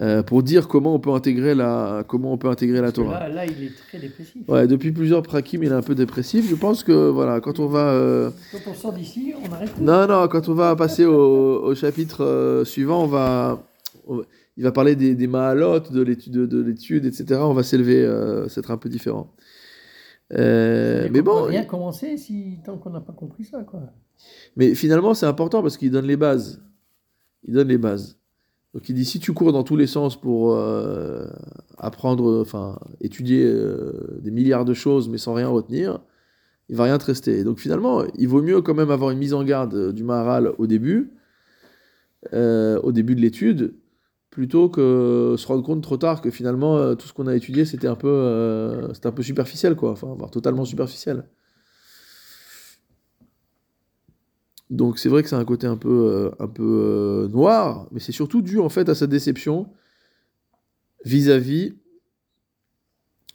Euh, 0.01 0.25
pour 0.25 0.43
dire 0.43 0.67
comment 0.67 0.93
on 0.93 0.99
peut 0.99 1.13
intégrer 1.13 1.55
la, 1.55 2.05
comment 2.09 2.33
on 2.33 2.39
peut 2.39 2.49
intégrer 2.49 2.81
la 2.81 2.91
Torah. 2.91 3.21
Là, 3.21 3.29
là, 3.29 3.47
il 3.47 3.65
est 3.65 3.73
très 3.89 3.99
dépressif. 3.99 4.43
Ouais, 4.49 4.67
depuis 4.67 4.91
plusieurs 4.91 5.23
prakim, 5.23 5.63
il 5.63 5.71
est 5.71 5.75
un 5.75 5.83
peu 5.83 5.95
dépressif. 5.95 6.49
Je 6.49 6.57
pense 6.57 6.83
que 6.83 7.11
voilà, 7.11 7.41
quand 7.41 7.61
on 7.61 7.67
va. 7.67 7.93
Euh... 7.93 8.31
Quand 8.51 8.71
on 8.73 8.75
sort 8.75 8.93
d'ici, 8.93 9.35
on 9.41 9.53
arrête. 9.53 9.81
Non, 9.81 10.09
non, 10.09 10.27
quand 10.27 10.49
on 10.49 10.55
va 10.55 10.75
passer 10.75 11.05
au, 11.05 11.63
au 11.63 11.75
chapitre 11.77 12.25
euh, 12.25 12.65
suivant, 12.65 13.05
on 13.05 13.07
va, 13.07 13.63
il 14.57 14.65
va 14.65 14.73
parler 14.73 14.97
des, 14.97 15.15
des 15.15 15.29
mahalotes, 15.29 15.93
de 15.93 16.03
l'étude, 16.03 16.33
de, 16.33 16.61
l'étude, 16.61 17.05
etc. 17.05 17.41
On 17.43 17.55
va 17.55 17.63
s'élever, 17.63 18.05
c'est 18.49 18.69
un 18.71 18.77
peu 18.77 18.89
différent. 18.89 19.33
Mais 20.31 21.23
bon. 21.23 21.45
rien 21.45 21.65
commencer 21.65 22.17
si 22.17 22.59
tant 22.65 22.79
qu'on 22.79 22.91
n'a 22.91 23.01
pas 23.01 23.13
compris 23.13 23.45
ça, 23.45 23.63
quoi. 23.63 23.81
Mais 24.57 24.75
finalement, 24.75 25.15
c'est 25.15 25.27
important 25.27 25.63
parce 25.63 25.77
qu'il 25.77 25.93
donne 25.93 26.07
les 26.07 26.17
bases. 26.17 26.61
Il 27.45 27.55
donne 27.55 27.69
les 27.69 27.79
bases. 27.79 28.19
Donc 28.75 28.89
il 28.89 28.95
dit 28.95 29.05
si 29.05 29.21
tu 29.21 29.33
cours 29.33 29.53
dans 29.53 29.63
tous 29.63 29.77
les 29.77 29.87
sens 29.87 30.21
pour 30.21 30.53
euh, 30.53 31.27
apprendre, 31.79 32.41
enfin 32.41 32.79
étudier 33.01 33.45
euh, 33.45 34.19
des 34.21 34.33
milliards 34.33 34.65
de 34.65 34.75
choses 34.75 35.09
mais 35.09 35.19
sans 35.19 35.33
rien 35.33 35.49
retenir, 35.49 36.01
il 36.69 36.77
va 36.77 36.85
rien 36.85 36.99
te 36.99 37.05
rester. 37.05 37.45
donc 37.45 37.61
finalement, 37.61 38.03
il 38.19 38.27
vaut 38.29 38.43
mieux 38.43 38.61
quand 38.63 38.75
même 38.75 38.91
avoir 38.91 39.11
une 39.11 39.19
mise 39.19 39.35
en 39.35 39.45
garde 39.45 39.93
du 39.93 40.03
Maharal 40.03 40.53
au 40.59 40.67
début, 40.67 41.13
euh, 42.33 42.81
au 42.83 42.91
début 42.91 43.15
de 43.15 43.21
l'étude, 43.21 43.75
plutôt 44.31 44.69
que 44.69 45.37
se 45.39 45.47
rendre 45.47 45.63
compte 45.63 45.83
trop 45.83 45.97
tard 45.97 46.21
que 46.21 46.31
finalement 46.31 46.97
tout 46.97 47.07
ce 47.07 47.13
qu'on 47.13 47.29
a 47.29 47.37
étudié 47.37 47.65
c'était 47.65 47.87
un 47.87 47.95
peu, 47.95 48.91
c'était 48.93 49.07
un 49.07 49.13
peu 49.13 49.23
superficiel 49.23 49.77
quoi, 49.77 49.93
enfin 49.93 50.15
voire 50.19 50.33
totalement 50.33 50.65
superficiel. 50.65 51.25
Donc 54.71 54.99
c'est 54.99 55.09
vrai 55.09 55.23
que 55.23 55.29
c'est 55.29 55.37
un 55.37 55.45
côté 55.45 55.67
un 55.67 55.77
peu, 55.77 55.89
euh, 55.89 56.31
un 56.39 56.49
peu 56.49 56.63
euh, 56.63 57.29
noir, 57.29 57.89
mais 57.93 58.01
c'est 58.01 58.13
surtout 58.13 58.43
dû 58.43 58.59
en 58.59 58.69
fait 58.69 58.89
à 58.89 58.95
sa 58.95 59.07
déception 59.07 59.69
vis-à-vis 61.05 61.75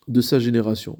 de 0.07 0.21
sa 0.21 0.39
génération. 0.39 0.99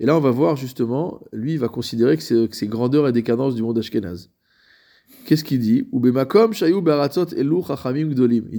Et 0.00 0.06
là, 0.06 0.16
on 0.16 0.20
va 0.20 0.30
voir 0.30 0.56
justement, 0.56 1.20
lui, 1.32 1.54
il 1.54 1.58
va 1.58 1.68
considérer 1.68 2.16
que 2.16 2.48
c'est 2.50 2.66
grandeur 2.66 3.06
et 3.08 3.12
décadence 3.12 3.54
du 3.54 3.62
monde 3.62 3.78
ashkénaze. 3.78 4.30
Qu'est-ce 5.26 5.44
qu'il 5.44 5.58
dit? 5.58 5.88
Il 5.92 6.00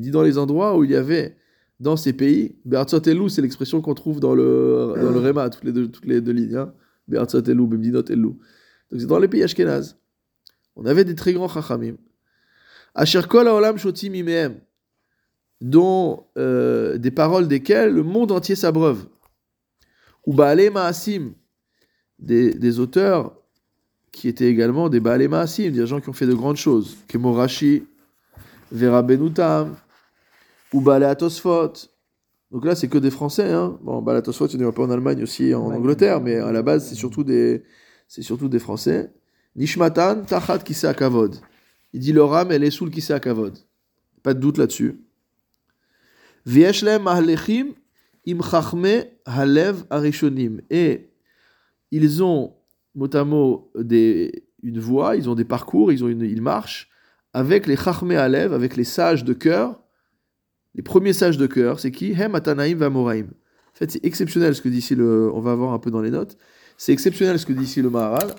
dit 0.02 0.12
dans 0.12 0.24
les 0.24 0.38
endroits 0.38 0.78
où 0.78 0.84
il 0.84 0.92
y 0.92 0.96
avait, 0.96 1.38
dans 1.80 1.96
ces 1.96 2.14
pays, 2.14 2.58
Beratzot 2.66 3.02
Elou, 3.02 3.30
c'est 3.30 3.42
l'expression 3.42 3.82
qu'on 3.82 3.94
trouve 3.94 4.20
dans 4.20 4.36
le, 4.36 4.94
dans 4.96 5.12
le 5.12 5.20
Réma, 5.20 5.50
toutes 5.50 5.64
les 5.64 5.72
deux, 5.72 5.88
toutes 5.88 6.06
les 6.06 6.22
deux 6.22 6.34
lignes. 6.34 6.56
Hein, 6.56 6.74
Beratzot 7.08 7.44
Elou, 7.44 7.68
Bemdinot 7.68 8.04
Elou. 8.10 8.38
Donc 8.92 9.02
c'est 9.02 9.08
dans 9.08 9.20
les 9.20 9.28
pays 9.28 9.44
ashkénazes. 9.44 9.99
On 10.76 10.86
avait 10.86 11.06
des 11.06 11.16
très 11.16 11.34
grands 11.34 11.48
chachamim. 11.48 11.96
Asherkol 12.96 13.48
haolam 13.48 13.78
shotim 13.78 14.14
imehem, 14.14 14.60
dont 15.62 16.26
euh, 16.38 16.98
des 16.98 17.12
paroles 17.12 17.48
desquelles 17.48 17.94
le 17.94 18.04
monde 18.04 18.32
entier 18.32 18.56
s'abreuve. 18.56 19.06
Ou 20.26 20.34
Baale 20.34 20.70
Maasim, 20.72 21.34
des, 22.20 22.54
des, 22.54 22.80
auteurs 22.80 23.36
qui 24.12 24.28
étaient 24.28 24.48
également 24.48 24.90
des 24.90 25.00
Baale 25.00 25.28
Maasim, 25.28 25.72
des 25.72 25.88
gens 25.88 26.02
qui 26.02 26.10
ont 26.10 26.14
fait 26.14 26.28
de 26.28 26.34
grandes 26.34 26.58
choses. 26.58 26.98
Kemorashi, 27.08 27.86
Vera 28.72 29.02
Benutam, 29.02 29.76
ou 30.74 30.82
Bala 30.82 31.16
Tosfot. 31.16 31.74
Donc 32.52 32.66
là, 32.66 32.76
c'est 32.76 32.88
que 32.88 32.98
des 32.98 33.12
Français. 33.12 33.52
Hein. 33.52 33.78
Bon, 33.82 34.02
Bala 34.02 34.22
Tosfot, 34.22 34.48
il 34.48 34.62
y 34.62 34.66
en 34.66 34.70
a 34.70 34.72
peu 34.72 34.82
en 34.82 34.90
Allemagne 34.90 35.24
aussi, 35.24 35.54
en. 35.54 35.68
Angleterre, 35.68 36.22
mais 36.22 36.36
à 36.36 36.52
la 36.52 36.62
base, 36.62 36.88
c'est 36.88 36.96
surtout 36.96 37.24
des, 37.24 37.64
c'est 38.08 38.22
surtout 38.22 38.50
des 38.50 38.60
Français. 38.60 39.12
Nishmatan 39.56 40.24
Tachat 40.24 40.60
Kisei 40.60 40.94
Kavod. 40.94 41.36
Il 41.94 42.00
dit 42.00 42.14
leur 42.14 42.34
âme, 42.34 42.52
elle 42.52 42.64
est 42.64 42.72
sous 42.72 42.86
le 42.86 42.92
Kisei 42.92 43.20
Kavod. 43.20 43.58
Pas 44.24 44.34
de 44.34 44.40
doute 44.40 44.58
là-dessus. 44.58 45.00
Vieshlem 46.46 47.04
Mahlechim 47.04 47.74
Im 48.28 48.42
Chachme 48.42 49.06
Halev 49.26 49.86
Arishonim. 49.90 50.62
Et 50.70 51.10
ils 51.92 52.24
ont, 52.24 52.56
mot 52.96 53.16
à 53.16 53.24
mot, 53.24 53.72
des, 53.76 54.50
une 54.62 54.80
voie, 54.80 55.16
ils 55.16 55.30
ont 55.30 55.36
des 55.36 55.46
parcours, 55.46 55.92
ils, 55.92 56.04
ont 56.04 56.08
une, 56.08 56.22
ils 56.22 56.42
marchent 56.42 56.90
avec 57.34 57.68
les 57.68 57.76
Chachme 57.76 58.12
Halev, 58.12 58.54
avec 58.54 58.76
les 58.76 58.84
sages 58.84 59.24
de 59.24 59.34
cœur. 59.34 59.82
Les 60.76 60.84
premiers 60.84 61.14
sages 61.14 61.38
de 61.38 61.48
cœur, 61.48 61.80
c'est 61.80 61.92
qui? 61.92 62.12
Hem 62.12 62.36
Atanaim 62.36 62.76
Vamoraim. 62.76 63.26
En 63.26 63.78
fait, 63.78 63.92
c'est 63.92 64.06
exceptionnel 64.06 64.56
ce 64.56 64.62
que 64.62 64.70
dit 64.70 64.80
ici 64.80 64.96
le. 64.96 65.32
On 65.34 65.40
va 65.40 65.56
voir 65.56 65.74
un 65.74 65.80
peu 65.80 65.92
dans 65.92 66.02
les 66.02 66.12
notes. 66.12 66.38
C'est 66.78 66.94
exceptionnel 66.94 67.40
ce 67.40 67.46
que 67.46 67.54
dit 67.54 67.64
ici 67.64 67.82
le 67.82 67.90
Maharal. 67.90 68.36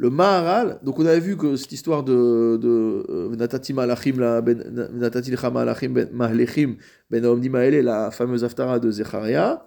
Le 0.00 0.10
Maharal, 0.10 0.78
donc 0.84 1.00
on 1.00 1.06
avait 1.06 1.18
vu 1.18 1.36
que 1.36 1.56
cette 1.56 1.72
histoire 1.72 2.04
de, 2.04 2.56
de 2.56 3.04
euh, 3.08 3.34
Natati 3.34 3.72
Malachim, 3.72 4.12
ben, 4.12 4.62
Malachim 6.12 6.76
ben- 7.10 7.22
Ben 7.22 7.26
Omdim 7.26 7.52
la 7.82 8.12
fameuse 8.12 8.44
Haftara 8.44 8.78
de 8.78 8.92
Zecharia. 8.92 9.66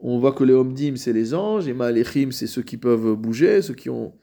On 0.00 0.18
voit 0.18 0.32
que 0.32 0.44
les 0.44 0.54
Omdim, 0.54 0.96
c'est 0.96 1.12
les 1.12 1.34
anges, 1.34 1.68
et 1.68 1.74
Mahlechim, 1.74 2.30
c'est 2.30 2.46
ceux 2.46 2.62
qui 2.62 2.78
peuvent 2.78 3.14
bouger, 3.16 3.60
ceux 3.60 3.74
qui 3.74 3.90
ont. 3.90 4.14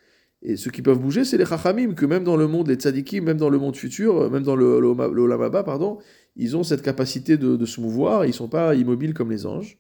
Et 0.42 0.58
ceux 0.58 0.72
qui 0.72 0.82
peuvent 0.82 1.00
bouger, 1.00 1.24
c'est 1.24 1.38
les 1.38 1.46
Chachamim, 1.46 1.94
que 1.94 2.08
même 2.08 2.24
dans 2.24 2.36
le 2.36 2.48
monde, 2.48 2.68
les 2.68 2.76
Tzadikim, 2.76 3.24
même 3.24 3.38
dans 3.38 3.50
le 3.50 3.60
monde 3.60 3.76
futur, 3.76 4.30
même 4.32 4.44
dans 4.44 4.56
le, 4.56 4.80
le, 4.80 4.94
le 4.94 5.64
pardon, 5.64 6.00
ils 6.36 6.58
ont 6.58 6.64
cette 6.64 6.82
capacité 6.82 7.38
de, 7.38 7.56
de 7.56 7.66
se 7.66 7.80
mouvoir, 7.80 8.26
ils 8.26 8.30
ne 8.30 8.34
sont 8.34 8.50
pas 8.50 8.74
immobiles 8.74 9.14
comme 9.14 9.30
les 9.30 9.46
anges. 9.46 9.78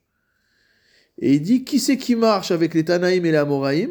Et 1.18 1.34
il 1.34 1.42
dit, 1.42 1.64
qui 1.66 1.80
c'est 1.80 1.98
qui 1.98 2.16
marche 2.16 2.52
avec 2.52 2.76
les 2.76 2.86
Tanaïm 2.86 3.26
et 3.26 3.32
les 3.32 3.38
Amoraïm? 3.38 3.90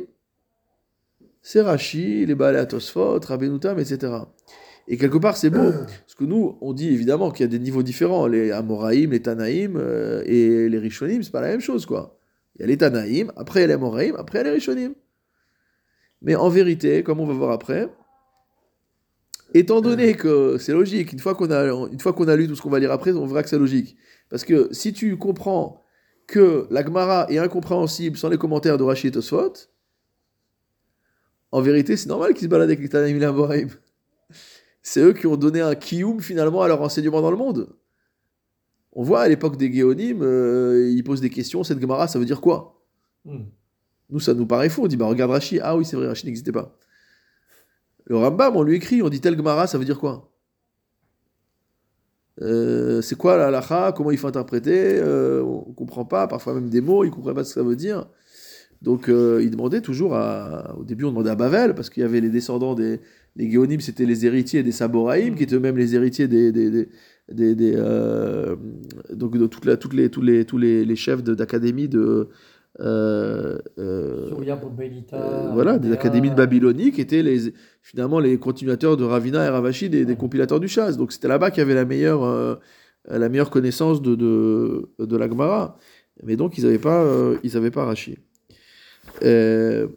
C'est 1.42 1.60
Rashi, 1.60 2.24
les 2.24 2.36
Baalei 2.36 2.66
Tosfot, 2.66 3.18
Rabbenutam, 3.18 3.78
etc. 3.80 4.12
Et 4.86 4.96
quelque 4.96 5.18
part, 5.18 5.36
c'est 5.36 5.50
beau, 5.50 5.72
parce 5.72 6.14
que 6.16 6.24
nous, 6.24 6.56
on 6.60 6.72
dit 6.72 6.88
évidemment 6.88 7.30
qu'il 7.30 7.44
y 7.44 7.48
a 7.48 7.50
des 7.50 7.58
niveaux 7.58 7.82
différents. 7.82 8.26
Les 8.26 8.52
Amoraïm, 8.52 9.10
les 9.10 9.22
Tanaïm 9.22 9.76
euh, 9.76 10.22
et 10.24 10.68
les 10.68 10.78
Rishonim, 10.78 11.22
c'est 11.22 11.32
pas 11.32 11.40
la 11.40 11.48
même 11.48 11.60
chose, 11.60 11.84
quoi. 11.84 12.18
Il 12.56 12.62
y 12.62 12.64
a 12.64 12.68
les 12.68 12.76
Tanaïm, 12.76 13.32
après 13.36 13.60
il 13.60 13.62
y 13.62 13.64
a 13.64 13.68
les 13.68 13.74
Amoraïm, 13.74 14.14
après 14.16 14.40
il 14.40 14.42
y 14.42 14.44
les 14.44 14.50
Rishonim. 14.50 14.94
Mais 16.20 16.36
en 16.36 16.48
vérité, 16.48 17.02
comme 17.02 17.20
on 17.20 17.26
va 17.26 17.34
voir 17.34 17.50
après, 17.50 17.88
étant 19.54 19.80
donné 19.80 20.14
que 20.14 20.58
c'est 20.58 20.72
logique, 20.72 21.12
une 21.12 21.18
fois 21.18 21.34
qu'on 21.34 21.50
a, 21.50 21.64
une 21.90 22.00
fois 22.00 22.12
qu'on 22.12 22.28
a 22.28 22.36
lu 22.36 22.46
tout 22.46 22.54
ce 22.54 22.62
qu'on 22.62 22.70
va 22.70 22.78
lire 22.78 22.92
après, 22.92 23.12
on 23.12 23.26
verra 23.26 23.42
que 23.42 23.48
c'est 23.48 23.58
logique. 23.58 23.96
Parce 24.30 24.44
que 24.44 24.68
si 24.72 24.92
tu 24.92 25.16
comprends 25.16 25.82
que 26.28 26.66
la 26.70 26.84
Gemara 26.84 27.26
est 27.30 27.38
incompréhensible 27.38 28.16
sans 28.16 28.28
les 28.28 28.38
commentaires 28.38 28.78
de 28.78 28.84
Rashi 28.84 29.08
et 29.08 29.10
Tosfot, 29.10 29.52
en 31.52 31.60
vérité, 31.60 31.96
c'est 31.96 32.08
normal 32.08 32.34
qu'ils 32.34 32.44
se 32.44 32.48
baladent 32.48 32.70
avec 32.70 32.80
les 32.80 32.88
Tanaïm 32.88 33.16
et 33.16 33.20
les 33.20 33.26
Amoraïm. 33.26 33.68
C'est 34.82 35.00
eux 35.00 35.12
qui 35.12 35.26
ont 35.26 35.36
donné 35.36 35.60
un 35.60 35.74
kiyum 35.74 36.20
finalement 36.20 36.62
à 36.62 36.68
leur 36.68 36.82
enseignement 36.82 37.20
dans 37.20 37.30
le 37.30 37.36
monde. 37.36 37.68
On 38.94 39.02
voit 39.02 39.20
à 39.20 39.28
l'époque 39.28 39.56
des 39.56 39.72
Géonim, 39.72 40.22
euh, 40.22 40.90
ils 40.90 41.04
posent 41.04 41.20
des 41.20 41.30
questions, 41.30 41.62
cette 41.62 41.80
Gemara, 41.80 42.08
ça 42.08 42.18
veut 42.18 42.24
dire 42.24 42.40
quoi? 42.40 42.82
Hmm. 43.24 43.44
Nous, 44.10 44.20
ça 44.20 44.34
nous 44.34 44.46
paraît 44.46 44.68
faux. 44.68 44.84
On 44.84 44.86
dit, 44.86 44.96
bah 44.96 45.06
regarde 45.06 45.30
Rashi. 45.30 45.60
Ah 45.62 45.76
oui, 45.76 45.84
c'est 45.84 45.96
vrai, 45.96 46.08
Rashi 46.08 46.26
n'existait 46.26 46.52
pas. 46.52 46.76
Le 48.04 48.16
Rambam, 48.16 48.56
on 48.56 48.62
lui 48.62 48.76
écrit, 48.76 49.02
on 49.02 49.08
dit 49.08 49.20
tel 49.20 49.36
Gemara, 49.36 49.66
ça 49.66 49.78
veut 49.78 49.84
dire 49.84 49.98
quoi? 50.00 50.32
Euh, 52.40 53.00
C'est 53.02 53.16
quoi 53.16 53.36
la 53.36 53.46
halacha? 53.46 53.92
Comment 53.92 54.10
il 54.10 54.18
faut 54.18 54.26
interpréter? 54.26 54.98
Euh, 54.98 55.42
On 55.42 55.68
ne 55.68 55.74
comprend 55.74 56.04
pas, 56.04 56.26
parfois 56.26 56.54
même 56.54 56.68
des 56.68 56.80
mots, 56.80 57.04
il 57.04 57.10
ne 57.10 57.14
comprend 57.14 57.34
pas 57.34 57.44
ce 57.44 57.54
que 57.54 57.60
ça 57.60 57.66
veut 57.66 57.76
dire. 57.76 58.08
Donc, 58.82 59.08
euh, 59.08 59.40
il 59.42 59.50
demandait 59.50 59.80
toujours 59.80 60.14
à. 60.14 60.76
Au 60.78 60.84
début, 60.84 61.04
on 61.04 61.10
demandait 61.10 61.30
à 61.30 61.36
Bavel, 61.36 61.74
parce 61.74 61.88
qu'il 61.88 62.02
y 62.02 62.06
avait 62.06 62.20
les 62.20 62.30
descendants 62.30 62.74
des. 62.74 63.00
Les 63.36 63.50
Géonim, 63.50 63.80
c'était 63.80 64.04
les 64.04 64.26
héritiers 64.26 64.62
des 64.62 64.72
Saboraïm, 64.72 65.34
qui 65.36 65.44
étaient 65.44 65.54
eux-mêmes 65.54 65.78
les 65.78 65.94
héritiers 65.94 66.28
des. 66.28 66.52
des, 66.52 66.70
des 66.70 66.88
des, 67.32 67.54
des, 67.54 67.72
euh, 67.76 68.56
donc 69.10 69.38
de 69.38 69.46
toute 69.46 69.64
la, 69.64 69.76
toutes 69.76 69.94
les, 69.94 70.10
tous 70.10 70.20
les, 70.22 70.44
tous 70.44 70.58
les, 70.58 70.84
les 70.84 70.96
chefs 70.96 71.22
d'académie 71.22 71.88
de, 71.88 72.28
euh, 72.80 73.58
euh, 73.78 74.28
euh, 75.12 75.50
voilà, 75.52 75.78
des 75.78 75.92
académies 75.92 76.30
de 76.30 76.34
Babylonie 76.34 76.90
qui 76.90 77.00
étaient 77.00 77.22
les, 77.22 77.52
finalement 77.80 78.18
les 78.18 78.38
continuateurs 78.38 78.96
de 78.96 79.04
Ravina 79.04 79.46
et 79.46 79.48
Ravashi, 79.48 79.88
des, 79.88 80.04
des 80.04 80.16
compilateurs 80.16 80.58
du 80.58 80.68
Chaz. 80.68 80.96
Donc 80.96 81.12
c'était 81.12 81.28
là-bas 81.28 81.50
qu'il 81.50 81.60
y 81.60 81.62
avait 81.62 81.74
la 81.74 81.84
meilleure, 81.84 82.58
la 83.08 83.28
meilleure 83.28 83.50
connaissance 83.50 84.02
de, 84.02 84.14
de, 84.16 84.90
de 84.98 85.16
la 85.16 85.28
Gemara. 85.28 85.78
Mais 86.24 86.36
donc 86.36 86.58
ils 86.58 86.64
n'avaient 86.64 86.78
pas, 86.78 87.06
ils 87.44 87.56
avaient 87.56 87.70
pas 87.70 87.84
Rashi. 87.84 88.18
Euh, 89.22 89.88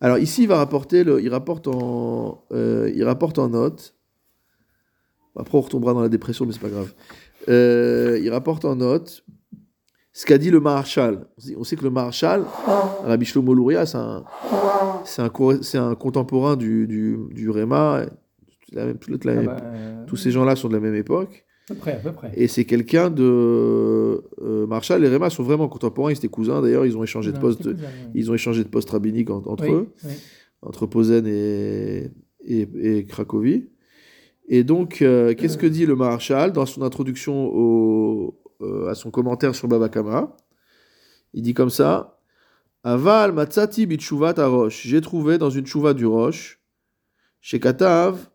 alors 0.00 0.18
ici, 0.18 0.42
il 0.42 0.48
va 0.48 0.56
rapporter, 0.58 1.04
le, 1.04 1.20
il 1.20 1.28
rapporte 1.28 1.66
en, 1.68 2.44
euh, 2.52 2.90
il 2.94 3.02
rapporte 3.04 3.38
en 3.38 3.48
note. 3.48 3.94
Après, 5.36 5.56
on 5.56 5.60
retombera 5.60 5.92
dans 5.94 6.02
la 6.02 6.08
dépression, 6.08 6.46
mais 6.46 6.52
c'est 6.52 6.60
pas 6.60 6.68
grave. 6.68 6.92
Euh, 7.48 8.18
il 8.22 8.30
rapporte 8.30 8.64
en 8.64 8.76
note 8.76 9.24
ce 10.12 10.26
qu'a 10.26 10.38
dit 10.38 10.50
le 10.50 10.58
Maharshal. 10.60 11.26
On 11.56 11.62
sait- 11.64 11.76
que 11.76 11.84
le 11.84 11.90
Maharshal, 11.90 12.44
Rabbi 13.04 13.24
Shlomo 13.24 13.54
Louria, 13.54 13.86
c'est 13.86 13.98
un, 13.98 14.24
un, 15.18 15.30
un 15.90 15.94
contemporain 15.94 16.56
du, 16.56 16.86
du, 16.88 17.16
du 17.30 17.50
Réma. 17.50 18.04
Toute 18.66 18.74
la 18.74 18.84
même- 18.86 18.98
toute 18.98 19.24
la 19.24 19.32
Ah 19.32 19.42
bah, 19.42 19.56
tous 20.06 20.16
ces 20.16 20.30
gens-là 20.30 20.56
sont 20.56 20.68
de 20.68 20.74
la 20.74 20.80
même 20.80 20.94
époque. 20.96 21.44
À 21.70 21.74
peu 21.74 21.80
près, 21.80 21.92
à 21.92 21.96
peu 21.96 22.12
près. 22.12 22.30
Et 22.34 22.48
c'est 22.48 22.64
quelqu'un 22.64 23.10
de. 23.10 24.22
Euh, 24.42 24.66
Marshall 24.66 25.04
et 25.04 25.08
Réma 25.08 25.28
sont 25.30 25.42
vraiment 25.42 25.68
contemporains, 25.68 26.10
ils 26.12 26.16
étaient 26.16 26.28
cousins 26.28 26.62
d'ailleurs, 26.62 26.86
ils 26.86 26.96
ont 26.96 27.02
échangé 27.04 27.30
de 27.32 27.38
poste, 27.38 27.58
c'était 27.58 27.74
cousin, 27.74 27.86
oui. 28.06 28.10
ils 28.14 28.30
ont 28.30 28.34
échangé 28.34 28.64
de 28.64 28.68
poste 28.68 28.90
rabbinique 28.90 29.30
en- 29.30 29.42
entre 29.46 29.64
Oui, 29.64 29.72
eux, 29.74 29.88
oui. 30.04 30.12
entre 30.62 30.86
Posen 30.86 31.26
et, 31.26 32.10
et, 32.44 32.68
et 32.82 33.04
Cracovie. 33.06 33.68
Et 34.48 34.64
donc, 34.64 35.02
euh, 35.02 35.34
qu'est-ce 35.34 35.58
que 35.58 35.66
dit 35.66 35.84
le 35.84 35.94
Maharshal 35.94 36.52
dans 36.52 36.64
son 36.64 36.80
introduction 36.82 37.50
au, 37.54 38.40
euh, 38.62 38.88
à 38.88 38.94
son 38.94 39.10
commentaire 39.10 39.54
sur 39.54 39.68
Baba 39.68 39.90
Kama 39.90 40.34
Il 41.34 41.42
dit 41.42 41.52
comme 41.54 41.68
ça 41.70 42.18
Aval 42.84 43.32
matzati 43.32 43.84
bitshuvat 43.86 44.38
arosh. 44.38 44.86
J'ai 44.86 45.00
trouvé 45.02 45.36
dans 45.36 45.50
une 45.50 45.66
chouva 45.66 45.92
du 45.92 46.06
roche, 46.06 46.60
chez 47.42 47.60
Katav, 47.60 48.30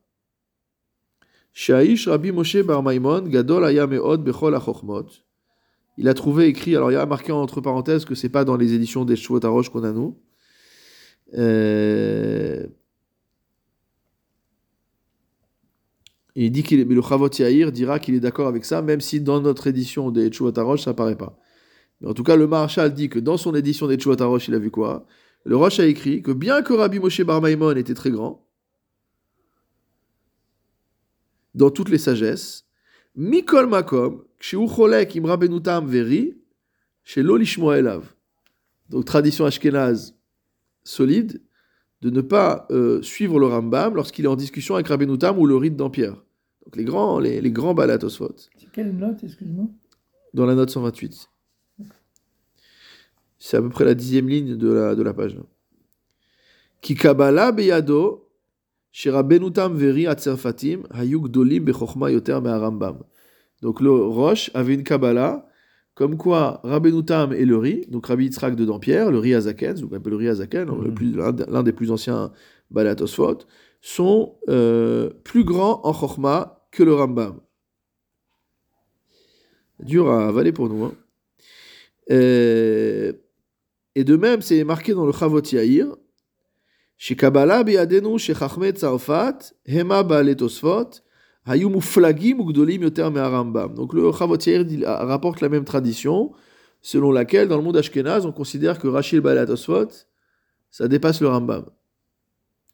Il 5.97 6.08
a 6.08 6.14
trouvé 6.14 6.47
écrit, 6.47 6.76
alors 6.76 6.91
il 6.91 6.95
y 6.95 6.97
a 6.97 7.06
marqué 7.06 7.32
entre 7.32 7.62
parenthèses 7.62 8.06
que 8.06 8.16
c'est 8.16 8.30
pas 8.30 8.43
dans 8.43 8.58
les 8.58 8.74
éditions 8.74 9.06
des 9.06 9.16
Arosh 9.43 9.70
qu'on 9.70 9.84
a 9.84 9.91
nous. 9.91 10.18
Euh, 11.36 12.68
Il 16.36 16.51
dit 16.51 16.64
qu'il 16.64 16.80
est, 16.80 16.86
mais 16.86 16.95
le 16.95 17.01
Chavot 17.01 17.30
Yair 17.30 17.72
dira 17.72 17.99
qu'il 17.99 18.16
est 18.16 18.20
d'accord 18.20 18.47
avec 18.47 18.66
ça, 18.66 18.82
même 18.82 19.01
si 19.01 19.22
dans 19.22 19.39
notre 19.39 19.68
édition 19.68 20.10
des 20.10 20.32
Arosh, 20.56 20.82
ça 20.84 20.91
apparaît 20.91 21.16
pas. 21.16 21.38
Mais 22.01 22.10
en 22.10 22.14
tout 22.14 22.24
cas, 22.24 22.36
le 22.36 22.47
Maharshal 22.47 22.93
dit 22.93 23.10
que 23.10 23.20
dans 23.20 23.38
son 23.38 23.54
édition 23.54 23.88
des 23.88 23.97
Arosh, 24.20 24.47
il 24.47 24.56
a 24.56 24.60
vu 24.60 24.72
quoi? 24.72 25.06
Le 25.45 25.56
Roche 25.56 25.80
a 25.80 25.86
écrit 25.86 26.22
que 26.24 26.32
bien 26.32 26.62
que 26.62 26.74
Rabbi 26.74 26.99
Moshe 26.99 27.22
Bar 27.22 27.41
Maimon 27.41 27.76
était 27.76 27.93
très 27.93 28.12
grand, 28.12 28.47
dans 31.54 31.70
toutes 31.70 31.89
les 31.89 31.97
sagesses, 31.97 32.66
Mikol 33.16 33.68
Makom, 33.68 34.24
Cholek 34.39 35.16
Im 35.16 35.26
Rabbenutam 35.26 35.88
Veri, 35.88 36.36
chez 37.04 37.22
Lolishmo 37.22 37.72
Elav. 37.72 38.14
Donc, 38.89 39.06
tradition 39.06 39.45
ashkénaze 39.45 40.16
solide, 40.84 41.41
de 42.01 42.10
ne 42.10 42.22
pas 42.22 42.68
euh, 42.72 43.01
suivre 43.01 43.39
le 43.39 43.45
Rambam 43.45 43.95
lorsqu'il 43.95 44.26
est 44.26 44.28
en 44.28 44.36
discussion 44.36 44.76
avec 44.76 44.88
Rabbenutam 44.88 45.38
ou 45.39 45.45
le 45.45 45.56
rite 45.56 45.76
d'Ampierre. 45.76 46.24
Donc, 46.66 46.76
les 46.76 46.84
grands, 46.84 47.20
les, 47.20 47.39
les 47.39 47.51
grands 47.51 47.74
balatosphot 47.74 48.36
C'est 48.58 48.72
quelle 48.72 48.95
note, 48.95 49.24
excuse-moi? 49.24 49.66
Dans 50.34 50.45
la 50.45 50.56
note 50.56 50.70
128. 50.70 51.30
C'est 53.39 53.58
à 53.58 53.62
peu 53.62 53.70
près 53.70 53.86
la 53.86 53.93
dixième 53.93 54.28
ligne 54.30 54.56
de 54.56 54.72
la, 54.72 54.95
de 54.95 55.04
la 55.04 55.14
page. 55.14 55.38
Ki 56.82 56.95
Kabbalah 56.95 57.51
beyado, 57.51 58.30
veri 59.76 60.08
atzerfatim, 60.08 60.84
hayuk 60.91 61.28
dolim 61.30 61.66
bechokma 61.66 62.12
yoter 62.12 62.41
me'arambam. 62.41 63.00
Donc 63.62 63.82
le 63.82 63.91
Roche 63.91 64.52
avait 64.54 64.74
une 64.74 64.84
Kabbalah, 64.84 65.48
comme 65.96 66.18
quoi 66.18 66.60
Rabbenutam 66.64 67.34
et 67.34 67.46
le 67.46 67.58
riz, 67.58 67.86
donc 67.89 68.08
Rabbi 68.08 68.26
Yitzhak 68.26 68.56
de 68.56 68.66
Dampierre, 68.66 69.12
le 69.12 69.20
riz 69.20 69.36
Azaken, 69.36 69.78
appelle 69.94 70.12
le 70.12 70.16
riz 70.18 70.28
Azaken, 70.30 70.68
Mhm. 70.70 71.16
l'un 71.50 71.64
des 71.64 71.72
plus 71.74 71.91
anciens 71.91 72.32
Balatosphot, 72.72 73.39
sont 73.82 74.36
euh, 74.50 75.10
plus 75.24 75.44
grands 75.44 75.82
en 75.84 75.94
Chokhmah 75.94 76.68
que 76.72 76.84
le 76.84 76.94
Rambam. 76.96 77.39
Dur 79.80 80.10
à 80.10 80.28
avaler 80.28 80.52
pour 80.52 80.70
nous. 80.70 80.86
hein. 80.86 80.94
Euh, 82.12 83.14
et 83.96 84.04
de 84.04 84.16
même, 84.16 84.41
c'est 84.41 84.64
marqué 84.64 84.94
dans 84.94 85.06
le 85.06 85.12
Chavot 85.12 85.41
Yair, 85.41 85.96
Donc 93.76 93.93
le 93.93 94.12
Chavot 94.14 94.38
Yair 94.38 94.64
dit- 94.64 94.86
rapporte 94.86 95.41
la 95.41 95.49
même 95.49 95.66
tradition, 95.66 96.32
selon 96.82 97.12
laquelle 97.12 97.49
dans 97.49 97.58
le 97.58 97.64
monde 97.64 97.76
ashkénaze, 97.76 98.26
on 98.26 98.32
considère 98.32 98.80
que 98.80 98.88
Rachid 98.88 99.20
Balat 99.20 99.45
Tosfot, 99.47 99.88
ça 100.72 100.88
dépasse 100.88 101.20
le 101.20 101.28
Rambam. 101.28 101.66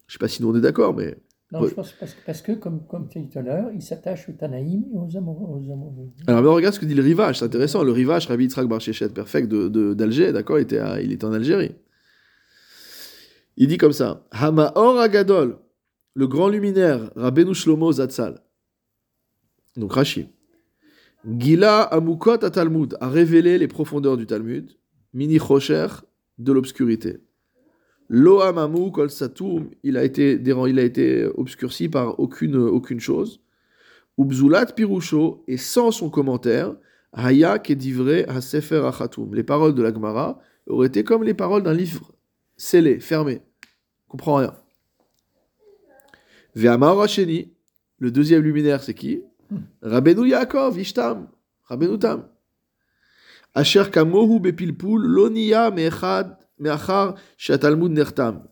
Je 0.06 0.14
sais 0.14 0.20
pas 0.20 0.28
si 0.28 0.44
nous 0.44 0.52
on 0.52 0.56
est 0.56 0.62
d'accord, 0.62 0.94
mais 0.96 1.18
Non, 1.52 1.62
Ouais. 1.62 1.70
je 1.70 1.74
pense 1.74 1.94
parce, 1.94 2.16
parce 2.28 2.42
que, 2.44 2.52
comme, 2.52 2.86
comme 2.86 3.10
tu 3.10 3.18
as 3.18 3.22
dit 3.22 3.30
tout 3.30 3.40
à 3.40 3.42
l'heure, 3.42 3.72
il 3.74 3.82
s'attache 3.82 4.30
aux 4.30 4.34
Tanaïm 4.34 4.84
et 4.94 4.98
aux 5.00 5.18
amoureux. 5.18 5.60
Aux 5.60 5.72
amoureux. 5.74 6.08
alors 6.28 6.44
mais 6.44 6.48
regarde 6.50 6.76
ce 6.76 6.80
que 6.80 6.86
dit 6.86 6.94
le 6.94 7.02
rivage, 7.02 7.40
c'est 7.40 7.46
intéressant. 7.46 7.82
Le 7.84 7.92
rivage, 7.92 8.28
Rabbi 8.28 8.44
Yitzhak 8.44 8.68
Bar 8.68 8.80
Shechet, 8.80 9.10
perfect 9.10 9.48
de- 9.48 9.68
de- 9.68 9.96
d'Alger, 9.96 10.32
d'accord, 10.32 10.60
il 10.60 10.62
était, 10.62 10.78
à- 10.78 11.02
il 11.02 11.12
était 11.12 11.26
en 11.26 11.34
Algérie. 11.34 11.72
Il 13.62 13.68
dit 13.68 13.78
comme 13.78 13.92
ça 13.92 14.26
Hamaor 14.32 15.00
Agadol, 15.00 15.58
le 16.14 16.28
grand 16.28 16.48
luminaire, 16.48 17.12
Rabbeinu 17.18 17.54
Shlomo 17.54 17.92
Zatzal. 17.92 18.42
Donc 19.76 19.92
Rashi. 19.92 20.30
Gila 21.28 21.82
Amukot 21.82 22.42
à 22.46 22.50
Talmud 22.52 22.96
a 23.02 23.10
révélé 23.10 23.58
les 23.58 23.68
profondeurs 23.68 24.16
du 24.16 24.26
Talmud, 24.26 24.72
Mini 25.14 25.40
Chocher, 25.40 25.88
de 26.38 26.54
l'obscurité. 26.54 27.18
Lo 28.08 28.40
Kol 28.92 29.10
Satum, 29.10 29.70
il 29.84 29.98
a 29.98 30.06
été, 30.06 30.42
il 30.42 30.80
a 30.80 30.84
été 30.84 31.26
obscurci 31.26 31.90
par 31.90 32.18
aucune, 32.18 33.00
chose. 33.00 33.42
Ubzulat 34.18 34.68
Pirusho, 34.68 35.44
et 35.50 35.58
sans 35.58 35.92
son 35.92 36.10
commentaire, 36.10 36.78
Haya 37.12 37.60
Kedivre 37.60 38.24
HaSefer 38.30 38.86
Achatum. 38.86 39.36
Les 39.36 39.44
paroles 39.44 39.76
de 39.76 39.84
la 39.84 39.94
Gemara 39.94 40.40
auraient 40.66 40.88
été 40.88 41.04
comme 41.04 41.24
les 41.24 41.34
paroles 41.34 41.64
d'un 41.64 41.74
livre 41.74 42.14
scellé, 42.56 43.02
fermé. 43.02 43.42
Comprend 44.10 44.38
rien. 44.38 44.54
Ve'amar 46.56 47.00
Hasheni, 47.00 47.54
le 48.00 48.12
deuxième 48.12 48.42
luminaire, 48.42 48.84
c'est 48.84 48.96
qui? 48.96 49.22
Rabbeinu 49.82 50.28
Yaakov, 50.28 50.80
Ishtam, 50.80 51.28
Rabbeinu 51.66 51.98
Tam. 52.00 52.28
Asher 53.54 53.86
Kamohu 53.92 54.40
Bepilpul, 54.40 55.06
Lonia 55.06 55.72
Me'echad, 55.72 56.38
Me'achar 56.60 57.16
Shatalmud 57.38 57.92
Nertam. 57.92 58.44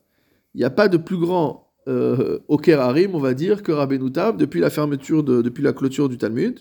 Il 0.53 0.59
n'y 0.59 0.63
a 0.63 0.69
pas 0.69 0.87
de 0.87 0.97
plus 0.97 1.17
grand 1.17 1.71
euh, 1.87 2.39
Oker 2.47 2.79
Harim, 2.79 3.15
on 3.15 3.19
va 3.19 3.33
dire, 3.33 3.63
que 3.63 3.71
Rabbeinu 3.71 4.11
Tam 4.11 4.37
depuis 4.37 4.59
la 4.59 4.69
fermeture, 4.69 5.23
de, 5.23 5.41
depuis 5.41 5.63
la 5.63 5.73
clôture 5.73 6.07
du 6.07 6.17
Talmud. 6.17 6.59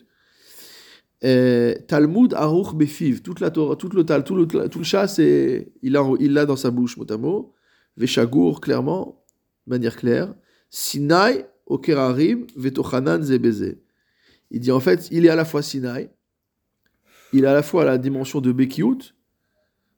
Talmud 1.89 2.35
Aruch 2.35 2.75
Befiv, 2.75 3.21
toute 3.21 3.41
la 3.41 3.51
Torah, 3.51 3.77
tout 3.77 3.89
le 3.89 4.05
tout 4.05 4.37
le, 4.37 4.47
tout 4.47 4.79
le 4.79 4.85
chat, 4.85 5.19
il 5.19 5.93
l'a 5.93 6.05
il 6.21 6.33
l'a 6.33 6.47
dans 6.47 6.57
sa 6.57 6.71
bouche, 6.71 6.97
mot 6.97 7.11
à 7.11 7.17
mot. 7.17 7.56
Veshagour, 7.97 8.61
clairement, 8.61 9.23
de 9.67 9.71
manière 9.71 9.97
claire. 9.97 10.35
Sinai, 10.71 11.47
Okerarim, 11.67 12.47
Vetochanan, 12.57 13.23
Zebeze. 13.23 13.77
Il 14.51 14.61
dit 14.61 14.71
en 14.73 14.81
fait, 14.81 15.09
il 15.11 15.27
est 15.27 15.29
à 15.29 15.37
la 15.37 15.45
fois 15.45 15.63
Sinai, 15.63 16.11
il 17.33 17.45
est 17.45 17.49
à 17.49 17.55
la 17.55 17.63
fois 17.63 17.85
la 17.85 17.99
dimension 17.99 18.41
de 18.41 18.53
Bekiout. 18.53 18.99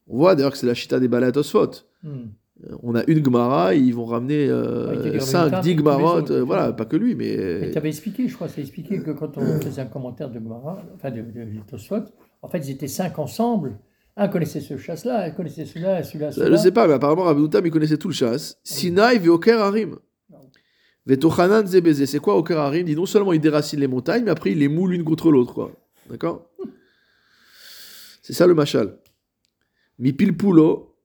On 0.07 0.17
voit 0.19 0.35
d'ailleurs 0.35 0.53
que 0.53 0.59
c'est 0.59 0.67
la 0.67 0.75
chita 0.75 0.99
des 0.99 1.09
Balatosphot. 1.09 1.71
Hmm. 2.03 2.29
On 2.83 2.95
a 2.97 3.05
une 3.07 3.25
Gemara, 3.25 3.75
ils 3.75 3.95
vont 3.95 4.07
ramener 4.07 4.51
Ouais, 4.51 4.95
il 4.95 5.07
y 5.07 5.09
a 5.09 5.13
des 5.13 5.21
5, 5.21 5.51
Rabbeinu 5.51 5.51
10 5.51 5.53
Tam, 5.53 5.61
tous 5.63 5.69
les 5.69 5.77
Gemarot, 5.77 6.17
autres. 6.19 6.33
euh, 6.33 6.43
voilà, 6.43 6.73
pas 6.73 6.87
que 6.87 6.97
lui, 6.97 7.15
mais. 7.15 7.59
Mais 7.61 7.71
tu 7.71 7.79
avais 7.79 7.89
expliqué, 7.89 8.27
je 8.27 8.35
crois, 8.35 8.49
c'est 8.49 8.61
expliqué 8.63 9.01
que 9.01 9.13
quand 9.13 9.37
on 9.39 9.61
faisait 9.61 9.83
un 9.83 9.87
commentaire 9.87 10.29
de 10.31 10.35
Gemara, 10.41 10.83
enfin 10.95 11.11
de, 11.11 11.21
de, 11.23 11.45
de 11.45 11.61
Tosfot, 11.69 12.03
en 12.43 12.49
fait, 12.49 12.59
ils 12.67 12.71
étaient 12.73 12.89
cinq 12.89 13.19
ensemble. 13.19 13.79
Un 14.21 14.27
connaissait 14.27 14.61
ce 14.61 14.77
chasse-là, 14.77 15.27
un 15.27 15.31
connaissait 15.31 15.65
celui-là, 15.65 16.03
celui-là, 16.03 16.31
Je 16.31 16.41
celui-là. 16.41 16.57
sais 16.59 16.73
pas, 16.73 16.89
mais 16.89 16.95
apparemment 16.95 17.23
Rabbi 17.23 17.49
Tam 17.49 17.65
il 17.65 17.71
connaissait 17.71 17.99
tout 17.99 18.09
le 18.09 18.15
chasse. 18.15 18.59
Sinai 18.65 19.17
ve'oker 19.19 19.61
harim. 19.61 19.97
Vetochanan 21.07 21.65
zebeze. 21.67 22.05
C'est 22.05 22.19
quoi 22.19 22.37
oker 22.37 22.59
harim? 22.59 22.81
Il 22.81 22.85
dit 22.87 22.97
non 22.97 23.07
seulement 23.07 23.33
il 23.33 23.41
déracine 23.41 23.79
les 23.79 23.87
montagnes, 23.87 24.25
mais 24.25 24.33
après 24.33 24.51
il 24.51 24.59
les 24.59 24.67
moule 24.67 24.91
l'une 24.91 25.05
contre 25.05 25.31
l'autre, 25.31 25.55
quoi. 25.55 25.71
D'accord? 26.11 26.51
C'est 28.23 28.33
ça 28.33 28.47
le 28.49 28.55
machal. 28.55 28.99
Mi 30.01 30.13
pilpulo 30.13 30.97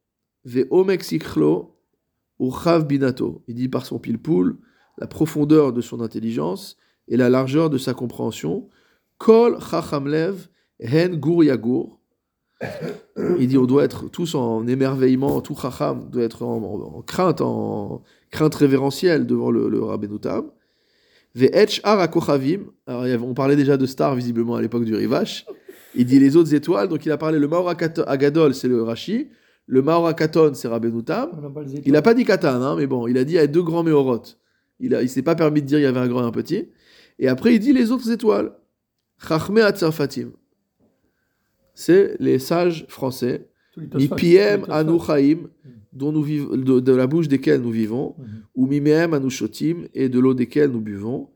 uchav 2.40 2.86
binato. 2.88 3.44
Il 3.48 3.56
dit 3.56 3.70
par 3.70 3.86
son 3.86 4.00
pilpul, 4.00 4.58
la 4.98 5.06
profondeur 5.08 5.72
de 5.72 5.82
son 5.82 6.02
intelligence 6.02 6.78
et 7.08 7.16
la 7.16 7.30
largeur 7.30 7.70
de 7.70 7.78
sa 7.78 7.94
compréhension. 7.94 8.68
Kol 9.20 9.60
chachamlev 9.62 10.50
hen 10.80 11.16
gur 11.16 11.44
yagur. 11.44 12.00
Il 13.40 13.48
dit 13.48 13.58
on 13.58 13.66
doit 13.66 13.84
être 13.84 14.10
tous 14.10 14.36
en 14.36 14.66
émerveillement, 14.68 15.42
tout 15.42 15.56
chacham 15.56 16.10
doit 16.10 16.24
être 16.24 16.44
en, 16.44 16.58
en- 16.58 16.98
en 16.98 17.02
crainte, 17.02 17.42
en 17.42 18.02
crainte 18.32 18.56
révérentielle 18.56 19.26
devant 19.28 19.52
le, 19.52 19.70
le 19.70 19.82
Rabbeinu 19.84 20.20
Tam. 20.20 20.46
Ve'etch 21.36 21.82
ar 21.84 22.00
hakochavim. 22.00 22.62
Alors 22.88 23.06
on 23.28 23.34
parlait 23.34 23.56
déjà 23.56 23.78
de 23.78 23.86
stars 23.86 24.16
visiblement 24.16 24.56
à 24.56 24.62
l'époque 24.62 24.86
du 24.86 24.96
Rivache. 24.96 25.46
Il 25.96 26.06
dit 26.06 26.20
les 26.20 26.36
autres 26.36 26.54
étoiles, 26.54 26.88
donc 26.88 27.06
il 27.06 27.12
a 27.12 27.18
parlé 27.18 27.38
le 27.40 27.48
Maor 27.48 27.70
Agadol, 28.08 28.54
c'est 28.56 28.68
le 28.68 28.82
Rashi. 28.84 29.30
Le 29.66 29.82
Maor 29.82 30.08
Akaton, 30.08 30.54
c'est 30.56 30.68
Rabbeinu 30.68 31.04
Tam. 31.04 31.30
On 31.38 31.42
n'a 31.42 31.50
pas 31.50 31.62
les 31.64 31.82
Il 31.86 31.92
n'a 31.94 32.02
pas 32.02 32.14
dit 32.14 32.26
Katan, 32.26 32.62
hein, 32.62 32.76
mais 32.78 32.88
bon, 32.88 33.08
il 33.08 33.18
a 33.18 33.24
dit 33.24 33.34
il 33.34 33.38
y 33.38 33.40
a 33.40 33.48
deux 33.48 33.64
grands 33.64 33.84
Méorotes. 33.84 34.38
Il 34.80 34.90
ne 34.92 35.06
s'est 35.08 35.22
pas 35.22 35.36
permis 35.36 35.62
de 35.62 35.68
dire 35.68 35.80
il 35.80 35.84
y 35.84 35.86
avait 35.86 36.00
un 36.00 36.08
grand 36.08 36.24
et 36.24 36.28
un 36.28 36.32
petit. 36.32 36.70
Et 37.20 37.28
après, 37.28 37.54
il 37.56 37.60
dit 37.60 37.74
les 37.74 37.92
autres 37.92 38.10
étoiles. 38.12 38.52
Chachme 39.26 39.58
Atzarfatim. 39.60 40.32
C'est 41.74 42.16
les 42.20 42.40
sages 42.40 42.86
français. 42.88 43.48
Tous 43.74 43.80
les 43.80 43.88
Tosfot, 43.88 44.08
tous 44.08 44.16
Mipiem 44.16 44.62
les 44.62 44.66
Tosfot. 44.68 44.72
Anu 44.72 45.00
Chaim, 45.06 45.38
dont 45.92 46.12
nous 46.12 46.22
vivons, 46.24 46.56
de, 46.56 46.80
de 46.80 46.92
la 46.94 47.08
bouche 47.08 47.28
desquelles 47.28 47.62
nous 47.62 47.72
vivons. 47.72 48.16
Mhm. 48.18 48.26
Ou 48.56 48.68
Mimeem 48.68 49.14
Anu 49.14 49.30
Shotim, 49.30 49.88
et 49.94 50.10
de 50.10 50.20
l'eau 50.20 50.34
desquelles 50.34 50.70
nous 50.72 50.82
buvons. 50.82 51.30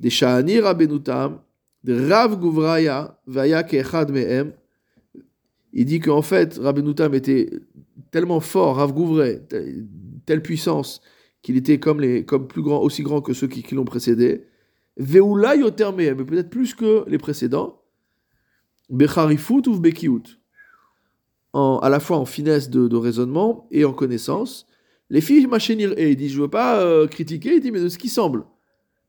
Des 0.00 0.10
Sha'ani 0.10 0.60
Rabbenutam, 0.60 1.40
de 1.84 2.08
Rav 2.08 2.38
Guvraya, 2.40 3.18
Vaya 3.26 3.62
Keechad 3.62 4.10
Mehem. 4.12 4.52
Il 5.72 5.84
dit 5.86 6.00
qu'en 6.00 6.22
fait, 6.22 6.58
Rabbenutam 6.58 7.14
était 7.14 7.48
tellement 8.10 8.40
fort, 8.40 8.76
Rav 8.76 8.92
Gouvray, 8.92 9.40
te- 9.48 9.82
telle 10.26 10.42
puissance, 10.42 11.00
qu'il 11.40 11.56
était 11.56 11.78
comme, 11.78 12.00
les, 12.00 12.24
comme 12.24 12.46
plus 12.46 12.62
grand, 12.62 12.80
aussi 12.80 13.02
grand 13.02 13.20
que 13.20 13.32
ceux 13.32 13.48
qui, 13.48 13.62
qui 13.62 13.74
l'ont 13.74 13.84
précédé. 13.84 14.44
Veoula 14.98 15.56
Yoter 15.56 15.90
Mehem, 15.96 16.24
peut-être 16.26 16.50
plus 16.50 16.74
que 16.74 17.04
les 17.08 17.18
précédents. 17.18 17.81
Becharifut 18.90 19.66
ou 19.68 19.78
Bekiut. 19.78 20.38
En, 21.52 21.78
à 21.82 21.88
la 21.90 22.00
fois 22.00 22.16
en 22.16 22.24
finesse 22.24 22.70
de, 22.70 22.88
de 22.88 22.96
raisonnement 22.96 23.66
et 23.70 23.84
en 23.84 23.92
connaissance. 23.92 24.66
Les 25.10 25.20
filles 25.20 25.46
machénir 25.46 25.92
et 25.98 26.10
il 26.12 26.16
dit 26.16 26.30
je 26.30 26.40
veux 26.40 26.48
pas 26.48 26.80
euh, 26.80 27.06
critiquer, 27.06 27.56
il 27.56 27.60
dit 27.60 27.70
mais 27.70 27.80
de 27.80 27.88
ce 27.90 27.98
qui 27.98 28.08
semble. 28.08 28.44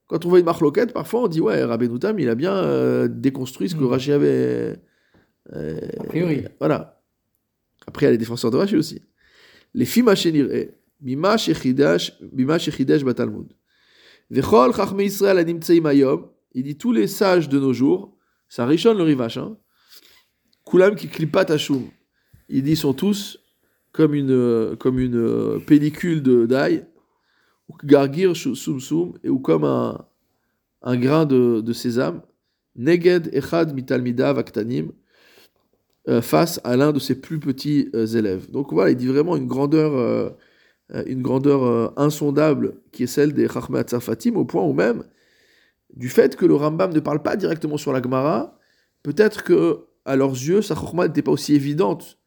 Quand 0.07 0.25
on 0.25 0.29
voit 0.29 0.39
une 0.39 0.45
marloquette, 0.45 0.91
parfois 0.91 1.23
on 1.23 1.27
dit 1.29 1.39
ouais 1.39 1.63
Rabbeinu 1.63 1.97
Tam 1.99 2.19
il 2.19 2.27
a 2.29 2.35
bien 2.35 2.53
euh, 2.53 3.07
déconstruit 3.07 3.69
ce 3.69 3.75
que 3.75 3.83
Mm. 3.83 3.87
Rashi 3.87 4.11
avait. 4.11 4.75
euh, 5.53 5.79
A 5.99 6.03
priori. 6.03 6.43
Voilà. 6.59 7.01
Après 7.87 8.05
il 8.05 8.07
y 8.07 8.09
a 8.09 8.11
les 8.11 8.17
défenseurs 8.17 8.51
de 8.51 8.57
Rashi 8.57 8.75
aussi. 8.75 9.01
Les 9.73 9.85
filles 9.85 10.03
machénir 10.03 10.51
et 10.51 10.77
Mima 11.01 11.37
shechidash 11.37 12.13
Mima 12.33 12.59
shechidash 12.59 13.03
batalmud. 13.05 13.53
Vechol 14.29 14.73
chachme 14.75 14.99
Israël 14.99 15.37
animtseim 15.37 15.85
ayom. 15.85 16.29
Il 16.53 16.63
dit 16.63 16.77
tous 16.77 16.91
les 16.91 17.07
sages 17.07 17.47
de 17.47 17.57
nos 17.59 17.71
jours, 17.73 18.15
ça 18.49 18.65
richonne 18.65 18.97
le 18.97 19.03
rivache. 19.03 19.37
Hein. 19.37 19.57
Kulam 20.65 20.95
qui 20.95 21.07
klipat 21.07 21.51
hashum. 21.51 21.89
Il 22.49 22.63
dit 22.63 22.75
sont 22.75 22.93
tous 22.93 23.39
comme 23.91 24.13
une, 24.15 24.75
comme 24.79 24.99
une 24.99 25.59
pellicule 25.65 26.23
de 26.23 26.45
d'ail, 26.45 26.85
ou 27.69 27.75
gargir 27.83 28.33
ou 29.25 29.39
comme 29.39 29.63
un, 29.63 30.05
un 30.81 30.97
grain 30.97 31.25
de, 31.25 31.61
de 31.61 31.73
sésame, 31.73 32.21
neged 32.75 33.29
echad 33.33 33.73
mitalmidav 33.73 34.37
aktanim, 34.39 34.91
euh, 36.09 36.21
face 36.21 36.59
à 36.63 36.75
l'un 36.75 36.91
de 36.91 36.99
ses 36.99 37.21
plus 37.21 37.39
petits 37.39 37.89
euh, 37.95 38.05
élèves. 38.05 38.51
Donc 38.51 38.73
voilà, 38.73 38.91
il 38.91 38.97
dit 38.97 39.07
vraiment 39.07 39.37
une 39.37 39.47
grandeur, 39.47 39.95
euh, 39.95 40.29
une 41.05 41.21
grandeur 41.21 41.97
insondable 41.97 42.75
qui 42.91 43.03
est 43.03 43.07
celle 43.07 43.33
des 43.33 43.47
Chachmat 43.47 43.85
Fatim, 43.99 44.35
au 44.35 44.43
point 44.43 44.63
où 44.63 44.73
même, 44.73 45.03
du 45.95 46.09
fait 46.09 46.35
que 46.35 46.45
le 46.45 46.55
Rambam 46.55 46.91
ne 46.91 46.99
parle 46.99 47.21
pas 47.21 47.35
directement 47.35 47.77
sur 47.77 47.93
la 47.93 48.01
Gemara, 48.01 48.59
peut-être 49.01 49.43
que 49.43 49.85
à 50.05 50.15
leurs 50.15 50.31
yeux, 50.33 50.61
sa 50.61 50.75
Chachma 50.75 51.07
n'était 51.07 51.21
pas 51.21 51.31
aussi 51.31 51.53
évidente. 51.55 52.17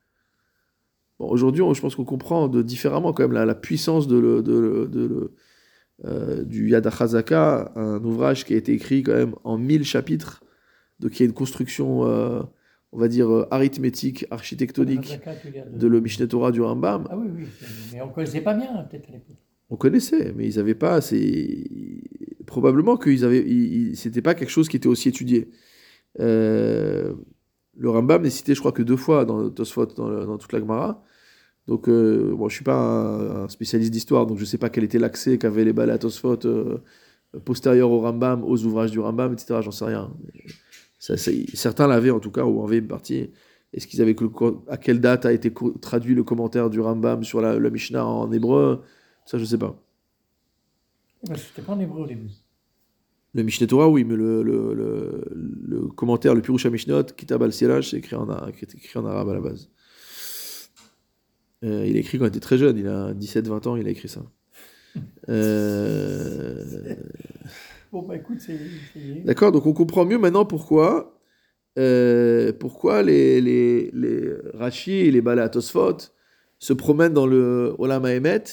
Bon, 1.18 1.28
aujourd'hui, 1.28 1.62
je 1.74 1.80
pense 1.80 1.94
qu'on 1.94 2.04
comprend 2.04 2.48
de, 2.48 2.62
différemment 2.62 3.12
quand 3.12 3.22
même 3.24 3.32
la, 3.32 3.44
la 3.46 3.54
puissance 3.54 4.06
de 4.06 4.18
le- 4.18 4.42
de 4.42 4.58
le- 4.58 4.86
de 4.88 5.06
le- 5.06 5.34
euh, 6.04 6.42
du 6.44 6.68
Yad 6.70 6.86
HaChazaka, 6.86 7.72
un 7.74 8.04
ouvrage 8.04 8.44
qui 8.44 8.52
a 8.54 8.56
été 8.58 8.72
écrit 8.72 9.02
quand 9.02 9.14
même 9.14 9.34
en 9.44 9.56
1000 9.56 9.84
chapitres, 9.84 10.42
donc 11.00 11.18
y 11.20 11.22
a 11.22 11.26
une 11.26 11.32
construction, 11.32 12.06
euh, 12.06 12.42
on 12.92 12.98
va 12.98 13.08
dire, 13.08 13.30
euh, 13.32 13.46
arithmétique, 13.50 14.26
architectonique 14.30 15.18
de 15.72 15.86
le 15.86 16.00
Mishneh 16.00 16.28
Torah 16.28 16.52
du 16.52 16.60
Rambam. 16.60 17.06
Ah 17.10 17.16
oui, 17.16 17.28
oui, 17.34 17.44
mais 17.94 18.02
on 18.02 18.08
ne 18.08 18.12
connaissait 18.12 18.42
pas 18.42 18.52
bien, 18.54 18.66
peut-être 18.90 19.08
à 19.08 19.12
l'époque. 19.12 19.36
On 19.70 19.76
connaissait, 19.76 20.32
mais 20.36 20.48
ils 20.48 20.56
n'avaient 20.58 20.74
pas. 20.76 21.00
C'est 21.00 21.64
probablement 22.46 22.96
avaient. 23.24 23.40
ils- 23.44 23.88
ils- 23.90 23.96
C'était 23.96 24.22
pas 24.22 24.34
quelque 24.34 24.50
chose 24.50 24.68
qui 24.68 24.76
était 24.76 24.86
aussi 24.86 25.08
étudié. 25.08 25.50
Euh, 26.20 27.14
le 27.78 27.90
Rambam 27.90 28.22
n'est 28.22 28.30
cité, 28.30 28.54
je 28.54 28.60
crois, 28.60 28.72
que 28.72 28.82
deux 28.82 28.96
fois 28.96 29.24
dans 29.24 29.50
Tosfot, 29.50 29.86
dans, 29.86 30.26
dans 30.26 30.38
toute 30.38 30.52
la 30.52 30.60
Gemara. 30.60 31.02
Donc, 31.66 31.88
euh, 31.88 32.36
je 32.48 32.54
suis 32.54 32.64
pas 32.64 32.76
un, 32.76 33.48
spécialiste 33.48 33.92
d'histoire, 33.92 34.26
donc 34.26 34.38
je 34.38 34.44
sais 34.44 34.58
pas 34.58 34.70
quel 34.70 34.84
était 34.84 34.98
l'accès 34.98 35.38
qu'avaient 35.38 35.64
les 35.64 35.72
balais 35.72 35.92
à 35.92 35.98
Tosfot 35.98 36.38
euh, 36.46 36.78
postérieure 37.44 37.90
au 37.90 38.00
Rambam, 38.00 38.44
aux 38.44 38.64
ouvrages 38.64 38.92
du 38.92 39.00
Rambam, 39.00 39.32
etc. 39.32 39.60
J'en 39.62 39.72
sais 39.72 39.84
rien. 39.84 40.12
Certains 40.98 41.86
l'avaient 41.86 42.10
en 42.10 42.20
tout 42.20 42.30
cas, 42.30 42.44
ou 42.44 42.60
en 42.60 42.66
avaient 42.66 42.78
une 42.78 42.88
partie. 42.88 43.30
Est-ce 43.72 43.86
qu'ils 43.86 44.00
avaient 44.00 44.16
à 44.68 44.76
quelle 44.76 45.00
date 45.00 45.26
a 45.26 45.32
été 45.32 45.52
traduit 45.80 46.14
le 46.14 46.22
commentaire 46.22 46.70
du 46.70 46.80
Rambam 46.80 47.24
sur 47.24 47.40
la, 47.40 47.58
Mishnah 47.58 48.06
en 48.06 48.30
hébreu? 48.32 48.82
Ça, 49.24 49.38
je 49.38 49.44
sais 49.44 49.58
pas. 49.58 49.76
C'était 51.34 51.62
pas 51.62 51.72
en 51.72 51.80
hébreu 51.80 52.02
au. 52.02 52.45
Le 53.36 53.42
Mishneh 53.42 53.66
Torah, 53.66 53.86
oui, 53.86 54.04
mais 54.04 54.16
le, 54.16 54.42
le, 54.42 54.72
le, 54.72 55.24
le 55.68 55.80
commentaire, 55.88 56.34
le 56.34 56.40
Pirush 56.40 56.64
HaMishnot, 56.64 57.04
Kitab 57.18 57.42
al-Siraj, 57.42 57.90
c'est 57.90 57.98
écrit, 57.98 58.16
en 58.16 58.26
écrit 58.48 58.98
en 58.98 59.04
arabe 59.04 59.28
à 59.28 59.34
la 59.34 59.40
base. 59.40 59.68
Euh, 61.62 61.84
il 61.86 61.98
a 61.98 62.00
écrit 62.00 62.18
quand 62.18 62.24
il 62.24 62.28
était 62.28 62.40
très 62.40 62.56
jeune, 62.56 62.78
il 62.78 62.86
a 62.86 63.12
17-20 63.12 63.68
ans, 63.68 63.76
il 63.76 63.86
a 63.86 63.90
écrit 63.90 64.08
ça. 64.08 64.22
Euh, 65.28 66.94
Bon, 67.92 68.00
bah 68.02 68.16
écoute, 68.16 68.38
c'est. 68.40 68.58
D'accord, 69.24 69.52
donc 69.52 69.66
on 69.66 69.74
comprend 69.74 70.06
mieux 70.06 70.18
maintenant 70.18 70.46
pourquoi, 70.46 71.20
euh, 71.78 72.52
pourquoi 72.58 73.02
les, 73.02 73.42
les, 73.42 73.90
les 73.92 74.32
Rashi 74.54 74.92
et 74.92 75.10
les 75.10 75.22
Tosfot 75.50 75.98
se 76.58 76.72
promènent 76.72 77.12
dans 77.12 77.26
le 77.26 77.74
Olam 77.78 78.06
Haemet 78.06 78.44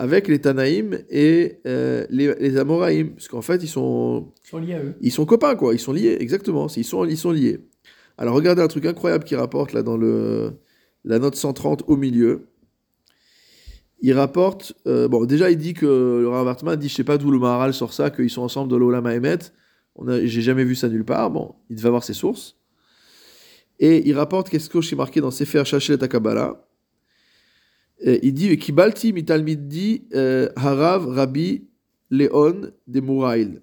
avec 0.00 0.28
les 0.28 0.40
Tanaïm 0.40 0.96
et 1.10 1.58
euh, 1.66 2.06
les, 2.08 2.32
les 2.36 2.56
Amoraïm. 2.56 3.14
Parce 3.14 3.26
qu'en 3.26 3.42
fait, 3.42 3.56
ils 3.64 3.68
sont, 3.68 4.32
Ils 4.44 4.48
sont 4.48 4.58
liés 4.58 4.74
à 4.74 4.82
eux. 4.82 4.94
ils 5.00 5.10
sont 5.10 5.26
copains, 5.26 5.56
quoi. 5.56 5.74
Ils 5.74 5.80
sont 5.80 5.92
liés, 5.92 6.16
exactement. 6.20 6.68
Ils 6.68 6.84
sont, 6.84 7.04
ils 7.04 7.18
sont 7.18 7.32
liés. 7.32 7.58
Alors, 8.16 8.34
regardez 8.36 8.62
un 8.62 8.68
truc 8.68 8.86
incroyable 8.86 9.24
qu'il 9.24 9.36
rapporte 9.36 9.72
là 9.72 9.82
dans 9.82 9.96
le, 9.96 10.52
la 11.04 11.18
note 11.18 11.34
130 11.34 11.82
au 11.88 11.96
milieu. 11.96 12.46
Il 14.00 14.12
rapporte. 14.12 14.72
euh, 14.86 15.08
bon, 15.08 15.24
déjà, 15.24 15.50
il 15.50 15.56
dit 15.58 15.74
que 15.74 16.20
le 16.22 16.28
Rav 16.28 16.46
Hartman 16.46 16.76
dit, 16.76 16.88
je 16.88 16.94
sais 16.94 17.02
pas 17.04 17.18
d'où 17.18 17.32
le 17.32 17.40
Maharal 17.40 17.74
sort 17.74 17.92
ça, 17.92 18.10
qu'ils 18.10 18.30
sont 18.30 18.42
ensemble 18.42 18.70
de 18.70 18.76
l'Olam 18.76 19.04
Haemet. 19.04 19.38
On 19.96 20.06
a, 20.06 20.24
j'ai 20.24 20.42
jamais 20.42 20.62
vu 20.62 20.76
ça 20.76 20.88
nulle 20.88 21.04
part. 21.04 21.32
Bon, 21.32 21.56
il 21.70 21.74
devait 21.76 21.88
avoir 21.88 22.04
ses 22.04 22.14
sources. 22.14 22.56
Et 23.80 24.08
il 24.08 24.14
rapporte 24.16 24.48
qu'est-ce 24.48 24.70
que 24.70 24.80
j'ai 24.80 24.94
marqué 24.94 25.20
dans 25.20 25.32
Sefer 25.32 25.64
Shachel 25.64 25.98
et 26.00 26.08
Kabbalah. 26.08 26.67
Et 28.00 28.26
il 28.26 28.32
dit 28.32 28.56
Kibalti 28.58 29.12
mitalmidi 29.12 30.04
euh, 30.14 30.48
harav 30.56 31.08
rabbi 31.08 31.68
Leon 32.10 32.70
de 32.86 33.00
Mouraïl. 33.00 33.62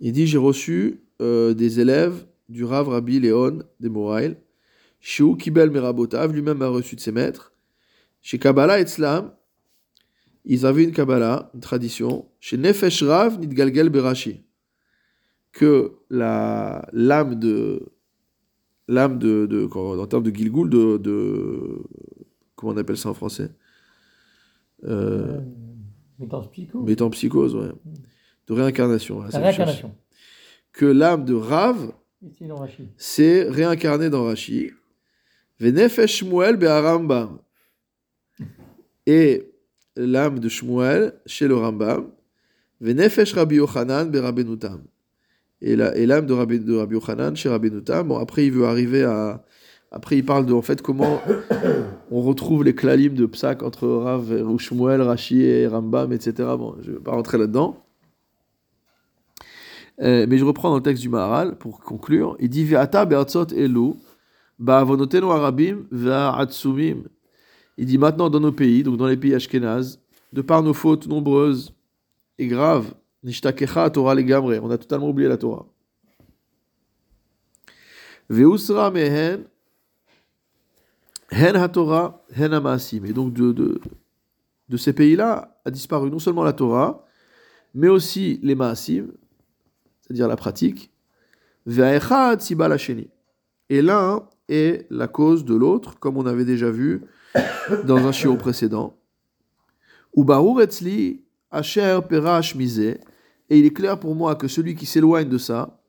Il 0.00 0.12
dit 0.12 0.26
j'ai 0.26 0.38
reçu 0.38 1.02
euh, 1.20 1.52
des 1.52 1.80
élèves 1.80 2.26
du 2.48 2.64
Rav 2.64 2.88
Rabbi 2.88 3.20
Léon 3.20 3.60
de 3.78 3.88
Mouraïl. 3.88 4.36
Shiu 4.98 5.36
Kibel 5.36 5.70
Merabotav, 5.70 6.32
lui-même 6.32 6.60
a 6.62 6.68
reçu 6.68 6.96
de 6.96 7.00
ses 7.00 7.12
maîtres. 7.12 7.52
Chez 8.20 8.38
Kabbalah 8.38 8.80
et 8.80 8.84
Tzlam, 8.84 9.32
ils 10.44 10.66
avaient 10.66 10.84
une 10.84 10.92
Kabbalah, 10.92 11.50
une 11.54 11.60
tradition. 11.60 12.26
Chez 12.40 12.56
Nefesh 12.56 13.02
Rav 13.02 13.38
Nidgalgel 13.38 13.88
Berashi. 13.88 14.42
Que 15.52 15.92
la 16.10 16.88
l'âme 16.92 17.38
de 17.38 17.92
l'âme 18.88 19.18
de, 19.18 19.68
en 19.74 20.06
termes 20.06 20.22
de 20.22 20.34
Gilgul 20.34 20.68
de, 20.68 20.96
de 20.96 21.82
comment 22.60 22.74
on 22.74 22.76
appelle 22.76 22.96
ça 22.98 23.08
en 23.08 23.14
français 23.14 23.50
euh, 24.84 25.40
Euh. 26.18 26.80
Métempsychose, 26.84 27.54
ouais. 27.54 27.70
De 28.46 28.52
réincarnation. 28.52 29.22
ça 29.30 29.38
La 29.40 29.46
réincarnation. 29.46 29.94
Que 30.72 30.84
l'âme 30.84 31.24
de 31.24 31.34
Rav 31.34 31.92
s'est 32.96 33.48
réincarnée 33.48 34.10
dans 34.10 34.24
Rashi. 34.24 34.70
Venefesh 35.58 36.18
Shmuel 36.18 36.56
be'arambam. 36.56 37.38
Et 39.06 39.50
l'âme 39.96 40.38
de 40.38 40.48
Shmuel 40.48 41.14
chez 41.26 41.48
le 41.48 41.56
Rambam. 41.56 42.10
Venefesh 42.80 43.32
Rabbi 43.34 43.56
Yochanan 43.56 44.10
be'rabenutam. 44.10 44.84
Et 45.62 45.76
l'âme 45.76 46.26
de 46.26 46.32
Rabbi, 46.32 46.60
de 46.60 46.76
Rabbi 46.76 46.94
Yochanan 46.94 47.34
chez 47.36 47.48
Rabbenutam. 47.48 48.08
Bon, 48.08 48.18
après, 48.18 48.46
il 48.46 48.52
veut 48.52 48.66
arriver 48.66 49.04
à. 49.04 49.44
Après, 49.92 50.16
il 50.16 50.24
parle 50.24 50.46
de 50.46 50.52
en 50.52 50.62
fait 50.62 50.82
comment 50.82 51.20
on 52.10 52.22
retrouve 52.22 52.62
les 52.62 52.74
klalim 52.74 53.14
de 53.14 53.26
Psak 53.26 53.62
entre 53.62 53.88
Rav 53.88 54.32
et 54.32 54.58
Shmuel, 54.58 55.02
Rashi 55.02 55.42
et 55.42 55.66
Rambam, 55.66 56.12
etc. 56.12 56.32
Bon, 56.56 56.76
je 56.82 56.90
ne 56.90 56.96
vais 56.96 57.02
pas 57.02 57.12
rentrer 57.12 57.38
là-dedans. 57.38 57.76
Euh, 60.00 60.26
mais 60.28 60.38
je 60.38 60.44
reprends 60.44 60.70
dans 60.70 60.76
le 60.76 60.82
texte 60.82 61.02
du 61.02 61.08
Maharal 61.08 61.56
pour 61.58 61.80
conclure. 61.80 62.36
Il 62.38 62.48
dit 62.48 62.64
Ve'ata 62.64 63.04
be'atzot 63.04 63.48
elu 63.48 63.94
ba'avonotenu 64.58 65.30
arabim. 65.30 65.84
Il 67.76 67.86
dit 67.86 67.98
maintenant 67.98 68.30
dans 68.30 68.40
nos 68.40 68.52
pays, 68.52 68.82
donc 68.82 68.96
dans 68.96 69.06
les 69.06 69.16
pays 69.16 69.34
ashkénazes, 69.34 70.00
de 70.32 70.42
par 70.42 70.62
nos 70.62 70.74
fautes 70.74 71.06
nombreuses 71.06 71.74
et 72.38 72.46
graves, 72.46 72.94
nishtakecha 73.24 73.90
Torah 73.90 74.14
on 74.14 74.70
a 74.70 74.78
totalement 74.78 75.08
oublié 75.08 75.28
la 75.28 75.36
Torah. 75.36 75.66
Ve'usra 78.30 78.92
mehen 78.92 79.49
hen 81.30 81.56
ha-Torah 81.56 82.24
hen 82.36 82.52
ha-maasim. 82.52 83.04
Et 83.06 83.12
donc 83.12 83.32
de, 83.32 83.52
de, 83.52 83.80
de 84.68 84.76
ces 84.76 84.92
pays-là 84.92 85.60
a 85.64 85.70
disparu 85.70 86.10
non 86.10 86.18
seulement 86.18 86.44
la 86.44 86.52
Torah, 86.52 87.06
mais 87.74 87.88
aussi 87.88 88.38
les 88.42 88.54
maasim, 88.54 89.06
c'est-à-dire 90.00 90.28
la 90.28 90.36
pratique. 90.36 90.90
Et 93.68 93.82
l'un 93.82 94.22
est 94.48 94.86
la 94.90 95.08
cause 95.08 95.44
de 95.44 95.54
l'autre, 95.54 95.98
comme 95.98 96.16
on 96.16 96.26
avait 96.26 96.44
déjà 96.44 96.70
vu 96.70 97.02
dans 97.84 97.98
un 97.98 98.12
chiot 98.12 98.36
précédent. 98.36 98.96
Et 100.12 100.20
il 103.58 103.66
est 103.66 103.74
clair 103.74 104.00
pour 104.00 104.14
moi 104.14 104.34
que 104.34 104.48
celui 104.48 104.74
qui 104.74 104.86
s'éloigne 104.86 105.28
de 105.28 105.38
ça, 105.38 105.79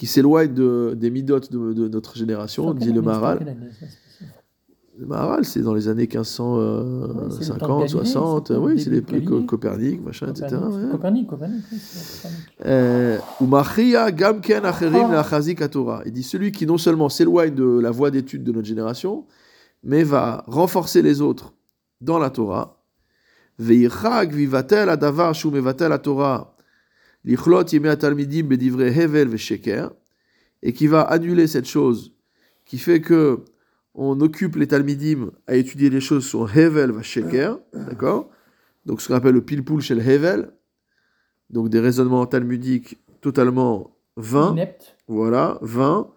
qui 0.00 0.06
s'éloigne 0.06 0.54
de, 0.54 0.96
des 0.96 1.10
midotes 1.10 1.52
de, 1.52 1.74
de 1.74 1.86
notre 1.86 2.16
génération, 2.16 2.72
dit 2.72 2.90
le 2.90 3.02
Maharal. 3.02 3.54
Le 4.98 5.04
Maharal, 5.04 5.44
c'est 5.44 5.60
dans 5.60 5.74
les 5.74 5.88
années 5.88 6.08
Ouais, 6.10 6.24
c'est 6.24 6.42
le 6.42 7.58
temps 7.58 7.80
de 7.80 7.82
1550, 7.82 7.82
Galilée, 7.82 7.88
60. 7.88 8.46
c'est 8.48 8.54
le 8.54 8.60
Oui, 8.60 8.80
c'est 8.80 8.88
les. 8.88 9.02
Copernic, 9.44 10.02
machin, 10.02 10.28
etc. 10.28 10.56
Copernic, 10.90 11.26
Copernic, 11.26 11.64
oui, 11.70 11.78
c'est 11.78 12.22
Copernic. 12.22 12.46
Euh, 12.64 13.18
Umachia 13.42 14.10
gam 14.10 14.40
ken 14.40 14.64
acherim 14.64 15.12
lachazik 15.12 15.60
haTorah. 15.60 16.00
Il 16.06 16.12
dit 16.12 16.22
celui 16.22 16.50
qui 16.50 16.64
non 16.64 16.78
seulement 16.78 17.10
s'éloigne 17.10 17.54
de 17.54 17.78
la 17.78 17.90
voie 17.90 18.10
d'étude 18.10 18.42
de 18.42 18.52
notre 18.52 18.66
génération, 18.66 19.26
mais 19.82 20.02
va 20.02 20.44
renforcer 20.46 21.02
les 21.02 21.20
autres 21.20 21.52
dans 22.00 22.18
la 22.18 22.30
Torah. 22.30 22.82
Veichag 23.58 24.32
vivatel 24.32 24.88
adavar 24.88 25.34
shu 25.34 25.50
mevatel 25.50 25.92
Torah 26.00 26.49
lichlot 27.24 27.72
yemei 27.72 27.90
atalmidim 27.90 28.48
bedivre 28.48 28.88
hevel 28.88 29.28
vesheker 29.28 29.90
et 30.62 30.72
qui 30.72 30.86
va 30.86 31.02
annuler 31.02 31.46
cette 31.46 31.66
chose 31.66 32.14
qui 32.64 32.78
fait 32.78 33.00
que 33.00 33.44
on 33.94 34.20
occupe 34.20 34.56
les 34.56 34.68
talmidim 34.68 35.30
à 35.46 35.56
étudier 35.56 35.90
les 35.90 36.00
choses 36.00 36.24
sur 36.24 36.56
hevel 36.56 36.92
vesheker, 36.92 37.58
d'accord? 37.74 38.30
Donc 38.86 39.00
ce 39.00 39.08
qu'on 39.08 39.14
appelle 39.14 39.34
le 39.34 39.44
pilpoul 39.44 39.80
chez 39.80 39.94
le 39.94 40.00
hevel, 40.00 40.52
donc 41.50 41.68
des 41.68 41.80
raisonnements 41.80 42.24
talmudiques 42.26 42.98
totalement 43.20 43.96
vains, 44.16 44.52
Inepte. 44.52 44.96
voilà, 45.08 45.58
vains, 45.60 46.08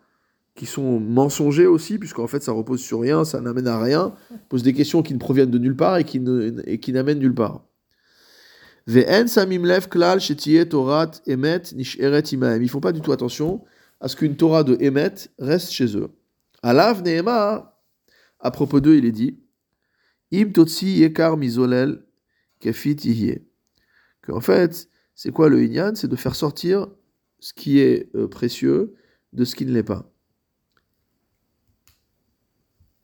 qui 0.55 0.67
sont 0.67 0.99
mensongers 0.99 1.65
aussi, 1.65 1.97
puisqu'en 1.97 2.27
fait 2.27 2.43
ça 2.43 2.51
repose 2.51 2.79
sur 2.79 3.01
rien, 3.01 3.25
ça 3.25 3.41
n'amène 3.41 3.67
à 3.67 3.81
rien, 3.81 4.13
pose 4.49 4.61
des 4.61 4.73
questions 4.73 5.01
qui 5.01 5.13
ne 5.13 5.19
proviennent 5.19 5.51
de 5.51 5.57
nulle 5.57 5.75
part 5.75 5.97
et 5.97 6.03
qui 6.05 6.19
n'amènent 6.19 7.19
nulle 7.19 7.33
part. 7.33 7.65
Ve'en 8.87 9.27
samim 9.27 9.65
lev 9.65 9.87
klal 9.89 10.19
shetiye 10.19 10.67
torat 10.67 11.21
emet 11.25 11.71
nisheret 11.73 12.33
imahem. 12.33 12.61
Ils 12.61 12.69
font 12.69 12.81
pas 12.81 12.91
du 12.91 13.01
tout 13.01 13.11
attention 13.11 13.63
à 13.99 14.07
ce 14.09 14.15
qu'une 14.15 14.35
Torah 14.35 14.63
de 14.63 14.75
emet 14.81 15.13
reste 15.39 15.71
chez 15.71 15.95
eux. 15.95 16.09
Alav 16.61 17.01
ne'emar, 17.03 17.73
à 18.39 18.51
propos 18.51 18.81
d'eux, 18.81 18.97
il 18.97 19.05
est 19.05 19.11
dit, 19.11 19.39
im 20.33 20.51
totsi 20.51 20.97
yekar 20.99 21.37
kefit 22.59 22.97
yihye. 23.03 23.41
Qu'en 24.21 24.41
fait, 24.41 24.89
c'est 25.15 25.31
quoi 25.31 25.49
le 25.49 25.63
inyan? 25.63 25.95
C'est 25.95 26.07
de 26.07 26.15
faire 26.15 26.35
sortir 26.35 26.87
ce 27.39 27.53
qui 27.53 27.79
est 27.79 28.09
euh, 28.15 28.27
précieux 28.27 28.95
de 29.33 29.45
ce 29.45 29.55
qui 29.55 29.65
ne 29.65 29.71
l'est 29.71 29.83
pas. 29.83 30.09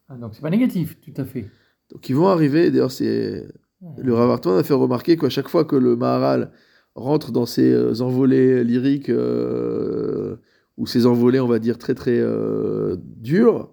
Ah, 0.08 0.16
donc 0.16 0.34
c'est 0.34 0.42
pas 0.42 0.50
négatif, 0.50 1.00
tout 1.02 1.14
à 1.18 1.26
fait. 1.26 1.50
Donc 1.90 2.08
ils 2.10 2.16
vont 2.16 2.28
arriver, 2.28 2.72
d'ailleurs 2.72 2.92
c'est 2.92 3.48
le 3.98 4.14
Rav 4.14 4.30
Hartman 4.32 4.58
a 4.58 4.64
fait 4.64 4.74
remarquer 4.74 5.18
qu'à 5.18 5.30
chaque 5.30 5.48
fois 5.50 5.66
que 5.66 5.76
le 5.76 5.96
Maharal 5.96 6.52
rentre 6.96 7.32
dans 7.32 7.46
ses 7.46 7.72
euh, 7.72 8.02
envolées 8.02 8.64
lyriques 8.64 9.10
euh, 9.10 10.36
ou 10.78 10.86
ses 10.88 11.06
envolées, 11.06 11.40
on 11.40 11.48
va 11.48 11.60
dire 11.60 11.78
très 11.78 11.96
très 11.96 12.18
euh, 12.20 12.98
dures, 13.18 13.72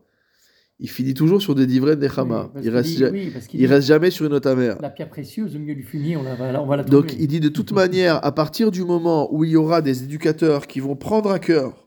il 0.78 0.90
finit 0.90 1.14
toujours 1.14 1.40
sur 1.40 1.54
des 1.54 1.66
divrei 1.66 1.96
de 1.96 2.00
Nechama. 2.02 2.50
Oui, 2.54 2.60
il 2.64 2.70
reste, 2.70 2.88
dit- 2.90 2.96
ja- 2.98 3.10
oui, 3.10 3.30
parce 3.32 3.46
qu'il 3.46 3.58
il 3.60 3.66
dit, 3.66 3.72
reste 3.72 3.88
jamais 3.88 4.10
sur 4.10 4.26
une 4.26 4.32
note 4.32 4.46
amère. 4.46 4.76
La 4.82 4.90
pierre 4.90 5.08
précieuse 5.08 5.56
au 5.56 5.58
milieu 5.58 5.74
du 5.74 5.82
fumier, 5.82 6.16
on, 6.16 6.22
va, 6.22 6.60
on 6.62 6.66
va 6.66 6.76
la 6.76 6.84
trouver. 6.84 7.02
Donc 7.02 7.14
il 7.18 7.26
dit 7.28 7.40
de 7.40 7.48
toute 7.48 7.72
manière, 7.72 8.22
à 8.24 8.32
partir 8.32 8.70
du 8.70 8.84
moment 8.84 9.32
où 9.34 9.42
il 9.44 9.50
y 9.50 9.56
aura 9.56 9.80
des 9.82 10.02
éducateurs 10.04 10.66
qui 10.66 10.80
vont 10.80 10.96
prendre 10.96 11.30
à 11.30 11.38
cœur, 11.38 11.82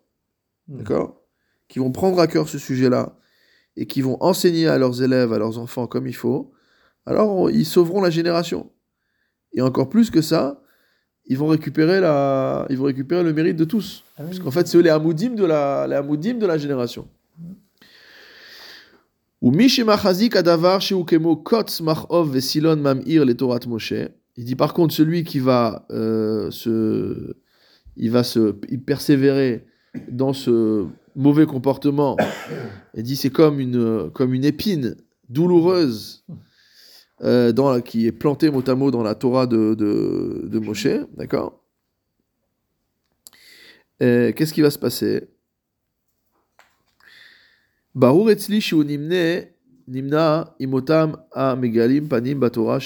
Mm. 0.67 0.77
d'accord, 0.79 1.21
qui 1.67 1.79
vont 1.79 1.91
prendre 1.91 2.19
à 2.19 2.27
cœur 2.27 2.47
ce 2.49 2.57
sujet-là 2.59 3.17
et 3.75 3.85
qui 3.87 4.01
vont 4.01 4.17
enseigner 4.21 4.67
à 4.67 4.77
leurs 4.77 5.01
élèves, 5.01 5.33
à 5.33 5.39
leurs 5.39 5.57
enfants 5.57 5.87
comme 5.87 6.05
il 6.05 6.13
faut, 6.15 6.51
alors 7.09 7.49
ils 7.49 7.65
sauveront 7.65 8.01
la 8.01 8.11
génération. 8.11 8.69
Et 9.53 9.61
encore 9.61 9.89
plus 9.89 10.11
que 10.11 10.21
ça, 10.21 10.61
ils 11.25 11.37
vont 11.37 11.47
récupérer, 11.47 11.99
la, 11.99 12.67
ils 12.69 12.77
vont 12.77 12.85
récupérer 12.85 13.23
le 13.23 13.33
mérite 13.33 13.57
de 13.57 13.65
tous. 13.65 14.03
Ah 14.15 14.21
oui, 14.21 14.27
Parce 14.27 14.39
qu'en 14.39 14.51
fait, 14.51 14.67
c'est 14.67 14.77
eux 14.77 14.81
les 14.81 14.91
Hamoudim 14.91 15.31
de 15.31 15.43
la, 15.43 15.87
les 15.87 15.95
Hamoudim 15.95 16.35
de 16.35 16.45
la 16.45 16.59
génération. 16.59 17.07
Ou 19.41 19.51
Mishimachazik 19.51 20.35
Adavar 20.35 20.81
Sheukemo 20.81 21.37
Kotz 21.37 21.81
Machov 21.81 22.31
Vesilon 22.31 22.75
Mamir 22.75 23.25
le 23.25 23.33
Torah 23.35 23.59
Moshe. 23.67 23.93
Il 24.37 24.45
dit 24.45 24.55
par 24.55 24.73
contre, 24.73 24.93
celui 24.93 25.23
qui 25.23 25.39
va 25.39 25.87
euh, 25.91 26.51
se. 26.51 27.35
Il 27.97 28.11
va 28.11 28.23
se 28.23 28.55
il 28.69 28.81
persévérer 28.81 29.65
dans 30.09 30.33
ce 30.33 30.85
mauvais 31.15 31.45
comportement. 31.45 32.17
Il 32.95 33.03
dit 33.03 33.15
c'est 33.15 33.29
comme 33.29 33.59
une, 33.59 34.09
comme 34.11 34.33
une 34.33 34.45
épine 34.45 34.95
douloureuse 35.29 36.23
euh, 37.21 37.81
qui 37.81 38.07
est 38.07 38.11
plantée 38.11 38.49
mot 38.49 38.63
à 38.67 38.75
mot 38.75 38.91
dans 38.91 39.03
la 39.03 39.15
Torah 39.15 39.47
de, 39.47 39.73
de, 39.75 40.59
Moshe. 40.59 40.87
D'accord? 41.17 41.61
Euh, 44.01 44.31
Qu'est-ce 44.33 44.53
qui 44.53 44.61
va 44.61 44.71
se 44.71 44.79
passer? 44.79 45.27
Etzli 48.29 48.61
nimna 49.87 50.55
imotam 50.59 51.17
a 51.33 51.55
megalim 51.55 52.07
panim 52.07 52.39
batora. 52.39 52.79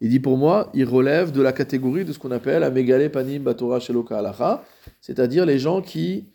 Il 0.00 0.10
dit 0.10 0.20
pour 0.20 0.36
moi, 0.36 0.70
il 0.74 0.84
relève 0.84 1.32
de 1.32 1.42
la 1.42 1.52
catégorie 1.52 2.04
de 2.04 2.12
ce 2.12 2.18
qu'on 2.18 2.30
appelle 2.30 2.62
a 2.62 2.70
megale 2.70 3.10
panim 3.10 3.42
batora 3.42 3.80
shelo 3.80 4.04
kalacha, 4.04 4.64
c'est-à-dire 5.00 5.44
les 5.44 5.58
gens 5.58 5.82
qui 5.82 6.28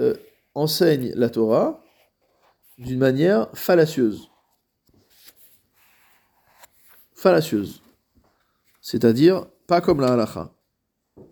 euh, 0.00 0.14
enseignent 0.54 1.12
la 1.16 1.28
Torah 1.28 1.82
d'une 2.78 2.98
manière 2.98 3.48
fallacieuse. 3.54 4.30
Fallacieuse. 7.18 7.82
C'est-à-dire 8.80 9.46
pas 9.66 9.80
comme 9.80 10.00
la 10.00 10.12
halacha. 10.12 10.50
Ça 11.16 11.22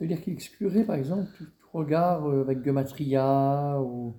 veut 0.00 0.06
dire 0.06 0.22
qu'il 0.22 0.32
exclurait, 0.32 0.84
par 0.84 0.96
exemple, 0.96 1.26
tout, 1.36 1.44
regard 1.74 2.26
euh, 2.28 2.40
avec 2.42 2.64
Gematria 2.64 3.78
ou, 3.80 4.14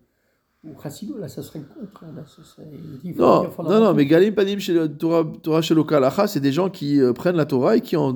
ou 0.63 0.79
Chassido, 0.81 1.17
là, 1.17 1.27
ça 1.27 1.41
serait 1.41 1.59
le 1.59 1.65
contre. 1.65 2.05
Là, 2.15 2.23
ça 2.27 2.43
serait, 2.43 2.67
Non, 3.15 3.49
non, 3.63 3.79
non, 3.79 3.93
mais. 3.95 4.05
Galim 4.05 4.35
Panim 4.35 4.59
chez 4.59 4.73
le 4.73 4.87
Torah, 4.95 5.23
Torah 5.41 5.61
chez 5.63 5.73
le 5.73 5.83
Halacha, 5.91 6.27
c'est 6.27 6.39
des 6.39 6.51
gens 6.51 6.69
qui 6.69 7.01
euh, 7.01 7.11
prennent 7.11 7.37
la 7.37 7.45
Torah 7.47 7.75
et 7.77 7.81
qui 7.81 7.95
en 7.97 8.13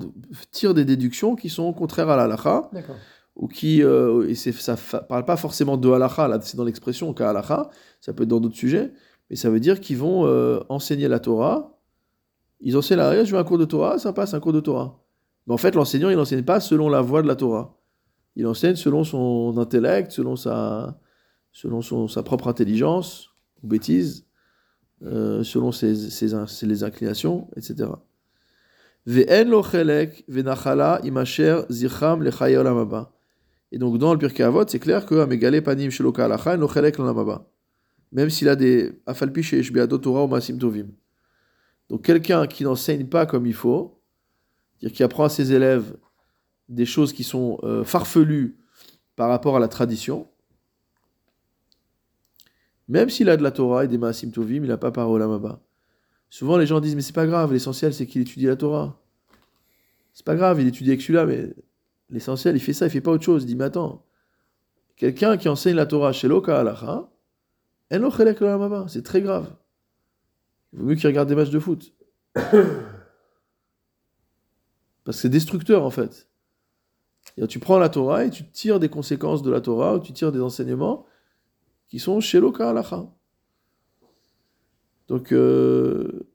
tirent 0.52 0.76
des 0.76 0.86
déductions 0.86 1.36
qui 1.36 1.50
sont 1.50 1.74
contraires 1.74 2.10
à 2.10 2.16
la 2.18 2.24
halacha, 2.26 2.70
D'accord. 2.74 2.98
ou 3.36 3.48
qui, 3.48 3.82
euh, 3.82 4.28
et 4.30 4.36
ça 4.36 4.76
fa- 4.78 5.02
parle 5.02 5.26
pas 5.26 5.38
forcément 5.38 5.78
de 5.78 5.90
halacha, 5.90 6.28
là, 6.28 6.40
c'est 6.42 6.58
dans 6.58 6.66
l'expression 6.66 7.12
qu'à 7.16 7.32
halacha, 7.32 7.70
ça 8.02 8.14
peut 8.14 8.22
être 8.24 8.30
dans 8.30 8.40
d'autres 8.40 8.56
sujets, 8.56 8.94
mais 9.30 9.36
ça 9.36 9.50
veut 9.50 9.60
dire 9.60 9.80
qu'ils 9.80 9.98
vont 9.98 10.26
euh, 10.26 10.60
enseigner 10.70 11.08
la 11.08 11.20
Torah, 11.20 11.80
ils 12.62 12.78
enseignent 12.78 13.00
la 13.00 13.24
je 13.24 13.32
veux 13.32 13.40
un 13.40 13.44
cours 13.44 13.58
de 13.58 13.66
Torah, 13.66 14.00
ça 14.00 14.14
passe 14.14 14.34
un 14.34 14.40
cours 14.40 14.54
de 14.54 14.60
Torah. 14.60 15.00
Mais 15.48 15.54
en 15.54 15.58
fait, 15.58 15.76
l'enseignant, 15.76 16.10
il 16.10 16.16
n'enseigne 16.16 16.44
pas 16.44 16.60
selon 16.60 16.90
la 16.90 17.02
voie 17.02 17.22
de 17.22 17.28
la 17.28 17.36
Torah. 17.36 17.78
Il 18.36 18.48
enseigne 18.48 18.76
selon 18.76 19.04
son 19.04 19.56
intellect, 19.58 20.12
selon 20.12 20.36
sa, 20.36 21.00
selon 21.52 21.82
son, 21.82 22.08
sa 22.08 22.24
propre 22.24 22.48
intelligence, 22.48 23.30
ou 23.62 23.68
bêtise, 23.68 24.26
euh, 25.04 25.44
selon 25.44 25.72
ses, 25.72 26.10
ses, 26.10 26.66
les 26.66 26.84
inclinations, 26.84 27.50
etc. 27.58 27.90
Et 29.06 29.36
donc 33.78 33.98
dans 33.98 34.14
le 34.14 34.20
Pirkei 34.20 34.44
Avot, 34.44 34.64
c'est 34.68 34.80
clair 34.80 35.06
que 35.06 35.16
Amegale 35.16 35.62
panim 35.62 35.90
shelo 35.90 36.14
ka'alacha 36.14 36.54
en 36.54 36.58
lo 36.58 36.70
chelek 36.70 36.98
l'olam 36.98 37.18
haba. 37.18 37.53
Même 38.14 38.30
s'il 38.30 38.48
a 38.48 38.56
des 38.56 39.02
afalpi 39.06 39.44
sheyesh 39.44 39.74
biado 39.74 39.98
Torah 39.98 40.24
ou 40.24 40.28
masim 40.28 40.58
tovim. 40.58 40.88
Donc 41.90 42.06
quelqu'un 42.06 42.48
qui 42.48 42.64
n'enseigne 42.64 43.08
pas 43.08 43.26
comme 43.26 43.46
il 43.46 43.54
faut, 43.54 44.00
c'est-à-dire 44.78 44.96
qui 44.96 45.04
apprend 45.04 45.26
à 45.26 45.30
ses 45.30 45.52
élèves 45.52 45.98
des 46.70 46.86
choses 46.86 47.12
qui 47.12 47.24
sont 47.24 47.60
euh, 47.64 47.84
farfelues 47.84 48.58
par 49.16 49.30
rapport 49.30 49.58
à 49.58 49.60
la 49.60 49.68
tradition, 49.68 50.28
même 52.88 53.10
s'il 53.10 53.30
a 53.30 53.38
de 53.38 53.44
la 53.44 53.52
Torah 53.52 53.86
et 53.86 53.88
des 53.88 53.98
Maasim 53.98 54.32
Tovim, 54.32 54.64
il 54.64 54.68
n'a 54.68 54.78
pas 54.78 54.92
parole 54.92 55.22
à. 55.22 55.62
Souvent, 56.30 56.58
les 56.58 56.66
gens 56.66 56.80
disent, 56.80 56.96
mais 56.96 57.02
c'est 57.02 57.14
pas 57.14 57.26
grave, 57.26 57.54
l'essentiel, 57.54 57.94
c'est 57.94 58.06
qu'il 58.06 58.22
étudie 58.22 58.46
la 58.46 58.56
Torah. 58.56 59.00
C'est 60.14 60.26
pas 60.26 60.36
grave, 60.36 60.62
il 60.62 60.68
étudie 60.68 60.90
avec 60.90 61.02
celui-là, 61.02 61.26
mais 61.26 61.54
l'essentiel, 62.10 62.56
il 62.56 62.60
fait 62.60 62.74
ça, 62.74 62.86
il 62.88 62.90
fait 62.90 63.02
pas 63.02 63.12
autre 63.12 63.24
chose. 63.24 63.44
Il 63.44 63.48
dit, 63.48 63.56
mais 63.56 63.66
attends, 63.66 64.06
quelqu'un 64.96 65.38
qui 65.38 65.50
enseigne 65.50 65.76
la 65.76 65.86
Torah 65.86 66.12
chez 66.12 66.28
Loka 66.28 66.60
Halacha, 66.60 66.92
en 66.92 67.04
lo 67.04 67.10
chelek 67.10 67.10
lo 67.10 67.10
Maba, 67.10 67.83
c'est 68.88 69.04
très 69.04 69.22
grave. 69.22 69.56
Il 70.72 70.80
vaut 70.80 70.86
mieux 70.86 70.96
qu'il 70.96 71.08
regarde 71.08 71.30
des 71.30 71.36
matchs 71.36 71.52
de 71.52 71.60
foot. 71.60 71.94
Parce 72.36 72.58
que 75.18 75.22
c'est 75.22 75.30
destructeur, 75.30 75.84
en 75.84 75.92
fait. 75.92 76.28
Tu 77.50 77.60
prends 77.60 77.78
la 77.78 77.90
Torah 77.90 78.26
et 78.26 78.30
tu 78.30 78.50
tires 78.50 78.80
des 78.80 78.90
conséquences 78.90 79.44
de 79.44 79.52
la 79.52 79.62
Torah, 79.62 79.96
ou 79.96 80.00
tu 80.00 80.14
tires 80.14 80.32
des 80.32 80.42
enseignements 80.42 81.06
qui 81.88 82.00
sont 82.00 82.20
chez 82.20 82.40
Loka. 82.40 82.74
Donc, 85.08 85.32
euh, 85.32 86.28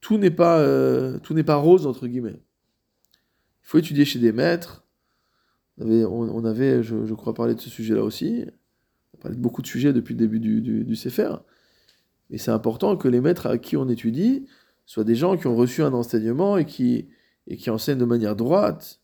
tout 0.00 0.18
n'est 0.18 0.30
pas, 0.30 0.60
euh, 0.60 1.18
tout 1.18 1.34
n'est 1.34 1.44
pas 1.44 1.56
rose, 1.56 1.86
entre 1.86 2.06
guillemets. 2.06 2.40
Il 3.62 3.68
faut 3.68 3.78
étudier 3.78 4.04
chez 4.04 4.20
des 4.20 4.32
maîtres. 4.32 4.84
On 5.78 6.44
avait, 6.44 6.82
je 6.82 7.12
crois, 7.14 7.34
parlé 7.34 7.54
de 7.54 7.60
ce 7.60 7.68
sujet-là 7.68 8.02
aussi. 8.02 8.46
On 9.16 9.20
a 9.20 9.22
parlé 9.22 9.36
de 9.36 9.42
beaucoup 9.42 9.62
de 9.62 9.66
sujets 9.66 9.92
depuis 9.92 10.14
le 10.14 10.18
début 10.18 10.40
du, 10.40 10.60
du, 10.60 10.96
Sefer. 10.96 11.36
Et 12.30 12.38
c'est 12.38 12.50
important 12.50 12.96
que 12.96 13.08
les 13.08 13.20
maîtres 13.20 13.46
à 13.46 13.58
qui 13.58 13.76
on 13.76 13.88
étudie 13.88 14.46
soient 14.84 15.04
des 15.04 15.14
gens 15.14 15.36
qui 15.36 15.46
ont 15.46 15.56
reçu 15.56 15.82
un 15.82 15.92
enseignement 15.92 16.58
et 16.58 16.64
qui, 16.64 17.08
et 17.46 17.56
qui 17.56 17.70
enseignent 17.70 17.98
de 17.98 18.04
manière 18.04 18.36
droite, 18.36 19.00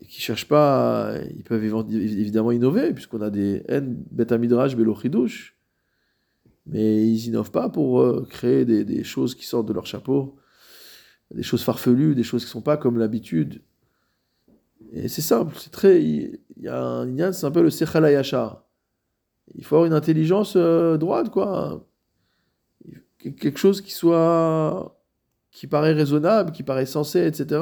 et 0.00 0.06
qui 0.06 0.20
cherchent 0.20 0.48
pas, 0.48 1.14
ils 1.34 1.44
peuvent 1.44 1.64
évi- 1.64 2.18
évidemment 2.18 2.52
innover, 2.52 2.92
puisqu'on 2.92 3.20
a 3.20 3.30
des 3.30 3.62
N, 3.68 4.02
Bet 4.10 4.36
Midrash, 4.38 4.76
Belo 4.76 4.94
Chidush, 4.94 5.56
mais 6.66 7.06
ils 7.06 7.26
innovent 7.26 7.50
pas 7.50 7.68
pour 7.68 8.00
euh, 8.00 8.26
créer 8.28 8.64
des, 8.64 8.84
des 8.84 9.04
choses 9.04 9.34
qui 9.34 9.46
sortent 9.46 9.68
de 9.68 9.72
leur 9.72 9.86
chapeau, 9.86 10.36
des 11.34 11.42
choses 11.42 11.62
farfelues, 11.62 12.14
des 12.14 12.22
choses 12.22 12.44
qui 12.44 12.50
sont 12.50 12.62
pas 12.62 12.76
comme 12.76 12.98
l'habitude. 12.98 13.62
Et 14.92 15.08
c'est 15.08 15.22
simple, 15.22 15.54
c'est 15.58 15.70
très, 15.70 16.02
il 16.02 16.40
y 16.58 16.68
a 16.68 16.82
un 16.82 17.32
c'est 17.32 17.46
un 17.46 17.50
peu 17.50 17.62
le 17.62 17.70
Sechel 17.70 18.04
Hayashar. 18.04 18.64
Il 19.54 19.64
faut 19.64 19.76
avoir 19.76 19.86
une 19.86 19.92
intelligence 19.94 20.54
euh, 20.56 20.96
droite, 20.96 21.30
quoi. 21.30 21.86
Quel- 23.18 23.34
Quelque 23.34 23.58
chose 23.58 23.80
qui 23.80 23.92
soit, 23.92 25.00
qui 25.50 25.66
paraît 25.66 25.92
raisonnable, 25.92 26.52
qui 26.52 26.62
paraît 26.62 26.86
sensé, 26.86 27.26
etc. 27.26 27.60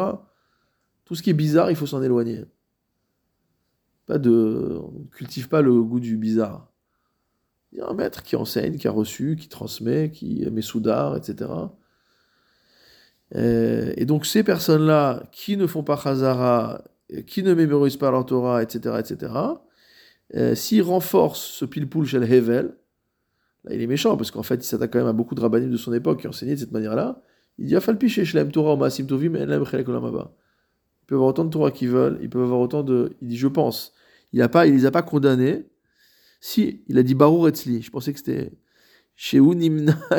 Tout 1.05 1.15
ce 1.15 1.23
qui 1.23 1.31
est 1.31 1.35
bizarre, 1.35 1.71
il 1.71 1.77
faut 1.77 1.87
s'en 1.87 2.03
éloigner. 2.03 2.45
Pas 4.07 4.19
de, 4.19 4.81
on 4.83 5.01
ne 5.01 5.05
cultive 5.07 5.49
pas 5.49 5.63
le 5.63 5.83
goût 5.83 6.01
du 6.01 6.17
bizarre. 6.17 6.71
Il 7.73 7.79
y 7.79 7.81
a 7.83 7.89
un 7.89 7.95
maître 7.95 8.23
qui 8.23 8.37
enseigne, 8.37 8.77
qui 8.79 8.89
a 8.89 8.91
reçu, 8.91 9.37
qui 9.37 9.49
transmet, 9.49 10.11
qui 10.11 10.47
met 10.51 10.63
soudard, 10.63 11.17
etc. 11.17 11.51
Euh, 13.35 13.93
Et 13.97 14.07
donc 14.07 14.25
ces 14.27 14.43
personnes-là 14.43 15.23
qui 15.33 15.57
ne 15.57 15.67
font 15.67 15.83
pas 15.83 15.97
Chazara, 16.03 16.83
euh, 17.13 17.23
qui 17.23 17.43
ne 17.43 17.53
mémorisent 17.55 17.97
pas 17.99 18.11
leur 18.11 18.25
Torah, 18.25 18.63
etc., 18.63 18.97
etc., 18.99 19.33
euh, 20.35 20.55
s'ils 20.55 20.83
renforcent 20.83 21.45
ce 21.45 21.65
pilpoul 21.65 22.07
chez 22.07 22.19
Hevel, 22.19 22.75
là 23.65 23.75
il 23.75 23.81
est 23.81 23.87
méchant 23.87 24.17
parce 24.17 24.31
qu'en 24.31 24.43
fait 24.43 24.57
il 24.57 24.65
s'attaque 24.65 24.93
quand 24.93 24.99
même 24.99 25.09
à 25.09 25.13
beaucoup 25.13 25.35
de 25.35 25.41
rabbinim 25.41 25.71
de 25.71 25.77
son 25.77 25.93
époque 25.93 26.21
qui 26.21 26.29
enseignaient 26.29 26.55
de 26.55 26.61
cette 26.61 26.73
manière-là. 26.73 27.23
Il 27.59 27.67
dit 27.67 27.77
Afalpi 27.77 28.09
Shlem 28.09 28.53
Torah 28.53 28.91
Tovim 28.91 29.35
avoir 31.17 31.31
autant 31.31 31.45
de 31.45 31.51
Torah 31.51 31.71
qu'ils 31.71 31.89
veulent, 31.89 32.19
ils 32.23 32.31
peuvent 32.31 32.43
avoir 32.43 32.61
autant 32.61 32.83
de. 32.83 33.17
Il 33.23 33.29
dit 33.29 33.37
je 33.37 33.49
pense. 33.49 33.95
Il 34.33 34.47
il 34.67 34.75
les 34.75 34.87
a 34.87 34.91
pas 34.91 35.03
condamnés. 35.03 35.67
Si, 36.41 36.83
il 36.87 36.99
a 36.99 37.03
dit 37.03 37.15
Barur 37.15 37.49
Etzli. 37.49 37.83
Je 37.83 37.91
pensais 37.91 38.13
que 38.13 38.19
c'était 38.19 38.53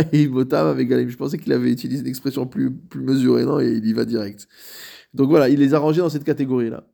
avec. 0.68 0.90
Je 0.90 1.16
pensais 1.18 1.38
qu'il 1.38 1.54
avait 1.54 1.72
utilisé 1.72 2.02
une 2.02 2.08
expression 2.08 2.48
plus, 2.48 2.74
plus 2.74 3.02
mesurée, 3.02 3.46
non, 3.46 3.60
et 3.60 3.70
il 3.70 3.86
y 3.86 3.94
va 3.94 4.06
direct. 4.06 4.48
Donc 5.14 5.30
voilà, 5.30 5.50
il 5.50 5.60
les 5.60 5.74
a 5.74 5.80
rangés 5.80 6.02
dans 6.02 6.10
cette 6.10 6.24
catégorie-là. 6.24 6.88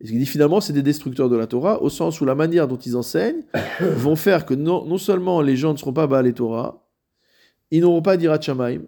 Et 0.00 0.06
ce 0.06 0.10
qu'il 0.10 0.18
dit 0.18 0.26
finalement, 0.26 0.60
c'est 0.60 0.72
des 0.72 0.82
destructeurs 0.82 1.28
de 1.28 1.36
la 1.36 1.46
Torah, 1.46 1.82
au 1.82 1.88
sens 1.88 2.20
où 2.20 2.24
la 2.24 2.34
manière 2.34 2.68
dont 2.68 2.76
ils 2.76 2.96
enseignent 2.96 3.42
vont 3.80 4.16
faire 4.16 4.44
que 4.44 4.54
non, 4.54 4.84
non 4.84 4.98
seulement 4.98 5.40
les 5.40 5.56
gens 5.56 5.72
ne 5.72 5.78
seront 5.78 5.92
pas 5.92 6.06
Baal 6.06 6.26
et 6.26 6.34
Torah, 6.34 6.86
ils 7.70 7.80
n'auront 7.80 8.02
pas 8.02 8.16
d'Irat 8.16 8.40
Shamaim, 8.40 8.82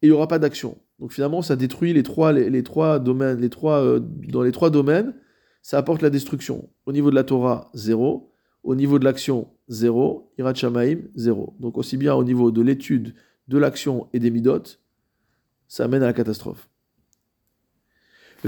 et 0.00 0.06
il 0.06 0.10
n'y 0.10 0.14
aura 0.14 0.28
pas 0.28 0.38
d'action. 0.38 0.78
Donc 0.98 1.12
finalement, 1.12 1.42
ça 1.42 1.56
détruit 1.56 1.92
les 1.92 2.02
trois, 2.02 2.32
les, 2.32 2.50
les 2.50 2.62
trois 2.62 2.98
domaines. 2.98 3.40
Les 3.40 3.50
trois, 3.50 3.82
euh, 3.82 4.00
dans 4.00 4.42
les 4.42 4.52
trois 4.52 4.70
domaines, 4.70 5.14
ça 5.62 5.78
apporte 5.78 6.02
la 6.02 6.10
destruction. 6.10 6.68
Au 6.86 6.92
niveau 6.92 7.10
de 7.10 7.14
la 7.14 7.24
Torah, 7.24 7.70
zéro. 7.74 8.32
Au 8.64 8.74
niveau 8.74 8.98
de 8.98 9.04
l'action, 9.04 9.48
zéro. 9.68 10.32
Irat 10.38 10.54
Shamaim, 10.54 10.98
zéro. 11.14 11.54
Donc 11.60 11.78
aussi 11.78 11.96
bien 11.96 12.14
au 12.14 12.24
niveau 12.24 12.50
de 12.50 12.62
l'étude, 12.62 13.14
de 13.48 13.58
l'action 13.58 14.08
et 14.12 14.18
des 14.18 14.30
midot, 14.30 14.62
ça 15.68 15.84
amène 15.84 16.02
à 16.02 16.06
la 16.06 16.12
catastrophe. 16.12 16.67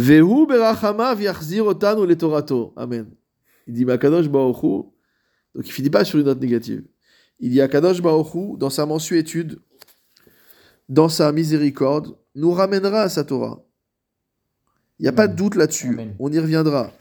Vehu 0.00 0.46
berachamav 0.46 1.20
yachzir 1.20 1.66
otanu 1.66 2.06
le 2.06 2.16
Torato. 2.16 2.72
Amen. 2.76 3.06
Il 3.66 3.74
dit, 3.74 3.84
Makadosh 3.84 4.28
Baruch 4.28 4.62
Hu. 4.62 4.84
donc 5.54 5.66
il 5.66 5.72
finit 5.72 5.90
pas 5.90 6.04
sur 6.04 6.18
une 6.18 6.26
note 6.26 6.40
négative. 6.40 6.84
Il 7.38 7.50
dit 7.50 7.60
à 7.60 7.68
Kadosh 7.68 8.00
Baruch 8.00 8.34
Hu, 8.34 8.56
dans 8.58 8.70
sa 8.70 8.86
mensuétude, 8.86 9.60
dans 10.88 11.08
sa 11.08 11.32
miséricorde, 11.32 12.16
nous 12.34 12.52
ramènera 12.52 13.02
à 13.02 13.08
sa 13.08 13.24
Torah. 13.24 13.62
Il 14.98 15.02
n'y 15.02 15.08
a 15.08 15.12
pas 15.12 15.28
de 15.28 15.36
doute 15.36 15.54
là-dessus. 15.54 15.98
On 16.18 16.30
y 16.30 16.38
reviendra. 16.38 16.92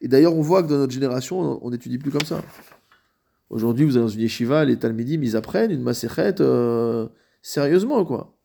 Et 0.00 0.08
d'ailleurs, 0.08 0.34
on 0.34 0.42
voit 0.42 0.62
que 0.62 0.68
dans 0.68 0.78
notre 0.78 0.92
génération, 0.92 1.64
on 1.64 1.70
n'étudie 1.70 1.98
plus 1.98 2.10
comme 2.10 2.24
ça. 2.24 2.42
Aujourd'hui, 3.50 3.84
vous 3.86 3.96
allez 3.96 4.04
dans 4.04 4.10
une 4.10 4.20
yeshiva, 4.20 4.64
les 4.64 4.78
talmidim, 4.78 5.20
ils 5.22 5.36
apprennent 5.36 5.70
une 5.70 5.82
maséchet 5.82 6.40
euh, 6.40 7.08
sérieusement, 7.40 8.04
quoi. 8.04 8.37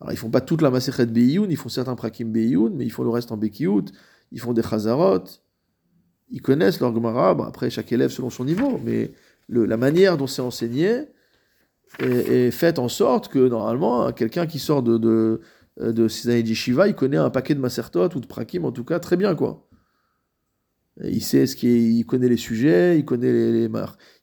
Alors, 0.00 0.12
ils 0.12 0.16
font 0.16 0.30
pas 0.30 0.40
toute 0.40 0.62
la 0.62 0.70
maséchet 0.70 1.06
Beyoun, 1.06 1.50
ils 1.50 1.56
font 1.56 1.68
certains 1.68 1.94
prakim 1.94 2.32
Beyoun, 2.32 2.74
mais 2.74 2.84
ils 2.84 2.90
font 2.90 3.04
le 3.04 3.10
reste 3.10 3.32
en 3.32 3.36
Bekiout, 3.36 3.86
ils 4.32 4.40
font 4.40 4.52
des 4.52 4.62
chazarot, 4.62 5.24
ils 6.30 6.42
connaissent 6.42 6.80
leur 6.80 6.94
Gemara, 6.94 7.30
après, 7.46 7.70
chaque 7.70 7.92
élève 7.92 8.10
selon 8.10 8.30
son 8.30 8.44
niveau, 8.44 8.80
mais 8.84 9.12
la 9.48 9.76
manière 9.76 10.16
dont 10.16 10.26
c'est 10.26 10.42
enseigné 10.42 11.04
est, 12.00 12.50
faite 12.50 12.78
en 12.78 12.88
sorte 12.88 13.28
que, 13.28 13.48
normalement, 13.48 14.12
quelqu'un 14.12 14.46
qui 14.46 14.58
sort 14.58 14.82
de, 14.82 14.98
de, 14.98 15.40
de 15.80 16.28
années 16.28 16.42
d'yeshiva, 16.42 16.88
il 16.88 16.94
connaît 16.94 17.16
un 17.16 17.30
paquet 17.30 17.54
de 17.54 17.60
masertot 17.60 18.08
ou 18.16 18.20
de 18.20 18.26
prakim, 18.26 18.64
en 18.64 18.72
tout 18.72 18.84
cas, 18.84 18.98
très 18.98 19.16
bien, 19.16 19.34
quoi. 19.34 19.68
Il 21.02 21.22
sait 21.22 21.46
ce 21.46 21.56
qui 21.56 22.04
connaît 22.06 22.28
les 22.28 22.36
sujets, 22.36 22.98
il 22.98 23.04
connaît 23.04 23.32
les, 23.32 23.68
les 23.68 23.70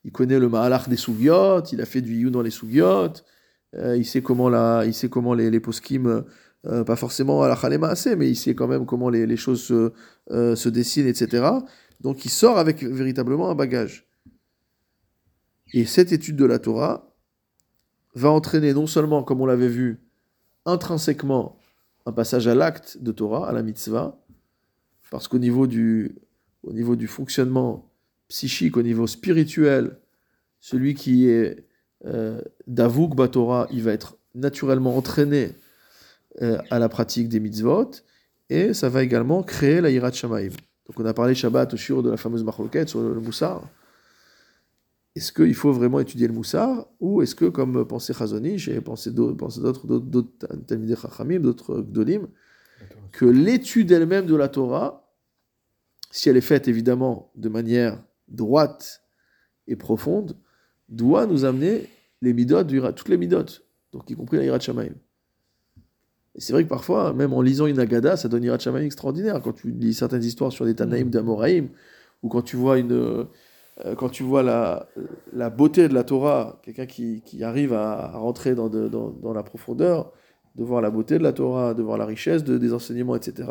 il 0.05 0.11
connaît 0.11 0.39
le 0.39 0.47
mahalach 0.47 0.87
des 0.87 0.95
sougiotes, 0.95 1.73
il 1.73 1.81
a 1.81 1.85
fait 1.85 2.01
du 2.01 2.15
youn 2.15 2.31
dans 2.31 2.41
les 2.41 2.49
sougiotes, 2.49 3.25
euh, 3.25 3.30
il 3.73 4.05
sait 4.05 4.21
comment 4.21 4.49
la, 4.49 4.83
il 4.85 4.93
sait 4.93 5.09
comment 5.09 5.33
les, 5.33 5.49
les 5.49 5.59
poskim, 5.59 6.25
euh, 6.67 6.83
pas 6.83 6.95
forcément 6.95 7.41
à 7.41 7.47
la 7.47 7.55
chalema 7.55 7.87
assez, 7.87 8.15
mais 8.15 8.29
il 8.29 8.35
sait 8.35 8.53
quand 8.53 8.67
même 8.67 8.85
comment 8.85 9.09
les, 9.09 9.25
les 9.25 9.37
choses 9.37 9.63
se, 9.63 9.91
euh, 10.29 10.55
se 10.55 10.69
dessinent, 10.69 11.07
etc. 11.07 11.49
Donc 12.01 12.23
il 12.25 12.29
sort 12.29 12.59
avec 12.59 12.83
véritablement 12.83 13.49
un 13.49 13.55
bagage. 13.55 14.07
Et 15.73 15.85
cette 15.85 16.11
étude 16.11 16.35
de 16.35 16.45
la 16.45 16.59
Torah 16.59 17.15
va 18.13 18.29
entraîner 18.29 18.73
non 18.73 18.85
seulement, 18.87 19.23
comme 19.23 19.41
on 19.41 19.45
l'avait 19.45 19.69
vu, 19.69 20.01
intrinsèquement 20.65 21.57
un 22.05 22.11
passage 22.11 22.47
à 22.47 22.53
l'acte 22.53 22.97
de 23.01 23.11
Torah, 23.11 23.49
à 23.49 23.53
la 23.53 23.63
mitzvah, 23.63 24.19
parce 25.09 25.27
qu'au 25.27 25.39
niveau 25.39 25.65
du, 25.65 26.15
au 26.63 26.73
niveau 26.73 26.95
du 26.95 27.07
fonctionnement 27.07 27.91
psychique, 28.27 28.77
au 28.77 28.83
niveau 28.83 29.07
spirituel, 29.07 29.99
celui 30.59 30.93
qui 30.93 31.27
est 31.27 31.67
euh, 32.05 32.41
d'Avouk 32.67 33.15
Batora, 33.15 33.67
il 33.71 33.83
va 33.83 33.91
être 33.91 34.17
naturellement 34.33 34.95
entraîné 34.97 35.51
euh, 36.41 36.57
à 36.69 36.79
la 36.79 36.89
pratique 36.89 37.29
des 37.29 37.39
mitzvot, 37.39 37.91
et 38.49 38.73
ça 38.73 38.89
va 38.89 39.03
également 39.03 39.43
créer 39.43 39.81
la 39.81 39.89
Yirat 39.89 40.11
Shamaim. 40.11 40.49
Donc 40.87 40.99
on 40.99 41.05
a 41.05 41.13
parlé 41.13 41.35
Shabbat 41.35 41.73
au 41.73 41.77
shiur 41.77 42.03
de 42.03 42.09
la 42.09 42.17
fameuse 42.17 42.43
Marloquette 42.43 42.89
sur 42.89 43.01
le, 43.01 43.13
le 43.13 43.19
Moussar. 43.21 43.61
Est-ce 45.15 45.33
qu'il 45.33 45.55
faut 45.55 45.73
vraiment 45.73 45.99
étudier 45.99 46.27
le 46.27 46.33
Moussar, 46.33 46.87
ou 46.99 47.21
est-ce 47.21 47.35
que, 47.35 47.45
comme 47.45 47.85
pensait 47.85 48.13
Chazonish 48.13 48.69
et 48.69 48.79
pensé 48.81 49.11
d'au- 49.11 49.35
pensé 49.35 49.61
d'autres 49.61 49.85
d'autres- 49.87 50.47
Chachamim, 51.01 51.39
d'autres 51.39 51.81
Gdolim, 51.81 52.27
que 53.11 53.25
l'étude 53.25 53.91
elle-même 53.91 54.25
de 54.25 54.35
la 54.35 54.47
Torah, 54.47 55.05
si 56.11 56.29
elle 56.29 56.37
est 56.37 56.41
faite 56.41 56.67
évidemment 56.67 57.31
de 57.35 57.49
manière 57.49 58.01
droite 58.27 59.03
et 59.67 59.75
profonde, 59.75 60.37
doit 60.91 61.25
nous 61.25 61.45
amener 61.45 61.87
les 62.21 62.33
midot, 62.33 62.63
du 62.63 62.77
Hira- 62.77 62.93
toutes 62.93 63.09
les 63.09 63.17
midot, 63.17 63.45
donc 63.91 64.09
y 64.09 64.15
compris 64.15 64.37
la 64.37 64.43
Hirat 64.43 64.59
Shamaim. 64.59 64.93
Et 66.35 66.39
c'est 66.41 66.53
vrai 66.53 66.63
que 66.63 66.69
parfois, 66.69 67.13
même 67.13 67.33
en 67.33 67.41
lisant 67.41 67.65
une 67.65 67.79
Agada, 67.79 68.15
ça 68.15 68.29
donne 68.29 68.43
Hirat 68.43 68.59
Shamaim 68.59 68.83
extraordinaire. 68.83 69.41
Quand 69.41 69.53
tu 69.53 69.71
lis 69.71 69.93
certaines 69.93 70.23
histoires 70.23 70.51
sur 70.51 70.65
les 70.65 70.75
Tanaïm 70.75 71.09
d'Amoraïm, 71.09 71.69
ou 72.23 72.29
quand 72.29 72.41
tu 72.41 72.55
vois 72.55 72.77
une, 72.77 72.91
euh, 72.93 73.25
quand 73.97 74.09
tu 74.09 74.23
vois 74.23 74.43
la, 74.43 74.87
la 75.33 75.49
beauté 75.49 75.87
de 75.87 75.93
la 75.93 76.03
Torah, 76.03 76.59
quelqu'un 76.63 76.85
qui, 76.85 77.21
qui 77.25 77.43
arrive 77.43 77.73
à, 77.73 77.93
à 78.13 78.17
rentrer 78.17 78.55
dans, 78.55 78.69
de- 78.69 78.87
dans, 78.87 79.09
dans 79.09 79.33
la 79.33 79.43
profondeur, 79.43 80.11
de 80.55 80.63
voir 80.63 80.81
la 80.81 80.91
beauté 80.91 81.17
de 81.17 81.23
la 81.23 81.33
Torah, 81.33 81.73
de 81.73 81.81
voir 81.81 81.97
la 81.97 82.05
richesse 82.05 82.43
de- 82.43 82.57
des 82.57 82.73
enseignements, 82.73 83.15
etc. 83.15 83.49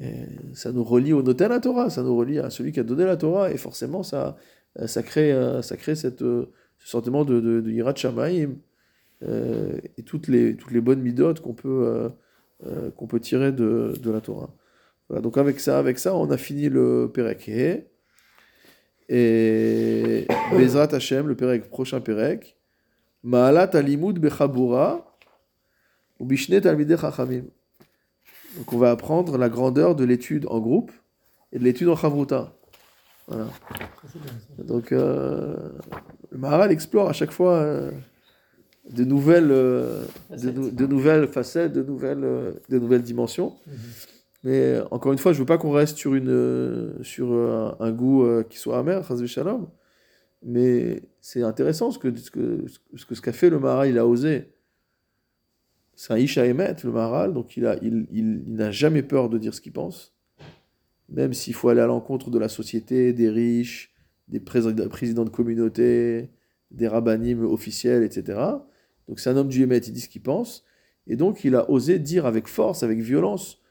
Et 0.00 0.26
ça 0.54 0.72
nous 0.72 0.84
relie 0.84 1.12
au 1.14 1.22
notel 1.22 1.48
la 1.50 1.60
Torah, 1.60 1.88
ça 1.88 2.02
nous 2.02 2.16
relie 2.16 2.38
à 2.38 2.50
celui 2.50 2.72
qui 2.72 2.80
a 2.80 2.82
donné 2.84 3.04
la 3.04 3.16
Torah, 3.16 3.50
et 3.50 3.56
forcément 3.56 4.02
ça, 4.02 4.36
ça 4.86 5.02
crée, 5.02 5.32
euh, 5.32 5.62
ça 5.62 5.76
crée 5.76 5.94
cette, 5.94 6.22
euh, 6.22 6.52
ce 6.78 6.88
sentiment 6.88 7.24
de, 7.24 7.40
de, 7.40 7.60
de 7.60 7.70
Yirat 7.70 7.94
euh, 9.22 9.78
et 9.96 10.02
toutes 10.02 10.28
les, 10.28 10.56
toutes 10.56 10.70
les 10.70 10.80
bonnes 10.80 11.00
midotes 11.00 11.40
qu'on 11.40 11.54
peut, 11.54 11.86
euh, 11.86 12.08
euh, 12.66 12.90
qu'on 12.92 13.06
peut 13.06 13.20
tirer 13.20 13.52
de, 13.52 13.94
de 14.00 14.10
la 14.10 14.20
Torah. 14.20 14.54
Voilà, 15.08 15.22
donc 15.22 15.38
avec 15.38 15.58
ça, 15.58 15.78
avec 15.78 15.98
ça, 15.98 16.14
on 16.14 16.30
a 16.30 16.36
fini 16.36 16.68
le 16.68 17.10
He. 17.46 17.86
Et 19.08 20.26
Bezrat 20.52 20.94
Hashem, 20.94 21.28
le 21.28 21.34
Perek, 21.34 21.70
prochain 21.70 22.00
Perek, 22.00 22.56
Ma'alat 23.22 23.70
alimud 23.72 24.18
bechabura 24.18 25.16
ou 26.20 26.26
bishne 26.26 26.60
talmidei 26.60 26.96
chachamim. 26.96 27.44
Donc 28.56 28.72
on 28.72 28.78
va 28.78 28.90
apprendre 28.90 29.38
la 29.38 29.48
grandeur 29.48 29.96
de 29.96 30.04
l'étude 30.04 30.46
en 30.48 30.60
groupe 30.60 30.92
et 31.52 31.58
de 31.58 31.64
l'étude 31.64 31.88
en 31.88 31.96
chavruta. 31.96 32.57
Voilà. 33.28 33.46
Donc 34.58 34.90
euh, 34.92 35.54
le 36.30 36.38
Maharal 36.38 36.72
explore 36.72 37.08
à 37.08 37.12
chaque 37.12 37.30
fois 37.30 37.56
euh, 37.56 37.90
de, 38.90 39.04
nouvelles, 39.04 39.50
euh, 39.50 40.02
de, 40.30 40.36
Facettes. 40.36 40.56
nou- 40.56 40.70
de 40.70 40.86
nouvelles 40.86 41.28
facettes, 41.28 41.72
de 41.74 41.82
nouvelles, 41.82 42.54
de 42.68 42.78
nouvelles 42.78 43.02
dimensions. 43.02 43.54
Mhm. 43.66 43.74
Mais 44.44 44.80
encore 44.92 45.12
une 45.12 45.18
fois, 45.18 45.32
je 45.32 45.38
veux 45.40 45.46
pas 45.46 45.58
qu'on 45.58 45.72
reste 45.72 45.98
sur, 45.98 46.14
une, 46.14 46.94
sur 47.02 47.32
un, 47.32 47.76
un 47.80 47.90
goût 47.90 48.24
qui 48.48 48.56
soit 48.56 48.78
amer, 48.78 49.04
shalom. 49.26 49.66
Mais 50.44 51.02
c'est 51.20 51.42
intéressant 51.42 51.90
ce 51.90 51.98
que, 51.98 52.14
ce 52.16 52.30
que, 52.30 52.64
ce 52.94 53.04
que 53.04 53.14
ce 53.16 53.20
qu'a 53.20 53.32
fait 53.32 53.50
le 53.50 53.58
Maharal, 53.58 53.88
il 53.88 53.98
a 53.98 54.06
osé. 54.06 54.52
C'est 55.96 56.12
un 56.12 56.18
Isha 56.18 56.46
Emet, 56.46 56.76
le 56.84 56.92
Maharal, 56.92 57.34
donc 57.34 57.56
il, 57.56 57.66
a, 57.66 57.76
il, 57.82 58.06
il, 58.12 58.44
il 58.46 58.54
n'a 58.54 58.70
jamais 58.70 59.02
peur 59.02 59.28
de 59.28 59.36
dire 59.36 59.52
ce 59.52 59.60
qu'il 59.60 59.72
pense, 59.72 60.14
même 61.08 61.32
s'il 61.32 61.54
faut 61.54 61.68
aller 61.68 61.80
à 61.80 61.86
l'encontre 61.86 62.30
de 62.30 62.38
la 62.38 62.48
société, 62.48 63.12
des 63.12 63.30
riches, 63.30 63.94
des 64.28 64.40
présidents, 64.40 65.24
de 65.24 65.30
communauté, 65.30 66.30
des 66.70 66.88
rabbinim 66.88 67.44
officiels, 67.44 68.02
etc. 68.02 68.38
Donc 69.08 69.20
c'est 69.20 69.30
un 69.30 69.36
homme 69.36 69.48
du 69.48 69.62
Emet, 69.62 69.78
il 69.78 69.92
dit 69.92 70.00
ce 70.00 70.08
qu'il 70.08 70.22
pense, 70.22 70.64
et 71.06 71.16
donc 71.16 71.44
il 71.44 71.54
a 71.54 71.70
osé 71.70 71.98
dire 71.98 72.26
avec 72.26 72.46
force, 72.46 72.82
avec 72.82 73.00
violence, 73.00 73.62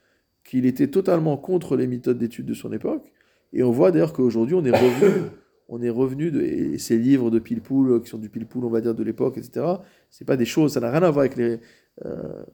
qu'il 0.44 0.66
était 0.66 0.88
totalement 0.88 1.36
contre 1.36 1.76
les 1.76 1.86
méthodes 1.86 2.18
d'études 2.18 2.46
de 2.46 2.54
son 2.54 2.72
époque, 2.72 3.12
et 3.52 3.62
on 3.62 3.70
voit 3.70 3.92
d'ailleurs 3.92 4.12
qu'aujourd'hui 4.12 4.54
on 4.54 4.64
est 4.64 4.72
revenu, 4.72 5.26
on 5.68 5.80
est 5.80 5.90
revenu 5.90 6.32
de 6.32 6.76
ces 6.78 6.98
livres 6.98 7.30
de 7.30 7.38
Pilpoul, 7.38 8.02
qui 8.02 8.08
sont 8.08 8.18
du 8.18 8.30
Pilpoul, 8.30 8.64
on 8.64 8.70
va 8.70 8.80
dire, 8.80 8.94
de 8.94 9.04
l'époque, 9.04 9.38
etc. 9.38 9.64
C'est 10.10 10.24
pas 10.24 10.36
des 10.36 10.46
choses, 10.46 10.72
ça 10.72 10.80
n'a 10.80 10.90
rien 10.90 11.02
à 11.02 11.10
voir 11.10 11.20
avec 11.20 11.36
les, 11.36 11.60
euh, 12.06 12.44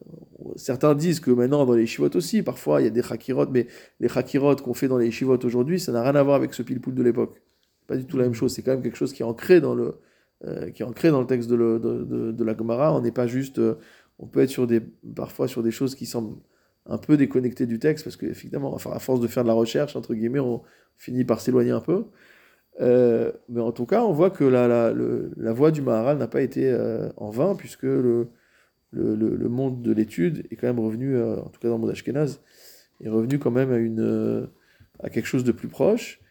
certains 0.55 0.95
disent 0.95 1.19
que 1.19 1.31
maintenant 1.31 1.65
dans 1.65 1.73
les 1.73 1.85
shivot 1.85 2.09
aussi, 2.15 2.41
parfois 2.41 2.81
il 2.81 2.85
y 2.85 2.87
a 2.87 2.91
des 2.91 3.03
chakirot, 3.03 3.47
mais 3.51 3.67
les 3.99 4.07
chakirot 4.07 4.55
qu'on 4.55 4.73
fait 4.73 4.87
dans 4.87 4.97
les 4.97 5.11
shivot 5.11 5.37
aujourd'hui, 5.43 5.79
ça 5.79 5.91
n'a 5.91 6.01
rien 6.01 6.15
à 6.15 6.23
voir 6.23 6.35
avec 6.35 6.53
ce 6.53 6.63
pilpoul 6.63 6.95
de 6.95 7.03
l'époque. 7.03 7.41
Pas 7.87 7.97
du 7.97 8.05
tout 8.05 8.17
la 8.17 8.23
même 8.23 8.33
chose. 8.33 8.53
C'est 8.53 8.63
quand 8.63 8.71
même 8.71 8.81
quelque 8.81 8.97
chose 8.97 9.13
qui 9.13 9.21
est 9.21 9.25
ancré 9.25 9.61
dans 9.61 9.75
le, 9.75 9.99
euh, 10.45 10.71
qui 10.71 10.81
est 10.81 10.85
ancré 10.85 11.11
dans 11.11 11.21
le 11.21 11.27
texte 11.27 11.49
de, 11.49 12.43
la 12.43 12.57
Gemara. 12.57 12.93
On 12.95 13.01
n'est 13.01 13.11
pas 13.11 13.27
juste, 13.27 13.59
euh, 13.59 13.75
on 14.19 14.27
peut 14.27 14.41
être 14.41 14.49
sur 14.49 14.65
des, 14.65 14.81
parfois 15.15 15.47
sur 15.47 15.61
des 15.61 15.71
choses 15.71 15.95
qui 15.95 16.05
semblent 16.05 16.37
un 16.87 16.97
peu 16.97 17.17
déconnectées 17.17 17.65
du 17.65 17.79
texte, 17.79 18.03
parce 18.05 18.15
qu'effectivement, 18.15 18.73
enfin, 18.73 18.91
à 18.91 18.99
force 18.99 19.19
de 19.19 19.27
faire 19.27 19.43
de 19.43 19.47
la 19.47 19.55
recherche, 19.55 19.95
entre 19.95 20.13
guillemets, 20.13 20.39
on 20.39 20.61
finit 20.97 21.25
par 21.25 21.41
s'éloigner 21.41 21.71
un 21.71 21.81
peu. 21.81 22.05
Mais 22.79 23.61
en 23.61 23.71
tout 23.71 23.85
cas, 23.85 24.03
on 24.03 24.11
voit 24.11 24.29
que 24.29 24.43
la, 24.43 25.53
voix 25.53 25.71
du 25.71 25.81
Maharal 25.81 26.17
n'a 26.17 26.27
pas 26.27 26.41
été 26.41 26.75
en 27.17 27.29
vain, 27.31 27.55
puisque 27.55 27.83
le, 27.83 28.27
le, 28.91 29.15
le- 29.15 29.35
le 29.35 29.49
monde 29.49 29.81
de 29.81 29.91
l'étude 29.91 30.45
est 30.51 30.55
quand 30.55 30.67
même 30.67 30.79
revenu, 30.79 31.15
euh, 31.15 31.37
en 31.39 31.49
tout 31.49 31.59
cas 31.59 31.67
dans 31.69 31.75
le 31.75 31.81
monde 31.81 31.89
ashkénaze, 31.91 32.41
est 33.01 33.09
revenu 33.09 33.39
quand 33.39 33.51
même 33.51 33.71
à, 33.71 33.77
une, 33.77 33.99
euh, 34.01 34.47
à 34.99 35.09
quelque 35.09 35.25
chose 35.27 35.43
de 35.43 35.51
plus 35.51 35.67
proche. 35.67 36.21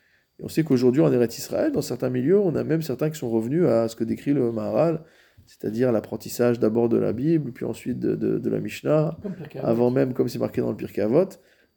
Et 0.40 0.44
on 0.44 0.48
sait 0.48 0.64
qu'aujourd'hui, 0.64 1.02
en 1.02 1.12
Eretz 1.12 1.36
Israël, 1.38 1.72
dans 1.72 1.82
certains 1.82 2.10
milieux, 2.10 2.38
on 2.40 2.54
a 2.56 2.64
même 2.64 2.82
certains 2.82 3.10
qui 3.10 3.18
sont 3.18 3.30
revenus 3.30 3.64
à 3.66 3.88
ce 3.88 3.96
que 3.96 4.04
décrit 4.04 4.32
le 4.32 4.50
Maharal, 4.50 5.02
c'est-à-dire 5.46 5.92
l'apprentissage 5.92 6.58
d'abord 6.58 6.88
de 6.88 6.96
la 6.96 7.12
Bible, 7.12 7.52
puis 7.52 7.64
ensuite 7.66 7.98
de, 8.00 8.14
de- 8.16 8.38
de 8.38 8.50
la 8.50 8.60
Mishnah, 8.60 9.18
avant 9.62 9.90
même, 9.90 10.14
comme 10.14 10.28
c'est 10.28 10.38
marqué 10.38 10.60
dans 10.62 10.70
le 10.70 10.76
Pirkei 10.76 11.02
Avot. 11.02 11.28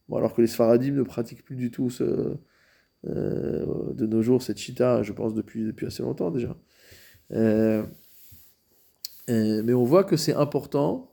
Bon, 0.09 0.15
alors 0.17 0.34
que 0.34 0.41
les 0.41 0.47
Sfaradim 0.47 0.93
ne 0.93 1.03
pratiquent 1.03 1.43
plus 1.43 1.57
du 1.57 1.69
tout 1.69 1.89
ce, 1.89 2.36
euh, 3.07 3.65
de 3.93 4.05
nos 4.07 4.21
jours 4.21 4.41
cette 4.41 4.57
chita, 4.57 5.03
je 5.03 5.11
pense, 5.13 5.34
depuis, 5.34 5.65
depuis 5.65 5.86
assez 5.86 6.01
longtemps 6.01 6.32
déjà. 6.32 6.55
Euh, 7.34 7.84
euh, 9.30 9.61
mais 9.63 9.73
on 9.73 9.84
voit 9.84 10.03
que 10.03 10.17
c'est 10.17 10.34
important 10.34 11.11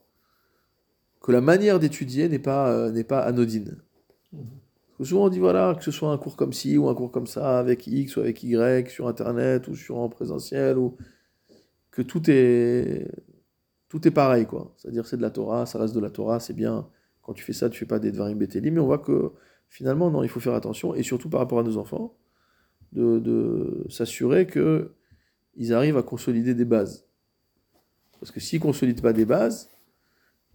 que 1.21 1.31
la 1.31 1.41
manière 1.41 1.79
d'étudier 1.79 2.29
n'est 2.29 2.39
pas, 2.39 2.71
euh, 2.71 3.03
pas 3.03 3.19
anodine. 3.19 3.81
Parce 4.31 4.97
que 4.99 5.03
souvent 5.05 5.25
on 5.25 5.29
dit 5.29 5.39
voilà, 5.39 5.75
que 5.75 5.83
ce 5.83 5.91
soit 5.91 6.11
un 6.11 6.17
cours 6.17 6.35
comme 6.35 6.53
ci 6.53 6.77
ou 6.77 6.87
un 6.87 6.95
cours 6.95 7.11
comme 7.11 7.27
ça, 7.27 7.59
avec 7.59 7.87
X 7.87 8.15
ou 8.15 8.21
avec 8.21 8.43
Y, 8.43 8.89
sur 8.89 9.07
Internet 9.07 9.67
ou 9.67 9.75
sur 9.75 9.97
en 9.97 10.07
présentiel, 10.07 10.77
ou 10.77 10.95
que 11.91 12.01
tout 12.01 12.29
est, 12.29 13.07
tout 13.89 14.07
est 14.07 14.11
pareil, 14.11 14.45
quoi. 14.45 14.73
C'est-à-dire 14.77 15.05
c'est 15.05 15.17
de 15.17 15.21
la 15.21 15.31
Torah, 15.31 15.65
ça 15.65 15.79
reste 15.79 15.95
de 15.95 15.99
la 15.99 16.09
Torah, 16.09 16.39
c'est 16.39 16.53
bien. 16.53 16.87
Quand 17.21 17.33
tu 17.33 17.43
fais 17.43 17.53
ça, 17.53 17.69
tu 17.69 17.79
fais 17.79 17.85
pas 17.85 17.99
des 17.99 18.11
Dvarim 18.11 18.37
Beteli, 18.37 18.71
mais 18.71 18.79
on 18.79 18.85
voit 18.85 18.99
que 18.99 19.31
finalement, 19.67 20.11
non, 20.11 20.23
il 20.23 20.29
faut 20.29 20.39
faire 20.39 20.53
attention, 20.53 20.93
et 20.93 21.03
surtout 21.03 21.29
par 21.29 21.39
rapport 21.39 21.59
à 21.59 21.63
nos 21.63 21.77
enfants, 21.77 22.15
de, 22.91 23.19
de 23.19 23.85
s'assurer 23.89 24.45
que 24.47 24.93
ils 25.55 25.73
arrivent 25.73 25.97
à 25.97 26.03
consolider 26.03 26.53
des 26.53 26.65
bases. 26.65 27.04
Parce 28.19 28.31
que 28.31 28.39
s'ils 28.39 28.59
ne 28.59 28.63
consolident 28.63 29.01
pas 29.01 29.13
des 29.13 29.25
bases, 29.25 29.69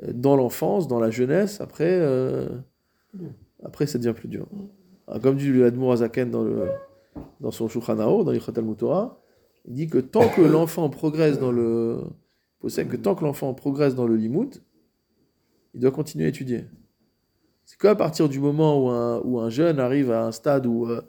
euh, 0.03 0.13
dans 0.13 0.37
l'enfance, 0.37 0.89
dans 0.89 1.01
la 1.01 1.11
jeunesse, 1.11 1.61
après, 1.61 1.91
euh, 1.91 2.49
après 3.63 3.87
ça 3.87 3.99
devient 3.99 4.15
plus 4.15 4.29
dur. 4.29 4.47
Alors, 5.07 5.21
comme 5.21 5.37
dit 5.37 5.53
l'Admour 5.53 5.93
Azaken 5.93 6.31
dans, 6.31 6.45
le, 6.45 6.69
dans 7.41 7.51
son 7.51 7.69
Shulchan 7.69 7.97
dans 7.97 8.31
l'Ichot 8.31 8.53
Mutora, 8.63 9.21
il 9.67 9.75
dit 9.75 9.89
que 9.89 9.99
tant 9.99 10.29
que 10.29 10.41
l'enfant 10.41 10.89
progresse 10.89 11.39
dans 11.39 11.53
le. 11.53 12.01
Il 12.63 12.89
que 12.89 12.97
tant 12.97 13.15
que 13.15 13.25
l'enfant 13.25 13.55
progresse 13.55 13.95
dans 13.95 14.07
le 14.07 14.17
limoud, 14.17 14.63
il 15.75 15.81
doit 15.81 15.91
continuer 15.91 16.27
à 16.27 16.29
étudier. 16.29 16.67
C'est 17.65 17.79
qu'à 17.79 17.95
partir 17.95 18.29
du 18.29 18.39
moment 18.39 18.85
où 18.85 18.89
un, 18.91 19.21
où 19.21 19.41
un, 19.41 19.49
jeune 19.49 19.79
arrive 19.79 20.11
à 20.11 20.27
un 20.27 20.33
stade 20.33 20.67
où 20.67 20.87
euh, 20.87 21.01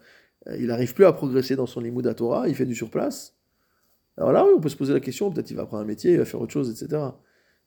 il 0.58 0.68
n'arrive 0.68 0.93
plus 0.93 1.06
à 1.06 1.12
progresser 1.12 1.56
dans 1.56 1.66
son 1.66 1.82
limoud 1.82 2.08
à 2.08 2.14
Torah, 2.14 2.47
il 2.47 2.56
fait 2.56 2.66
du 2.66 2.76
surplace. 2.76 3.36
Alors 4.22 4.34
là, 4.34 4.45
oui, 4.45 4.51
on 4.55 4.61
peut 4.61 4.69
se 4.69 4.76
poser 4.76 4.93
la 4.93 4.99
question, 4.99 5.32
peut-être 5.32 5.49
il 5.49 5.57
va 5.57 5.65
prendre 5.65 5.82
un 5.82 5.86
métier, 5.86 6.11
il 6.11 6.17
va 6.19 6.26
faire 6.26 6.39
autre 6.39 6.53
chose, 6.53 6.69
etc. 6.69 7.01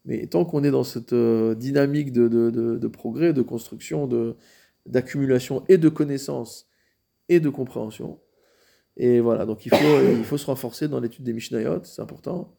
Mais 0.04 0.28
tant 0.28 0.44
qu'on 0.44 0.62
est 0.62 0.70
dans 0.70 0.84
cette 0.84 1.12
euh, 1.12 1.56
dynamique 1.56 2.12
de, 2.12 2.28
de, 2.28 2.50
de, 2.50 2.88
progrès, 2.88 3.32
de 3.32 3.42
construction, 3.42 4.08
d'accumulation 4.86 5.64
et 5.68 5.78
de 5.78 5.88
connaissances 5.88 6.68
et 7.28 7.40
de 7.40 7.48
compréhension, 7.48 8.20
et 8.96 9.18
voilà, 9.18 9.46
donc 9.46 9.66
il 9.66 9.74
faut, 9.74 10.00
il 10.16 10.22
faut 10.22 10.38
se 10.38 10.46
renforcer 10.46 10.86
dans 10.86 11.00
l'étude 11.00 11.24
des 11.24 11.32
Mishnayot, 11.32 11.82
c'est 11.82 12.02
important, 12.02 12.56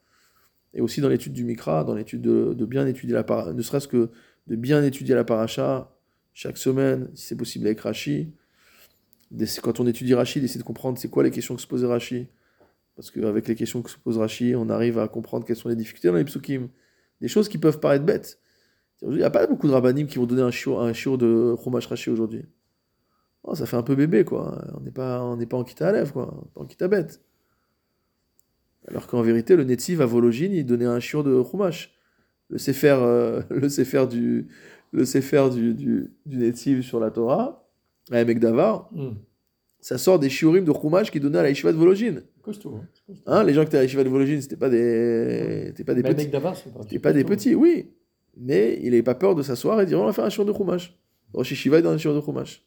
et 0.73 0.81
aussi 0.81 0.99
dans 0.99 1.07
l'étude 1.07 1.31
du 1.31 1.45
Mikra, 1.45 1.85
dans 1.85 1.95
l'étude 1.95 2.21
de, 2.21 2.65
bien 2.65 2.85
étudier 2.87 3.15
la 3.15 3.23
paracha, 3.23 3.53
ne 3.53 3.61
serait-ce 3.61 3.87
que 3.87 4.09
de 4.47 4.57
bien 4.57 4.83
étudier 4.83 5.15
la 5.15 5.23
paracha 5.23 5.95
chaque 6.33 6.57
semaine, 6.57 7.09
si 7.15 7.27
c'est 7.27 7.37
possible 7.37 7.65
avec 7.65 7.79
Rashi. 7.79 8.33
Quand 9.63 9.79
on 9.79 9.87
étudie 9.87 10.13
Rashi, 10.13 10.41
d'essayer 10.41 10.59
de 10.59 10.65
comprendre 10.65 10.97
c'est 10.97 11.07
quoi 11.07 11.23
les 11.23 11.31
questions 11.31 11.55
que 11.55 11.61
se 11.61 11.67
pose 11.67 11.85
Rashi. 11.85 12.27
Parce 12.95 13.11
qu'avec 13.11 13.47
les 13.47 13.55
questions 13.55 13.81
que 13.81 13.89
se 13.89 13.97
pose 13.97 14.17
Rashi, 14.17 14.55
on 14.55 14.69
arrive 14.69 14.99
à 14.99 15.07
comprendre 15.07 15.45
quelles 15.45 15.57
sont 15.57 15.69
les 15.69 15.75
difficultés 15.75 16.07
dans 16.07 16.15
les 16.15 16.23
psukim. 16.23 16.69
Des 17.21 17.27
choses 17.27 17.49
qui 17.49 17.57
peuvent 17.57 17.79
paraître 17.79 18.05
bêtes. 18.05 18.39
Il 19.01 19.09
n'y 19.17 19.23
a 19.23 19.29
pas 19.29 19.45
beaucoup 19.47 19.67
de 19.67 19.73
rabbinim 19.73 20.07
qui 20.07 20.17
vont 20.17 20.25
donner 20.25 20.41
un 20.41 20.51
shiur, 20.51 20.81
un 20.81 20.91
de 20.91 21.55
Chumash 21.61 21.87
Rashi 21.87 22.09
aujourd'hui. 22.09 22.45
Oh, 23.43 23.53
ça 23.53 23.65
fait 23.65 23.75
un 23.75 23.83
peu 23.83 23.95
bébé, 23.95 24.23
quoi. 24.23 24.65
On 24.75 24.79
n'est 24.79 24.91
pas, 24.91 25.23
on 25.23 25.37
pas 25.45 25.57
en 25.57 25.63
quitte 25.63 25.81
à 25.81 25.91
lèvres, 25.91 26.13
quoi. 26.13 26.43
Pas 26.53 26.61
en 26.61 26.65
quitte 26.65 26.83
bête. 26.85 27.21
Alors 28.87 29.07
qu'en 29.07 29.21
vérité, 29.21 29.55
le 29.55 29.63
Netziv 29.63 30.01
à 30.01 30.05
Vologine, 30.05 30.53
il 30.53 30.65
donnait 30.65 30.85
un 30.85 30.99
shiur 30.99 31.23
de 31.23 31.43
Chumash. 31.43 31.93
Le 32.49 32.57
Sefer, 32.57 32.97
euh, 32.99 33.41
le 33.49 33.67
Sefer 33.69 34.07
du, 34.07 34.47
le 34.93 35.49
du, 35.49 36.09
du, 36.25 36.51
du 36.51 36.83
sur 36.83 36.99
la 36.99 37.11
Torah, 37.11 37.67
à 38.11 38.21
Emek 38.21 38.39
Davar, 38.39 38.89
hmm. 38.93 39.15
Ça 39.85 39.99
sort 39.99 40.17
des 40.17 40.29
shiurim 40.29 40.65
de 40.65 40.73
Chumash 40.73 41.11
qui 41.11 41.19
donnaient 41.19 41.37
à 41.37 41.43
la 41.43 41.49
Yeshiva 41.49 41.71
de 41.71 41.77
Vologine. 41.77 42.23
Costaud. 42.41 42.73
Hein, 42.73 43.13
hein, 43.27 43.43
les 43.43 43.53
gens 43.53 43.61
qui 43.61 43.67
étaient 43.67 43.77
à 43.77 43.81
la 43.81 43.83
Yeshiva 43.83 44.03
de 44.03 44.09
Vologine, 44.09 44.41
c'était 44.41 44.55
pas 44.55 44.67
des, 44.67 45.71
pas 45.85 45.93
des 45.93 46.01
petits. 46.01 46.31
C'était 46.81 46.97
pas 46.97 47.13
des 47.13 47.23
petits, 47.23 47.53
oui. 47.53 47.91
Mais 48.35 48.79
il 48.81 48.89
n'avait 48.89 49.03
pas 49.03 49.13
peur 49.13 49.35
de 49.35 49.43
s'asseoir 49.43 49.79
et 49.79 49.85
dire 49.85 50.01
on 50.01 50.05
va 50.05 50.11
faire 50.11 50.25
un 50.25 50.31
shiur 50.31 50.43
de 50.43 50.51
Chumash. 50.51 50.97
Rosh 51.35 51.51
Yeshiva 51.51 51.77
est 51.77 51.81
dans 51.83 51.91
un 51.91 51.99
shiur 51.99 52.15
de 52.15 52.19
Chumash. 52.19 52.65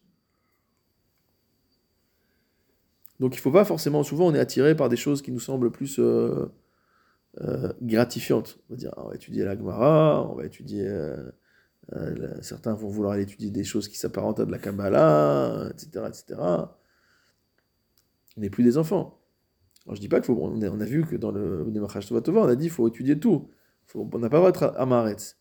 Donc 3.19 3.35
il 3.35 3.39
ne 3.39 3.43
faut 3.43 3.51
pas 3.51 3.65
forcément, 3.65 4.05
souvent 4.05 4.29
on 4.29 4.35
est 4.37 4.39
attiré 4.39 4.77
par 4.77 4.89
des 4.89 4.97
choses 4.97 5.21
qui 5.21 5.33
nous 5.33 5.41
semblent 5.41 5.73
plus 5.73 5.99
euh, 5.99 6.47
euh, 7.41 7.73
gratifiantes. 7.83 8.61
On 8.71 8.75
va 8.75 8.77
dire, 8.77 8.95
on 8.97 9.09
va 9.09 9.17
étudier 9.17 9.43
la 9.43 9.57
Gemara, 9.57 10.25
on 10.31 10.37
va 10.37 10.45
étudier... 10.47 10.87
Euh, 10.87 11.31
certains 12.43 12.75
vont 12.75 12.89
vouloir 12.89 13.17
étudier 13.17 13.51
des 13.51 13.65
choses 13.65 13.89
qui 13.89 13.99
s'apparentent 13.99 14.39
à 14.39 14.45
de 14.45 14.53
la 14.53 14.59
Kabbalah, 14.59 15.69
etc. 15.73 16.05
etc. 16.07 16.37
On 18.39 18.41
n'est 18.41 18.51
plus 18.51 18.63
des 18.63 18.79
enfants. 18.79 19.21
Alors 19.85 19.97
je 19.97 20.01
dis 20.01 20.09
pas 20.09 20.21
qu'il 20.21 20.27
faut... 20.27 20.41
On 20.41 20.81
a, 20.81 20.85
vu 20.85 21.05
que 21.05 21.17
dans 21.17 21.33
le 21.33 22.21
Tova, 22.21 22.43
on 22.43 22.49
a 22.49 22.55
dit 22.55 22.67
qu'il 22.67 22.71
faut 22.71 22.87
étudier 22.87 23.19
tout. 23.19 23.49
on 23.95 24.19
n'a 24.19 24.31
pas 24.31 24.37
le 24.37 24.41
droit 24.41 24.53
d'être 24.53 24.75
amaretz. 24.77 25.37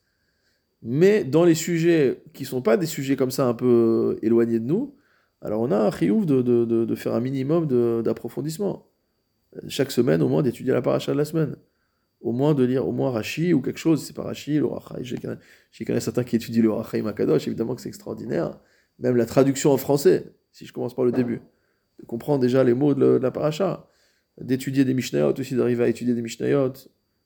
Mais 0.82 1.24
dans 1.24 1.44
les 1.44 1.54
sujets 1.54 2.24
qui 2.34 2.44
ne 2.44 2.48
sont 2.48 2.62
pas 2.64 2.76
des 2.76 2.88
sujets 2.88 3.16
comme 3.16 3.30
ça 3.30 3.48
un 3.48 3.54
peu 3.54 4.18
éloignés 4.24 4.60
de 4.60 4.66
nous, 4.66 4.96
alors 5.42 5.62
on 5.62 5.70
a 5.70 5.78
un 5.78 5.92
chiouf 5.92 6.26
de, 6.26 6.42
de, 6.42 6.66
de, 6.66 6.96
faire 6.96 7.14
un 7.14 7.20
minimum 7.20 7.68
d'approfondissement. 8.02 8.88
Chaque 9.68 9.92
semaine, 9.92 10.24
au 10.24 10.28
moins, 10.28 10.42
d'étudier 10.42 10.74
la 10.74 10.82
paracha 10.82 11.14
de 11.14 11.18
la 11.18 11.26
semaine. 11.26 11.56
Au 12.22 12.32
moins 12.32 12.56
de 12.56 12.64
lire 12.64 12.88
au 12.88 12.92
moins 12.92 13.12
Rashi 13.12 13.54
ou 13.54 13.62
quelque 13.62 13.78
chose. 13.78 14.04
C'est 14.04 14.16
pas 14.16 14.24
Rashi, 14.24 14.58
le 14.58 14.66
Rachaï. 14.66 15.04
J'ai 15.04 15.86
connais 15.86 16.00
certains 16.00 16.24
qui 16.24 16.36
étudient 16.36 16.64
le 16.64 16.72
Rachaï 16.72 17.04
Makadosh, 17.04 17.48
évidemment 17.48 17.76
que 17.76 17.82
c'est 17.82 17.90
extraordinaire. 17.90 18.60
Même 18.98 19.16
la 19.16 19.28
traduction 19.28 19.72
en 19.72 19.78
français, 19.78 20.34
si 20.52 20.66
je 20.66 20.74
commence 20.74 20.96
par 20.96 21.06
le 21.06 21.12
début. 21.12 21.42
De 22.00 22.06
comprendre 22.06 22.40
déjà 22.40 22.64
les 22.64 22.74
mots 22.74 22.94
de, 22.94 23.06
la 23.06 23.32
paracha. 23.32 23.90
D'étudier 24.40 24.86
des 24.86 24.94
Mishnayot 24.94 25.34
aussi, 25.40 25.56
d'arriver 25.56 25.84
à 25.84 25.88
étudier 25.88 26.14
des 26.14 26.22
Mishnayot. 26.22 26.74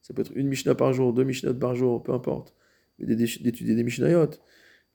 Ça 0.01 0.13
peut 0.13 0.21
être 0.21 0.31
une 0.35 0.47
Mishnah 0.47 0.75
par 0.75 0.93
jour, 0.93 1.13
deux 1.13 1.23
Mishnayot 1.23 1.55
par 1.55 1.75
jour, 1.75 2.01
peu 2.03 2.13
importe. 2.13 2.55
Mais 2.99 3.15
d'étudier 3.15 3.75
des 3.75 3.83
Mishnayot. 3.83 4.29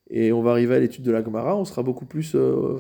Et 0.09 0.33
on 0.33 0.43
va 0.43 0.53
arriver 0.53 0.77
à 0.77 0.79
l'étude 0.79 1.05
de 1.05 1.11
la 1.11 1.23
Gemara, 1.23 1.57
on 1.57 1.65
sera 1.65 1.83
beaucoup 1.83 2.07
plus. 2.07 2.35
Euh, 2.35 2.79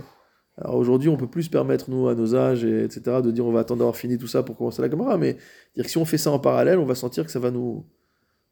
alors 0.58 0.76
aujourd'hui, 0.76 1.08
on 1.08 1.16
peut 1.16 1.28
plus 1.28 1.48
permettre, 1.48 1.90
nous, 1.90 2.08
à 2.08 2.14
nos 2.14 2.34
âges, 2.34 2.64
et, 2.64 2.84
etc., 2.84 3.20
de 3.22 3.30
dire 3.30 3.44
on 3.44 3.52
va 3.52 3.60
attendre 3.60 3.80
d'avoir 3.80 3.96
fini 3.96 4.16
tout 4.16 4.28
ça 4.28 4.42
pour 4.42 4.56
commencer 4.56 4.80
la 4.80 4.88
caméra, 4.88 5.18
mais 5.18 5.36
dire 5.74 5.84
que 5.84 5.90
si 5.90 5.98
on 5.98 6.04
fait 6.04 6.18
ça 6.18 6.30
en 6.30 6.38
parallèle, 6.38 6.78
on 6.78 6.84
va 6.84 6.94
sentir 6.94 7.24
que 7.24 7.30
ça 7.30 7.40
va 7.40 7.50
nous, 7.50 7.84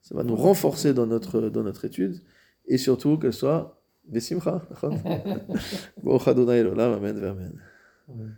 ça 0.03 0.15
va 0.15 0.23
nous 0.23 0.37
renforcer 0.37 0.93
dans 0.93 1.07
notre, 1.07 1.41
dans 1.41 1.63
notre 1.63 1.85
étude, 1.85 2.21
et 2.67 2.77
surtout 2.77 3.17
qu'elle 3.17 3.33
soit 3.33 3.81
Besimcha. 4.07 4.63
Bon, 6.03 6.19
Amen, 6.19 7.25
Amen. 7.25 7.61
Mm. 8.09 8.37